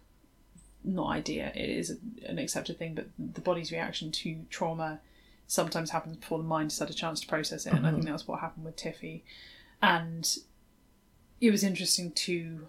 not 0.83 1.09
idea, 1.09 1.51
it 1.55 1.69
is 1.69 1.97
an 2.27 2.37
accepted 2.37 2.77
thing, 2.77 2.95
but 2.95 3.07
the 3.17 3.41
body's 3.41 3.71
reaction 3.71 4.11
to 4.11 4.45
trauma 4.49 4.99
sometimes 5.47 5.91
happens 5.91 6.17
before 6.17 6.39
the 6.39 6.43
mind 6.43 6.71
has 6.71 6.79
had 6.79 6.89
a 6.89 6.93
chance 6.93 7.21
to 7.21 7.27
process 7.27 7.65
it, 7.65 7.73
and 7.73 7.85
I 7.85 7.91
think 7.91 8.03
mm-hmm. 8.03 8.11
that's 8.11 8.27
what 8.27 8.39
happened 8.39 8.65
with 8.65 8.75
Tiffy. 8.75 9.23
And 9.81 10.37
it 11.39 11.51
was 11.51 11.63
interesting 11.63 12.11
to 12.11 12.67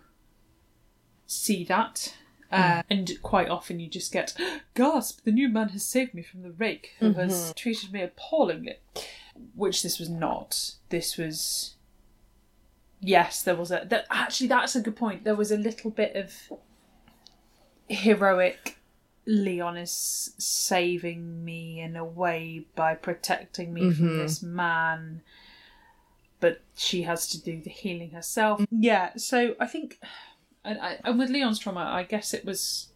see 1.27 1.65
that. 1.65 2.15
Mm. 2.53 2.79
Uh, 2.79 2.83
and 2.89 3.23
quite 3.23 3.49
often 3.49 3.81
you 3.81 3.89
just 3.89 4.13
get, 4.13 4.35
gasp, 4.75 5.25
the 5.25 5.33
new 5.33 5.49
man 5.49 5.71
has 5.71 5.85
saved 5.85 6.15
me 6.15 6.23
from 6.23 6.43
the 6.43 6.53
rake 6.53 6.93
who 6.99 7.13
has 7.13 7.35
mm-hmm. 7.35 7.53
treated 7.57 7.93
me 7.93 8.03
appallingly. 8.03 8.77
Which 9.55 9.83
this 9.83 9.99
was 9.99 10.09
not. 10.09 10.73
This 10.89 11.19
was. 11.19 11.75
Yes, 13.01 13.43
there 13.43 13.55
was 13.55 13.71
a. 13.71 13.87
That, 13.87 14.07
actually, 14.11 14.47
that's 14.47 14.75
a 14.75 14.81
good 14.81 14.97
point. 14.97 15.25
There 15.25 15.35
was 15.35 15.51
a 15.51 15.59
little 15.59 15.91
bit 15.91 16.17
of 16.17 16.33
heroic. 17.89 18.79
Leon 19.27 19.77
is 19.77 20.33
saving 20.39 21.45
me 21.45 21.81
in 21.81 21.97
a 21.97 22.05
way 22.05 22.65
by 22.77 22.95
protecting 22.95 23.75
me 23.75 23.91
from 23.91 24.07
mm-hmm. 24.07 24.19
this 24.19 24.43
man 24.43 25.21
but 26.41 26.61
she 26.75 27.03
has 27.03 27.29
to 27.29 27.43
do 27.43 27.61
the 27.61 27.71
healing 27.71 28.11
herself. 28.11 28.65
Yeah, 28.71 29.17
so 29.17 29.55
I 29.59 29.67
think, 29.67 30.01
and, 30.67 30.81
I, 30.81 30.99
and 31.05 31.19
with 31.19 31.31
Leon's 31.31 31.59
trauma, 31.59 31.81
I 31.81 32.03
guess 32.03 32.35
it 32.35 32.45
was, 32.45 32.89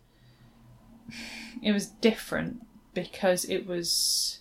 it 1.63 1.73
was 1.73 1.87
different 1.87 2.67
because 2.93 3.45
it 3.45 3.67
was 3.67 4.41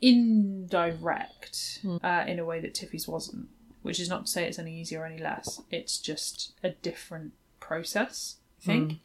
indirect 0.00 1.80
uh, 2.02 2.24
in 2.26 2.38
a 2.38 2.44
way 2.44 2.60
that 2.60 2.74
Tiffy's 2.74 3.08
wasn't. 3.08 3.48
Which 3.82 3.98
is 3.98 4.08
not 4.08 4.26
to 4.26 4.30
say 4.32 4.44
it's 4.44 4.60
any 4.60 4.80
easier 4.80 5.00
or 5.00 5.06
any 5.06 5.20
less. 5.20 5.60
It's 5.72 5.98
just 5.98 6.52
a 6.62 6.70
different 6.70 7.32
process. 7.58 8.36
I 8.60 8.64
think. 8.64 9.00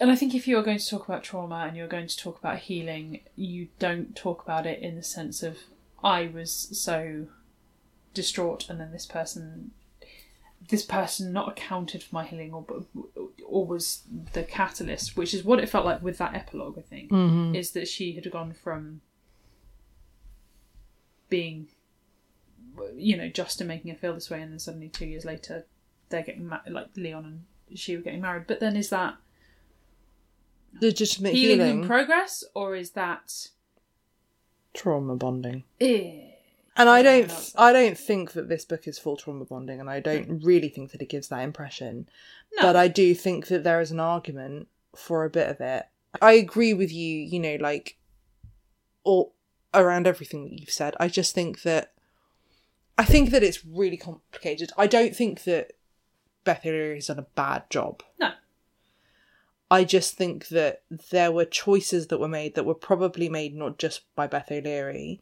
And 0.00 0.12
I 0.12 0.14
think 0.14 0.32
if 0.32 0.46
you're 0.46 0.62
going 0.62 0.78
to 0.78 0.86
talk 0.86 1.08
about 1.08 1.24
trauma 1.24 1.64
and 1.66 1.76
you're 1.76 1.88
going 1.88 2.06
to 2.06 2.16
talk 2.16 2.38
about 2.38 2.58
healing, 2.58 3.20
you 3.34 3.66
don't 3.80 4.14
talk 4.14 4.44
about 4.44 4.64
it 4.64 4.80
in 4.80 4.94
the 4.94 5.02
sense 5.02 5.42
of 5.42 5.58
I 6.04 6.30
was 6.32 6.52
so 6.52 7.26
distraught, 8.14 8.68
and 8.68 8.78
then 8.78 8.92
this 8.92 9.06
person, 9.06 9.72
this 10.68 10.84
person 10.84 11.32
not 11.32 11.48
accounted 11.48 12.02
for 12.02 12.14
my 12.14 12.24
healing, 12.24 12.52
or 12.52 12.64
or 13.46 13.66
was 13.66 14.02
the 14.32 14.42
catalyst, 14.42 15.16
which 15.16 15.32
is 15.32 15.44
what 15.44 15.58
it 15.58 15.68
felt 15.68 15.84
like 15.86 16.02
with 16.02 16.18
that 16.18 16.34
epilogue. 16.34 16.78
I 16.78 16.82
think 16.82 17.10
is 17.56 17.70
that 17.72 17.88
she 17.88 18.12
had 18.12 18.30
gone 18.30 18.52
from 18.52 19.00
being, 21.28 21.68
you 22.96 23.16
know, 23.16 23.28
Justin 23.28 23.66
making 23.66 23.90
her 23.92 23.96
feel 23.96 24.14
this 24.14 24.30
way, 24.30 24.42
and 24.42 24.52
then 24.52 24.58
suddenly 24.58 24.88
two 24.88 25.06
years 25.06 25.24
later, 25.24 25.66
they're 26.08 26.22
getting 26.22 26.46
ma- 26.46 26.60
like 26.68 26.88
Leon 26.96 27.24
and 27.68 27.78
she 27.78 27.96
were 27.96 28.02
getting 28.02 28.20
married. 28.22 28.46
But 28.46 28.60
then 28.60 28.76
is 28.76 28.90
that 28.90 29.16
Legitimate 30.80 31.32
healing, 31.34 31.60
healing, 31.60 31.82
in 31.82 31.86
progress, 31.86 32.44
or 32.54 32.76
is 32.76 32.90
that? 32.90 33.48
trauma 34.74 35.16
bonding. 35.16 35.64
Eh, 35.80 36.30
And 36.78 36.88
I 36.88 37.02
don't, 37.02 37.52
I 37.56 37.72
don't 37.72 37.98
think 37.98 38.32
that 38.32 38.48
this 38.48 38.64
book 38.64 38.86
is 38.86 39.00
full 39.00 39.16
trauma 39.16 39.44
bonding, 39.44 39.80
and 39.80 39.90
I 39.90 39.98
don't 39.98 40.28
mm. 40.28 40.44
really 40.44 40.68
think 40.68 40.92
that 40.92 41.02
it 41.02 41.08
gives 41.08 41.26
that 41.28 41.42
impression. 41.42 42.08
No. 42.56 42.62
But 42.62 42.76
I 42.76 42.86
do 42.86 43.14
think 43.16 43.48
that 43.48 43.64
there 43.64 43.80
is 43.80 43.90
an 43.90 43.98
argument 43.98 44.68
for 44.94 45.24
a 45.24 45.30
bit 45.30 45.48
of 45.48 45.60
it. 45.60 45.86
I 46.22 46.32
agree 46.32 46.72
with 46.72 46.92
you, 46.92 47.18
you 47.18 47.40
know, 47.40 47.56
like, 47.60 47.98
all 49.02 49.34
around 49.74 50.06
everything 50.06 50.44
that 50.44 50.60
you've 50.60 50.70
said. 50.70 50.94
I 51.00 51.08
just 51.08 51.34
think 51.34 51.62
that, 51.62 51.92
I 52.96 53.04
think 53.04 53.30
that 53.30 53.42
it's 53.42 53.64
really 53.66 53.96
complicated. 53.96 54.70
I 54.78 54.86
don't 54.86 55.14
think 55.14 55.42
that 55.44 55.72
Beth 56.44 56.64
O'Leary 56.64 56.94
has 56.94 57.08
done 57.08 57.18
a 57.18 57.26
bad 57.34 57.68
job. 57.70 58.02
No. 58.20 58.30
I 59.70 59.84
just 59.84 60.16
think 60.16 60.48
that 60.48 60.82
there 61.10 61.32
were 61.32 61.44
choices 61.44 62.06
that 62.06 62.20
were 62.20 62.28
made 62.28 62.54
that 62.54 62.64
were 62.64 62.74
probably 62.74 63.28
made 63.28 63.54
not 63.54 63.78
just 63.78 64.02
by 64.14 64.26
Beth 64.26 64.50
O'Leary, 64.50 65.20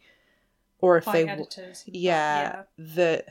or 0.80 0.96
if 0.96 1.04
they 1.06 1.28
editors. 1.28 1.84
yeah, 1.86 2.62
that 2.78 3.26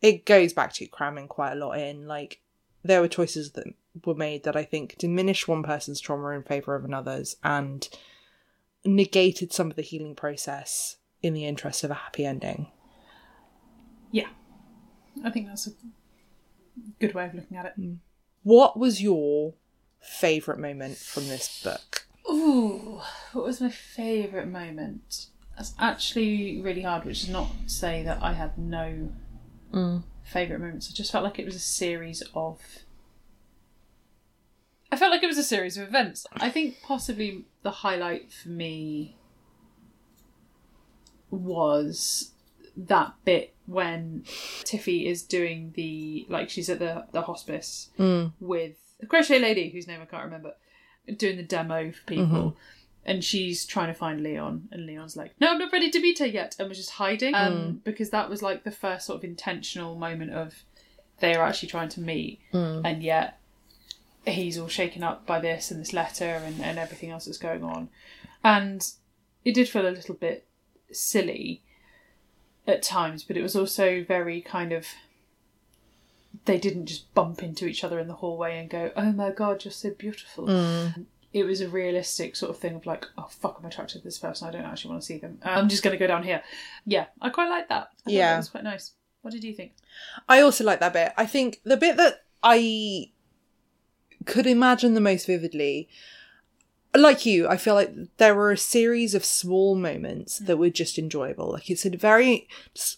it 0.00 0.24
goes 0.24 0.52
back 0.52 0.72
to 0.74 0.86
cramming 0.86 1.28
quite 1.28 1.52
a 1.52 1.56
lot 1.56 1.78
in. 1.78 2.06
Like 2.06 2.40
there 2.82 3.00
were 3.00 3.08
choices 3.08 3.52
that 3.52 3.66
were 4.04 4.14
made 4.14 4.44
that 4.44 4.56
I 4.56 4.64
think 4.64 4.96
diminished 4.98 5.48
one 5.48 5.62
person's 5.62 6.00
trauma 6.00 6.28
in 6.30 6.42
favour 6.42 6.74
of 6.74 6.84
another's 6.84 7.36
and 7.42 7.88
negated 8.84 9.52
some 9.52 9.70
of 9.70 9.76
the 9.76 9.82
healing 9.82 10.14
process 10.14 10.96
in 11.22 11.34
the 11.34 11.46
interest 11.46 11.84
of 11.84 11.90
a 11.90 11.94
happy 11.94 12.24
ending. 12.24 12.68
Yeah, 14.10 14.28
I 15.24 15.30
think 15.30 15.48
that's 15.48 15.66
a 15.66 15.72
good 17.00 17.14
way 17.14 17.26
of 17.26 17.34
looking 17.34 17.56
at 17.56 17.66
it. 17.66 17.72
Mm. 17.78 17.98
What 18.42 18.78
was 18.78 19.02
your 19.02 19.54
favourite 20.00 20.60
moment 20.60 20.96
from 20.96 21.28
this 21.28 21.62
book? 21.62 22.06
Ooh, 22.30 23.00
what 23.32 23.44
was 23.44 23.60
my 23.60 23.70
favourite 23.70 24.48
moment? 24.48 25.26
That's 25.58 25.74
actually 25.80 26.60
really 26.60 26.82
hard, 26.82 27.04
which 27.04 27.24
is 27.24 27.28
not 27.28 27.50
to 27.64 27.68
say 27.68 28.04
that 28.04 28.22
I 28.22 28.32
had 28.32 28.56
no 28.56 29.10
mm. 29.74 30.04
favourite 30.22 30.60
moments. 30.60 30.88
I 30.88 30.94
just 30.94 31.10
felt 31.10 31.24
like 31.24 31.40
it 31.40 31.44
was 31.44 31.56
a 31.56 31.60
series 31.60 32.22
of. 32.32 32.60
I 34.92 34.96
felt 34.96 35.10
like 35.10 35.24
it 35.24 35.26
was 35.26 35.36
a 35.36 35.42
series 35.42 35.76
of 35.76 35.88
events. 35.88 36.28
I 36.32 36.48
think 36.48 36.80
possibly 36.80 37.44
the 37.64 37.72
highlight 37.72 38.32
for 38.32 38.50
me 38.50 39.16
was 41.28 42.30
that 42.76 43.14
bit 43.24 43.56
when 43.66 44.22
Tiffy 44.62 45.06
is 45.06 45.24
doing 45.24 45.72
the 45.74 46.24
like 46.28 46.50
she's 46.50 46.70
at 46.70 46.78
the 46.78 47.06
the 47.10 47.22
hospice 47.22 47.90
mm. 47.98 48.32
with 48.38 48.76
a 49.02 49.06
crochet 49.06 49.40
lady 49.40 49.70
whose 49.70 49.88
name 49.88 50.00
I 50.00 50.04
can't 50.04 50.24
remember, 50.24 50.54
doing 51.16 51.36
the 51.36 51.42
demo 51.42 51.90
for 51.90 52.04
people. 52.06 52.26
Mm-hmm. 52.26 52.58
And 53.08 53.24
she's 53.24 53.64
trying 53.64 53.86
to 53.86 53.94
find 53.94 54.22
Leon, 54.22 54.68
and 54.70 54.84
Leon's 54.84 55.16
like, 55.16 55.32
"No, 55.40 55.48
I'm 55.48 55.58
not 55.58 55.72
ready 55.72 55.90
to 55.90 55.98
meet 55.98 56.18
her 56.18 56.26
yet," 56.26 56.54
and 56.58 56.68
was 56.68 56.76
just 56.76 56.90
hiding. 56.90 57.32
Mm. 57.32 57.46
Um, 57.46 57.80
because 57.82 58.10
that 58.10 58.28
was 58.28 58.42
like 58.42 58.64
the 58.64 58.70
first 58.70 59.06
sort 59.06 59.16
of 59.16 59.24
intentional 59.24 59.94
moment 59.94 60.32
of 60.32 60.62
they 61.20 61.34
are 61.34 61.42
actually 61.42 61.70
trying 61.70 61.88
to 61.88 62.02
meet, 62.02 62.38
mm. 62.52 62.82
and 62.84 63.02
yet 63.02 63.40
he's 64.26 64.58
all 64.58 64.68
shaken 64.68 65.02
up 65.02 65.24
by 65.24 65.40
this 65.40 65.70
and 65.70 65.80
this 65.80 65.94
letter 65.94 66.26
and, 66.44 66.60
and 66.60 66.78
everything 66.78 67.08
else 67.08 67.24
that's 67.24 67.38
going 67.38 67.64
on. 67.64 67.88
And 68.44 68.86
it 69.42 69.54
did 69.54 69.70
feel 69.70 69.88
a 69.88 69.90
little 69.90 70.14
bit 70.14 70.46
silly 70.92 71.62
at 72.66 72.82
times, 72.82 73.24
but 73.24 73.38
it 73.38 73.42
was 73.42 73.56
also 73.56 74.04
very 74.04 74.42
kind 74.42 74.70
of. 74.70 74.86
They 76.44 76.58
didn't 76.58 76.86
just 76.86 77.12
bump 77.14 77.42
into 77.42 77.66
each 77.66 77.82
other 77.82 77.98
in 77.98 78.06
the 78.06 78.14
hallway 78.14 78.58
and 78.58 78.68
go, 78.68 78.92
"Oh 78.94 79.12
my 79.12 79.30
god, 79.30 79.64
you're 79.64 79.72
so 79.72 79.90
beautiful." 79.90 80.46
Mm. 80.46 81.06
It 81.32 81.44
was 81.44 81.60
a 81.60 81.68
realistic 81.68 82.36
sort 82.36 82.50
of 82.50 82.58
thing 82.58 82.74
of 82.74 82.86
like, 82.86 83.06
"Oh 83.18 83.28
fuck, 83.28 83.58
I'm 83.58 83.66
attracted 83.66 83.98
to 83.98 84.04
this 84.04 84.18
person. 84.18 84.48
I 84.48 84.50
don't 84.50 84.64
actually 84.64 84.90
want 84.90 85.02
to 85.02 85.06
see 85.06 85.18
them. 85.18 85.38
Uh, 85.44 85.50
I'm 85.50 85.68
just 85.68 85.82
going 85.82 85.92
to 85.92 85.98
go 85.98 86.06
down 86.06 86.22
here." 86.22 86.42
Yeah, 86.86 87.06
I 87.20 87.28
quite 87.28 87.50
like 87.50 87.68
that. 87.68 87.90
I 88.06 88.10
Yeah. 88.10 88.32
that 88.32 88.36
was 88.38 88.48
quite 88.50 88.64
nice. 88.64 88.92
What 89.22 89.32
did 89.32 89.44
you 89.44 89.52
think? 89.52 89.72
I 90.28 90.40
also 90.40 90.64
like 90.64 90.80
that 90.80 90.92
bit. 90.92 91.12
I 91.16 91.26
think 91.26 91.60
the 91.64 91.76
bit 91.76 91.96
that 91.96 92.24
I 92.42 93.10
could 94.24 94.46
imagine 94.46 94.94
the 94.94 95.00
most 95.00 95.26
vividly, 95.26 95.88
like 96.94 97.26
you, 97.26 97.48
I 97.48 97.56
feel 97.56 97.74
like 97.74 97.92
there 98.16 98.34
were 98.34 98.52
a 98.52 98.56
series 98.56 99.14
of 99.14 99.24
small 99.24 99.74
moments 99.74 100.38
that 100.38 100.56
mm. 100.56 100.60
were 100.60 100.70
just 100.70 100.98
enjoyable. 100.98 101.52
Like 101.52 101.68
it's 101.68 101.84
a 101.84 101.90
very, 101.90 102.48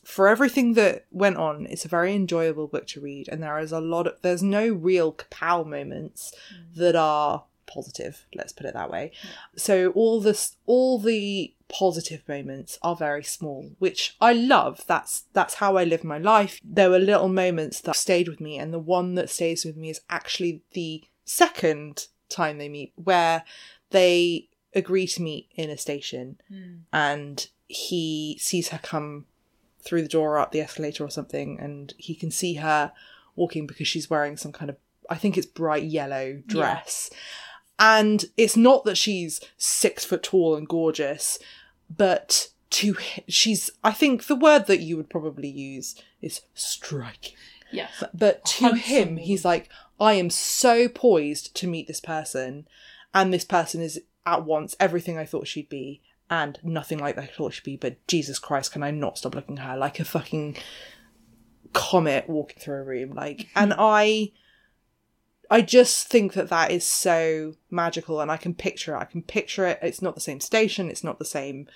for 0.04 0.28
everything 0.28 0.74
that 0.74 1.06
went 1.10 1.36
on, 1.36 1.66
it's 1.66 1.84
a 1.84 1.88
very 1.88 2.14
enjoyable 2.14 2.68
book 2.68 2.86
to 2.88 3.00
read, 3.00 3.28
and 3.28 3.42
there 3.42 3.58
is 3.58 3.72
a 3.72 3.80
lot 3.80 4.06
of, 4.06 4.14
there's 4.22 4.42
no 4.42 4.68
real 4.68 5.12
kapow 5.12 5.66
moments 5.66 6.32
mm. 6.54 6.74
that 6.76 6.96
are 6.96 7.44
positive. 7.72 8.26
Let's 8.34 8.52
put 8.52 8.66
it 8.66 8.74
that 8.74 8.90
way. 8.90 9.12
So 9.56 9.90
all 9.90 10.20
this, 10.20 10.56
all 10.66 10.98
the 10.98 11.54
positive 11.68 12.22
moments 12.28 12.78
are 12.82 12.96
very 12.96 13.22
small, 13.22 13.70
which 13.78 14.16
I 14.20 14.32
love. 14.32 14.84
That's 14.86 15.24
that's 15.32 15.54
how 15.54 15.76
I 15.76 15.84
live 15.84 16.04
my 16.04 16.18
life. 16.18 16.60
There 16.64 16.90
were 16.90 16.98
little 16.98 17.28
moments 17.28 17.80
that 17.82 17.96
stayed 17.96 18.28
with 18.28 18.40
me, 18.40 18.58
and 18.58 18.72
the 18.72 18.78
one 18.78 19.14
that 19.14 19.30
stays 19.30 19.64
with 19.64 19.76
me 19.76 19.90
is 19.90 20.00
actually 20.10 20.62
the 20.72 21.04
second 21.24 22.06
time 22.28 22.58
they 22.58 22.68
meet, 22.68 22.92
where 22.96 23.44
they 23.90 24.48
agree 24.74 25.06
to 25.06 25.22
meet 25.22 25.48
in 25.54 25.68
a 25.68 25.76
station 25.76 26.40
hmm. 26.48 26.74
and 26.92 27.48
he 27.66 28.36
sees 28.40 28.68
her 28.68 28.78
come 28.82 29.26
through 29.82 30.02
the 30.02 30.08
door 30.08 30.38
up 30.38 30.52
the 30.52 30.60
escalator 30.60 31.04
or 31.04 31.10
something 31.10 31.58
and 31.58 31.94
he 31.96 32.14
can 32.14 32.30
see 32.30 32.54
her 32.54 32.92
walking 33.34 33.66
because 33.66 33.88
she's 33.88 34.08
wearing 34.08 34.36
some 34.36 34.52
kind 34.52 34.70
of 34.70 34.76
I 35.08 35.16
think 35.16 35.36
it's 35.36 35.46
bright 35.46 35.82
yellow 35.82 36.40
dress. 36.46 37.10
And 37.80 38.26
it's 38.36 38.56
not 38.56 38.84
that 38.84 38.98
she's 38.98 39.40
six 39.56 40.04
foot 40.04 40.22
tall 40.22 40.54
and 40.54 40.68
gorgeous, 40.68 41.38
but 41.88 42.48
to 42.70 42.96
she's 43.26 43.70
I 43.82 43.90
think 43.92 44.26
the 44.26 44.36
word 44.36 44.66
that 44.66 44.80
you 44.80 44.96
would 44.96 45.10
probably 45.10 45.48
use 45.48 45.96
is 46.20 46.42
striking. 46.54 47.36
Yes. 47.72 48.04
But 48.12 48.44
to 48.44 48.74
Handsome 48.74 48.78
him, 48.78 49.16
he's 49.16 49.44
like, 49.44 49.68
I 49.98 50.14
am 50.14 50.30
so 50.30 50.88
poised 50.88 51.54
to 51.56 51.66
meet 51.66 51.86
this 51.86 52.00
person, 52.00 52.66
and 53.14 53.32
this 53.32 53.44
person 53.44 53.80
is 53.80 54.00
at 54.26 54.44
once 54.44 54.76
everything 54.78 55.18
I 55.18 55.24
thought 55.24 55.46
she'd 55.46 55.68
be, 55.68 56.02
and 56.28 56.58
nothing 56.62 56.98
like 56.98 57.18
I 57.18 57.26
thought 57.26 57.54
she'd 57.54 57.64
be. 57.64 57.76
But 57.76 58.06
Jesus 58.06 58.38
Christ, 58.38 58.72
can 58.72 58.82
I 58.82 58.90
not 58.90 59.18
stop 59.18 59.34
looking 59.34 59.58
at 59.58 59.66
her 59.66 59.76
like 59.76 60.00
a 60.00 60.04
fucking 60.04 60.56
comet 61.72 62.28
walking 62.28 62.58
through 62.60 62.80
a 62.80 62.84
room? 62.84 63.14
Like, 63.14 63.48
and 63.54 63.74
I, 63.78 64.32
I 65.50 65.62
just 65.62 66.06
think 66.06 66.34
that 66.34 66.48
that 66.50 66.70
is 66.70 66.84
so 66.84 67.54
magical, 67.70 68.20
and 68.20 68.30
I 68.30 68.36
can 68.36 68.54
picture 68.54 68.94
it. 68.94 68.98
I 68.98 69.04
can 69.04 69.22
picture 69.22 69.66
it. 69.66 69.78
It's 69.82 70.02
not 70.02 70.14
the 70.14 70.20
same 70.20 70.40
station. 70.40 70.88
It's 70.88 71.02
not 71.02 71.18
the 71.18 71.24
same 71.24 71.66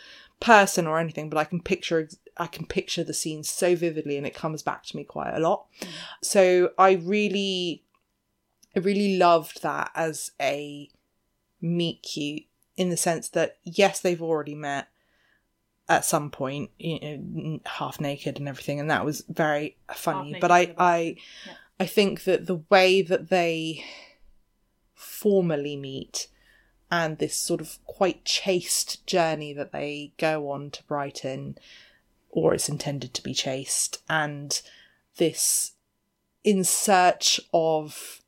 person 0.40 0.86
or 0.86 0.98
anything, 0.98 1.28
but 1.28 1.38
I 1.38 1.44
can 1.44 1.60
picture. 1.60 2.08
I 2.36 2.46
can 2.46 2.66
picture 2.66 3.02
the 3.02 3.14
scene 3.14 3.42
so 3.42 3.74
vividly, 3.74 4.16
and 4.16 4.26
it 4.26 4.34
comes 4.34 4.62
back 4.62 4.84
to 4.84 4.96
me 4.96 5.04
quite 5.04 5.34
a 5.34 5.40
lot. 5.40 5.66
So 6.22 6.70
I 6.78 6.92
really, 6.92 7.82
I 8.76 8.78
really 8.78 9.16
loved 9.16 9.62
that 9.62 9.90
as 9.94 10.30
a 10.40 10.88
meet 11.60 12.02
cute 12.02 12.44
in 12.76 12.90
the 12.90 12.96
sense 12.96 13.28
that 13.30 13.56
yes, 13.64 14.00
they've 14.00 14.22
already 14.22 14.54
met 14.54 14.88
at 15.88 16.04
some 16.04 16.30
point, 16.30 16.70
you 16.78 16.98
know, 17.00 17.60
half 17.66 18.00
naked 18.00 18.38
and 18.38 18.48
everything, 18.48 18.80
and 18.80 18.90
that 18.90 19.04
was 19.04 19.24
very 19.28 19.76
funny. 19.92 20.32
Half 20.32 20.40
But 20.40 20.50
I, 20.50 20.74
I, 20.78 21.16
yeah. 21.46 21.52
I 21.78 21.86
think 21.86 22.24
that 22.24 22.46
the 22.46 22.62
way 22.70 23.02
that 23.02 23.30
they 23.30 23.84
formally 24.94 25.76
meet 25.76 26.28
and 26.90 27.18
this 27.18 27.34
sort 27.34 27.60
of 27.60 27.78
quite 27.86 28.24
chaste 28.24 29.06
journey 29.06 29.52
that 29.52 29.72
they 29.72 30.12
go 30.18 30.50
on 30.50 30.70
to 30.70 30.82
Brighton, 30.84 31.58
or 32.30 32.54
it's 32.54 32.68
intended 32.68 33.14
to 33.14 33.22
be 33.22 33.34
chaste, 33.34 34.02
and 34.08 34.60
this 35.16 35.72
in 36.44 36.62
search 36.62 37.40
of 37.52 38.20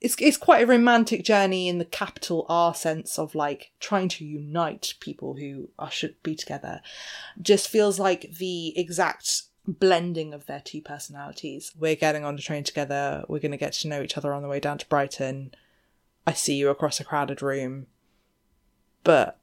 it's 0.00 0.14
it's 0.20 0.36
quite 0.36 0.62
a 0.62 0.66
romantic 0.66 1.24
journey 1.24 1.68
in 1.68 1.78
the 1.78 1.84
capital 1.84 2.46
R 2.48 2.74
sense 2.74 3.18
of 3.18 3.34
like 3.34 3.72
trying 3.80 4.08
to 4.10 4.24
unite 4.24 4.94
people 5.00 5.34
who 5.34 5.70
are 5.78 5.90
should 5.90 6.22
be 6.22 6.34
together. 6.36 6.80
Just 7.42 7.68
feels 7.68 7.98
like 7.98 8.36
the 8.38 8.78
exact 8.78 9.47
blending 9.68 10.32
of 10.32 10.46
their 10.46 10.60
two 10.60 10.80
personalities. 10.80 11.72
We're 11.78 11.94
getting 11.94 12.24
on 12.24 12.36
the 12.36 12.42
train 12.42 12.64
together. 12.64 13.24
We're 13.28 13.38
going 13.38 13.52
to 13.52 13.58
get 13.58 13.74
to 13.74 13.88
know 13.88 14.02
each 14.02 14.16
other 14.16 14.32
on 14.32 14.42
the 14.42 14.48
way 14.48 14.60
down 14.60 14.78
to 14.78 14.86
Brighton. 14.86 15.52
I 16.26 16.32
see 16.32 16.56
you 16.56 16.70
across 16.70 16.98
a 17.00 17.04
crowded 17.04 17.42
room. 17.42 17.86
But 19.04 19.38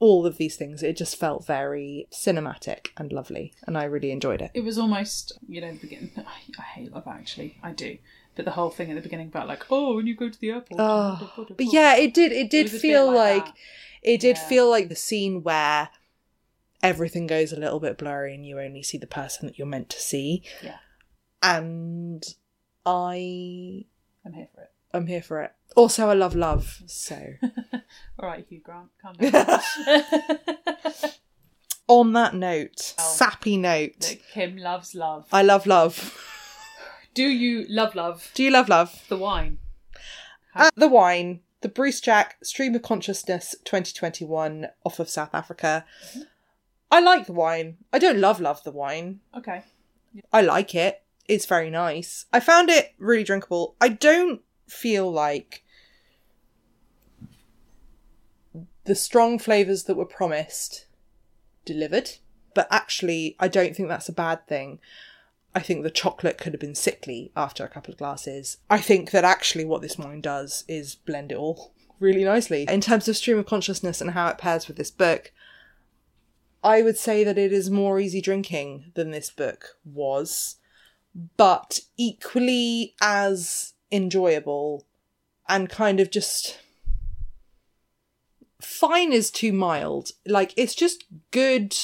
all 0.00 0.26
of 0.26 0.36
these 0.36 0.56
things, 0.56 0.82
it 0.82 0.96
just 0.96 1.16
felt 1.16 1.46
very 1.46 2.06
cinematic 2.12 2.88
and 2.96 3.12
lovely, 3.12 3.52
and 3.66 3.76
I 3.76 3.84
really 3.84 4.10
enjoyed 4.12 4.40
it. 4.42 4.50
It 4.54 4.62
was 4.62 4.78
almost, 4.78 5.32
you 5.48 5.60
know, 5.60 5.72
the 5.72 5.78
beginning. 5.78 6.10
I, 6.16 6.22
I 6.58 6.62
hate 6.62 6.92
Love 6.92 7.08
Actually. 7.08 7.58
I 7.62 7.72
do. 7.72 7.98
But 8.36 8.44
the 8.44 8.52
whole 8.52 8.70
thing 8.70 8.90
at 8.90 8.94
the 8.94 9.00
beginning 9.00 9.28
about 9.28 9.48
like, 9.48 9.64
oh, 9.70 9.96
when 9.96 10.06
you 10.06 10.14
go 10.14 10.28
to 10.28 10.40
the 10.40 10.50
airport. 10.50 10.80
Oh, 10.80 11.46
but 11.48 11.72
yeah, 11.72 11.96
it 11.96 12.14
did. 12.14 12.30
It 12.30 12.50
did 12.50 12.70
bit 12.70 12.80
feel 12.80 13.06
like 13.12 13.46
like, 13.46 13.54
it 14.02 14.20
did 14.20 14.36
Yeah. 14.36 14.48
feel 14.48 14.70
like 14.70 14.88
the 14.88 14.94
scene 14.94 15.42
where 15.42 15.88
everything 16.82 17.26
goes 17.26 17.52
a 17.52 17.58
little 17.58 17.80
bit 17.80 17.98
blurry 17.98 18.34
and 18.34 18.46
you 18.46 18.58
only 18.60 18.82
see 18.82 18.98
the 18.98 19.06
person 19.06 19.46
that 19.46 19.58
you're 19.58 19.66
meant 19.66 19.88
to 19.90 20.00
see. 20.00 20.42
Yeah. 20.62 20.78
And 21.42 22.24
I 22.86 23.84
I'm 24.24 24.32
here 24.32 24.48
for 24.54 24.62
it. 24.62 24.70
I'm 24.94 25.06
here 25.06 25.22
for 25.22 25.42
it. 25.42 25.52
Also, 25.76 26.08
I 26.08 26.14
love 26.14 26.34
love. 26.34 26.82
So, 26.86 27.34
All 28.18 28.28
right, 28.28 28.44
Hugh 28.48 28.60
Grant, 28.64 28.88
calm 29.02 29.14
down. 29.16 29.60
on 31.88 32.12
that 32.14 32.34
note, 32.34 32.94
Oh. 32.98 33.02
sappy 33.02 33.56
note, 33.56 34.00
That 34.00 34.20
Kim 34.32 34.56
loves 34.56 34.94
love. 34.94 35.26
I 35.32 35.42
love 35.42 35.66
love. 35.66 36.24
Do 37.14 37.24
you 37.24 37.66
love 37.68 37.94
love? 37.94 38.30
Do 38.34 38.42
you 38.42 38.50
love 38.50 38.68
love? 38.68 39.04
The 39.08 39.16
wine. 39.16 39.58
At 40.54 40.74
the 40.76 40.88
wine, 40.88 41.40
the 41.60 41.68
Bruce 41.68 42.00
Jack 42.00 42.36
Stream 42.42 42.74
of 42.74 42.82
Consciousness 42.82 43.54
2021 43.64 44.68
off 44.84 44.98
of 44.98 45.08
South 45.08 45.34
Africa. 45.34 45.84
Mm-hmm. 46.10 46.20
I 46.90 47.00
like 47.00 47.26
the 47.26 47.32
wine. 47.32 47.76
I 47.92 47.98
don't 47.98 48.18
love 48.18 48.40
love 48.40 48.62
the 48.64 48.72
wine. 48.72 49.20
Okay. 49.36 49.62
I 50.32 50.40
like 50.40 50.74
it. 50.74 51.02
It's 51.26 51.46
very 51.46 51.70
nice. 51.70 52.24
I 52.32 52.40
found 52.40 52.70
it 52.70 52.94
really 52.98 53.24
drinkable. 53.24 53.76
I 53.80 53.88
don't 53.88 54.40
feel 54.66 55.10
like 55.10 55.62
the 58.84 58.94
strong 58.94 59.38
flavours 59.38 59.84
that 59.84 59.96
were 59.96 60.06
promised 60.06 60.86
delivered, 61.66 62.12
but 62.54 62.66
actually, 62.70 63.36
I 63.38 63.48
don't 63.48 63.76
think 63.76 63.88
that's 63.88 64.08
a 64.08 64.12
bad 64.12 64.46
thing. 64.48 64.78
I 65.54 65.60
think 65.60 65.82
the 65.82 65.90
chocolate 65.90 66.38
could 66.38 66.54
have 66.54 66.60
been 66.60 66.74
sickly 66.74 67.30
after 67.36 67.64
a 67.64 67.68
couple 67.68 67.92
of 67.92 67.98
glasses. 67.98 68.58
I 68.70 68.78
think 68.78 69.10
that 69.10 69.24
actually 69.24 69.64
what 69.66 69.82
this 69.82 69.98
wine 69.98 70.22
does 70.22 70.64
is 70.68 70.94
blend 70.94 71.32
it 71.32 71.36
all 71.36 71.74
really 72.00 72.24
nicely. 72.24 72.64
In 72.68 72.80
terms 72.80 73.08
of 73.08 73.16
stream 73.16 73.38
of 73.38 73.46
consciousness 73.46 74.00
and 74.00 74.12
how 74.12 74.28
it 74.28 74.38
pairs 74.38 74.68
with 74.68 74.78
this 74.78 74.90
book, 74.90 75.32
I 76.62 76.82
would 76.82 76.96
say 76.96 77.24
that 77.24 77.38
it 77.38 77.52
is 77.52 77.70
more 77.70 78.00
easy 78.00 78.20
drinking 78.20 78.92
than 78.94 79.10
this 79.10 79.30
book 79.30 79.76
was, 79.84 80.56
but 81.36 81.80
equally 81.96 82.94
as 83.00 83.74
enjoyable 83.90 84.84
and 85.48 85.68
kind 85.68 86.00
of 86.00 86.10
just 86.10 86.58
fine 88.60 89.12
is 89.12 89.30
too 89.30 89.52
mild. 89.52 90.10
Like 90.26 90.52
it's 90.56 90.74
just 90.74 91.04
good 91.30 91.76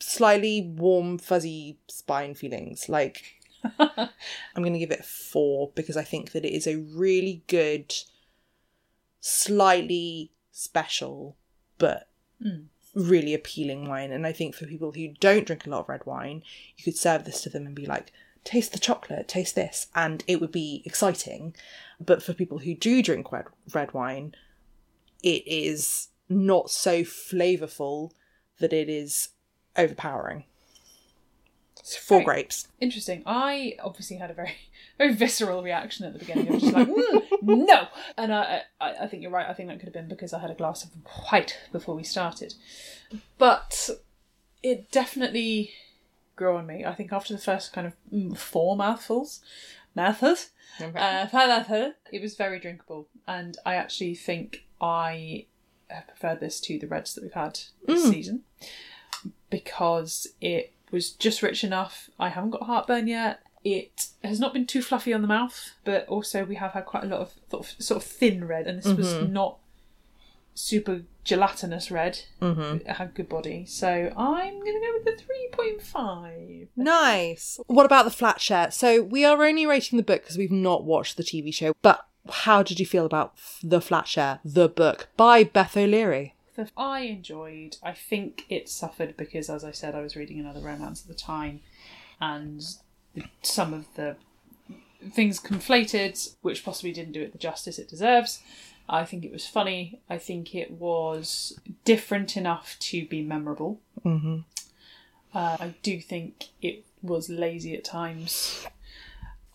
slightly 0.00 0.72
warm 0.76 1.18
fuzzy 1.18 1.78
spine 1.88 2.34
feelings. 2.34 2.88
Like 2.88 3.40
I'm 3.78 4.08
going 4.56 4.72
to 4.72 4.78
give 4.78 4.90
it 4.90 5.04
4 5.04 5.72
because 5.74 5.96
I 5.96 6.04
think 6.04 6.32
that 6.32 6.44
it 6.44 6.54
is 6.54 6.66
a 6.66 6.78
really 6.78 7.42
good 7.48 7.94
slightly 9.20 10.30
special 10.52 11.36
but 11.78 12.08
mm. 12.44 12.64
really 12.94 13.34
appealing 13.34 13.88
wine. 13.88 14.12
And 14.12 14.26
I 14.26 14.32
think 14.32 14.54
for 14.54 14.66
people 14.66 14.92
who 14.92 15.08
don't 15.20 15.46
drink 15.46 15.66
a 15.66 15.70
lot 15.70 15.80
of 15.80 15.88
red 15.88 16.06
wine, 16.06 16.42
you 16.76 16.84
could 16.84 16.96
serve 16.96 17.24
this 17.24 17.42
to 17.42 17.50
them 17.50 17.66
and 17.66 17.74
be 17.74 17.86
like, 17.86 18.12
taste 18.44 18.72
the 18.72 18.78
chocolate, 18.78 19.26
taste 19.26 19.54
this, 19.54 19.88
and 19.94 20.22
it 20.26 20.40
would 20.40 20.52
be 20.52 20.82
exciting. 20.84 21.54
But 21.98 22.22
for 22.22 22.34
people 22.34 22.58
who 22.58 22.74
do 22.74 23.02
drink 23.02 23.32
red, 23.32 23.46
red 23.72 23.92
wine, 23.94 24.34
it 25.22 25.46
is 25.46 26.08
not 26.28 26.70
so 26.70 27.02
flavourful 27.02 28.12
that 28.60 28.72
it 28.72 28.88
is 28.88 29.30
overpowering. 29.76 30.44
So 31.82 31.98
four 32.00 32.18
Great. 32.18 32.24
grapes. 32.24 32.68
Interesting. 32.80 33.22
I 33.26 33.76
obviously 33.82 34.16
had 34.16 34.30
a 34.30 34.34
very, 34.34 34.54
very 34.98 35.14
visceral 35.14 35.62
reaction 35.62 36.06
at 36.06 36.12
the 36.12 36.18
beginning. 36.18 36.48
I 36.48 36.50
was 36.52 36.62
just 36.62 36.74
like, 36.74 36.88
"Mm, 36.88 37.66
no. 37.66 37.88
And 38.16 38.32
I, 38.32 38.62
I, 38.80 38.92
I 39.02 39.06
think 39.06 39.22
you're 39.22 39.30
right. 39.32 39.46
I 39.48 39.52
think 39.54 39.68
that 39.68 39.78
could 39.78 39.86
have 39.86 39.94
been 39.94 40.08
because 40.08 40.32
I 40.32 40.38
had 40.40 40.50
a 40.50 40.54
glass 40.54 40.84
of 40.84 40.90
white 41.30 41.58
before 41.72 41.94
we 41.94 42.04
started. 42.04 42.54
But 43.38 43.90
it 44.62 44.90
definitely 44.90 45.72
grew 46.36 46.56
on 46.56 46.66
me. 46.66 46.84
I 46.84 46.94
think 46.94 47.12
after 47.12 47.34
the 47.34 47.40
first 47.40 47.72
kind 47.72 47.86
of 47.86 47.94
mm, 48.12 48.36
four 48.36 48.76
mouthfuls, 48.76 49.40
mouthfuls, 49.94 50.50
uh, 50.80 51.26
it 52.12 52.22
was 52.22 52.36
very 52.36 52.58
drinkable. 52.58 53.08
And 53.26 53.56
I 53.64 53.74
actually 53.74 54.14
think 54.14 54.64
I 54.80 55.46
uh, 55.90 56.00
preferred 56.06 56.40
this 56.40 56.60
to 56.62 56.78
the 56.78 56.86
reds 56.86 57.14
that 57.14 57.22
we've 57.22 57.32
had 57.32 57.60
this 57.86 58.04
season 58.10 58.42
because 59.50 60.26
it 60.40 60.72
was 60.90 61.10
just 61.10 61.42
rich 61.42 61.62
enough. 61.64 62.10
I 62.18 62.28
haven't 62.30 62.50
got 62.50 62.62
heartburn 62.64 63.06
yet. 63.06 63.40
It 63.64 64.08
has 64.22 64.38
not 64.38 64.52
been 64.52 64.66
too 64.66 64.82
fluffy 64.82 65.14
on 65.14 65.22
the 65.22 65.28
mouth, 65.28 65.72
but 65.84 66.06
also 66.06 66.44
we 66.44 66.56
have 66.56 66.72
had 66.72 66.84
quite 66.84 67.04
a 67.04 67.06
lot 67.06 67.20
of 67.20 67.32
sort 67.50 67.66
of, 67.66 67.82
sort 67.82 68.04
of 68.04 68.08
thin 68.08 68.46
red, 68.46 68.66
and 68.66 68.78
this 68.78 68.92
was 68.92 69.14
mm-hmm. 69.14 69.32
not 69.32 69.58
super 70.54 71.02
gelatinous 71.24 71.90
red. 71.90 72.20
Mm-hmm. 72.40 72.88
It 72.88 72.96
had 72.96 73.14
good 73.14 73.28
body, 73.28 73.64
so 73.66 73.88
I'm 73.88 74.58
gonna 74.58 74.80
go 74.80 74.92
with 74.94 75.04
the 75.04 75.22
three 75.22 75.48
point 75.52 75.82
five. 75.82 76.68
Nice. 76.76 77.58
What 77.66 77.86
about 77.86 78.04
the 78.04 78.10
flat 78.10 78.40
share? 78.40 78.70
So 78.70 79.02
we 79.02 79.24
are 79.24 79.42
only 79.42 79.66
rating 79.66 79.96
the 79.96 80.02
book 80.02 80.22
because 80.22 80.38
we've 80.38 80.50
not 80.50 80.84
watched 80.84 81.16
the 81.16 81.24
TV 81.24 81.52
show. 81.52 81.74
But 81.82 82.06
how 82.28 82.62
did 82.62 82.80
you 82.80 82.86
feel 82.86 83.06
about 83.06 83.34
the 83.62 83.80
flat 83.80 84.08
share, 84.08 84.40
the 84.44 84.68
book 84.68 85.08
by 85.16 85.44
Beth 85.44 85.76
O'Leary? 85.76 86.34
I 86.76 87.00
enjoyed. 87.00 87.78
I 87.82 87.92
think 87.92 88.44
it 88.48 88.68
suffered 88.68 89.16
because, 89.16 89.50
as 89.50 89.64
I 89.64 89.72
said, 89.72 89.94
I 89.94 90.02
was 90.02 90.14
reading 90.14 90.38
another 90.38 90.60
romance 90.60 91.02
at 91.02 91.08
the 91.08 91.14
time, 91.14 91.60
and 92.20 92.62
some 93.42 93.74
of 93.74 93.86
the 93.94 94.16
things 95.12 95.40
conflated, 95.40 96.34
which 96.42 96.64
possibly 96.64 96.92
didn't 96.92 97.12
do 97.12 97.22
it 97.22 97.32
the 97.32 97.38
justice 97.38 97.78
it 97.78 97.88
deserves. 97.88 98.40
I 98.88 99.04
think 99.04 99.24
it 99.24 99.32
was 99.32 99.46
funny. 99.46 100.00
I 100.10 100.18
think 100.18 100.54
it 100.54 100.72
was 100.72 101.58
different 101.84 102.36
enough 102.36 102.76
to 102.80 103.06
be 103.06 103.22
memorable. 103.22 103.80
Mm-hmm. 104.04 104.40
Uh, 105.34 105.56
I 105.58 105.74
do 105.82 106.00
think 106.00 106.48
it 106.60 106.84
was 107.02 107.28
lazy 107.28 107.74
at 107.74 107.84
times. 107.84 108.66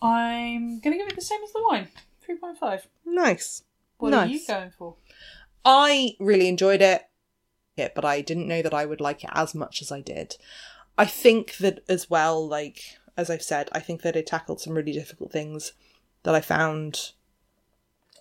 I'm 0.02 0.80
going 0.80 0.92
to 0.92 0.98
give 0.98 1.08
it 1.08 1.14
the 1.14 1.20
same 1.20 1.42
as 1.44 1.52
the 1.52 1.62
wine 1.68 1.88
3.5. 2.28 2.82
Nice. 3.06 3.62
What 3.98 4.14
are 4.14 4.26
you 4.26 4.40
going 4.46 4.70
for? 4.70 4.96
I 5.64 6.16
really 6.18 6.48
enjoyed 6.48 6.80
it, 6.80 7.02
it, 7.76 7.94
but 7.94 8.04
I 8.04 8.22
didn't 8.22 8.48
know 8.48 8.62
that 8.62 8.74
I 8.74 8.86
would 8.86 9.00
like 9.00 9.24
it 9.24 9.30
as 9.34 9.54
much 9.54 9.82
as 9.82 9.92
I 9.92 10.00
did. 10.00 10.36
I 10.96 11.04
think 11.04 11.56
that 11.58 11.82
as 11.88 12.08
well, 12.10 12.46
like 12.46 12.98
as 13.20 13.28
I've 13.30 13.42
said, 13.42 13.68
I 13.72 13.80
think 13.80 14.00
that 14.02 14.16
it 14.16 14.26
tackled 14.26 14.60
some 14.60 14.74
really 14.74 14.92
difficult 14.92 15.30
things 15.30 15.72
that 16.22 16.34
I 16.34 16.40
found 16.40 17.12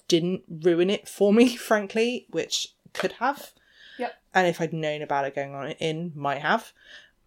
didn't 0.07 0.43
ruin 0.49 0.89
it 0.89 1.07
for 1.07 1.31
me, 1.33 1.55
frankly, 1.69 2.27
which 2.29 2.73
could 2.93 3.13
have. 3.13 3.51
Yep. 3.97 4.13
And 4.33 4.47
if 4.47 4.59
I'd 4.59 4.73
known 4.73 5.01
about 5.01 5.25
it 5.25 5.35
going 5.35 5.55
on 5.55 5.71
in, 5.71 6.11
might 6.15 6.41
have. 6.41 6.73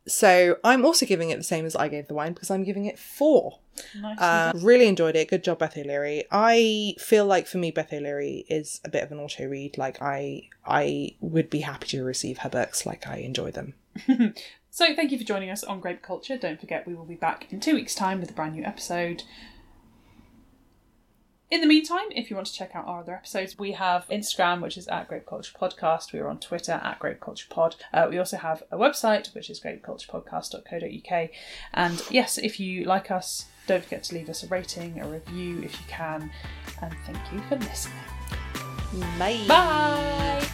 So 0.06 0.56
I'm 0.64 0.84
also 0.84 1.06
giving 1.06 1.30
it 1.30 1.38
the 1.38 1.44
same 1.44 1.64
as 1.64 1.76
I 1.76 1.88
gave 1.88 2.08
the 2.08 2.14
wine 2.14 2.32
because 2.32 2.50
I'm 2.50 2.64
giving 2.64 2.86
it 2.86 2.98
four. 2.98 3.60
Nice. 3.98 4.18
Uh, 4.18 4.52
really 4.56 4.88
enjoyed 4.88 5.14
it. 5.14 5.28
Good 5.28 5.44
job, 5.44 5.60
Beth 5.60 5.78
O'Leary. 5.78 6.24
I 6.30 6.96
feel 6.98 7.24
like 7.24 7.46
for 7.46 7.58
me, 7.58 7.70
Beth 7.70 7.92
O'Leary 7.92 8.44
is 8.48 8.80
a 8.84 8.90
bit 8.90 9.04
of 9.04 9.12
an 9.12 9.20
auto 9.20 9.46
read. 9.46 9.78
Like 9.78 10.02
I, 10.02 10.48
I 10.66 11.14
would 11.20 11.48
be 11.48 11.60
happy 11.60 11.86
to 11.88 12.04
receive 12.04 12.38
her 12.38 12.50
books. 12.50 12.84
Like 12.84 13.06
I 13.06 13.18
enjoy 13.18 13.52
them. 13.52 13.74
So, 14.74 14.94
thank 14.94 15.12
you 15.12 15.18
for 15.18 15.24
joining 15.24 15.50
us 15.50 15.62
on 15.62 15.80
Grape 15.80 16.00
Culture. 16.00 16.38
Don't 16.38 16.58
forget, 16.58 16.86
we 16.86 16.94
will 16.94 17.04
be 17.04 17.14
back 17.14 17.46
in 17.52 17.60
two 17.60 17.74
weeks' 17.74 17.94
time 17.94 18.20
with 18.20 18.30
a 18.30 18.32
brand 18.32 18.54
new 18.54 18.64
episode. 18.64 19.22
In 21.50 21.60
the 21.60 21.66
meantime, 21.66 22.06
if 22.16 22.30
you 22.30 22.36
want 22.36 22.46
to 22.48 22.54
check 22.54 22.74
out 22.74 22.86
our 22.86 23.00
other 23.00 23.14
episodes, 23.14 23.58
we 23.58 23.72
have 23.72 24.08
Instagram, 24.08 24.62
which 24.62 24.78
is 24.78 24.88
at 24.88 25.08
Grape 25.08 25.26
Culture 25.26 25.52
Podcast. 25.60 26.14
We 26.14 26.20
are 26.20 26.28
on 26.28 26.40
Twitter 26.40 26.80
at 26.82 26.98
Grape 26.98 27.20
Culture 27.20 27.48
Pod. 27.50 27.76
Uh, 27.92 28.06
we 28.08 28.16
also 28.16 28.38
have 28.38 28.62
a 28.70 28.78
website, 28.78 29.34
which 29.34 29.50
is 29.50 29.60
grapeculturepodcast.co.uk. 29.60 31.30
And 31.74 32.02
yes, 32.08 32.38
if 32.38 32.58
you 32.58 32.84
like 32.84 33.10
us, 33.10 33.44
don't 33.66 33.84
forget 33.84 34.04
to 34.04 34.14
leave 34.14 34.30
us 34.30 34.42
a 34.42 34.46
rating, 34.46 35.02
a 35.02 35.06
review 35.06 35.60
if 35.60 35.78
you 35.78 35.86
can. 35.86 36.30
And 36.80 36.94
thank 37.04 37.18
you 37.30 37.40
for 37.42 37.56
listening. 37.56 37.94
Bye. 39.18 39.44
Bye! 39.46 40.48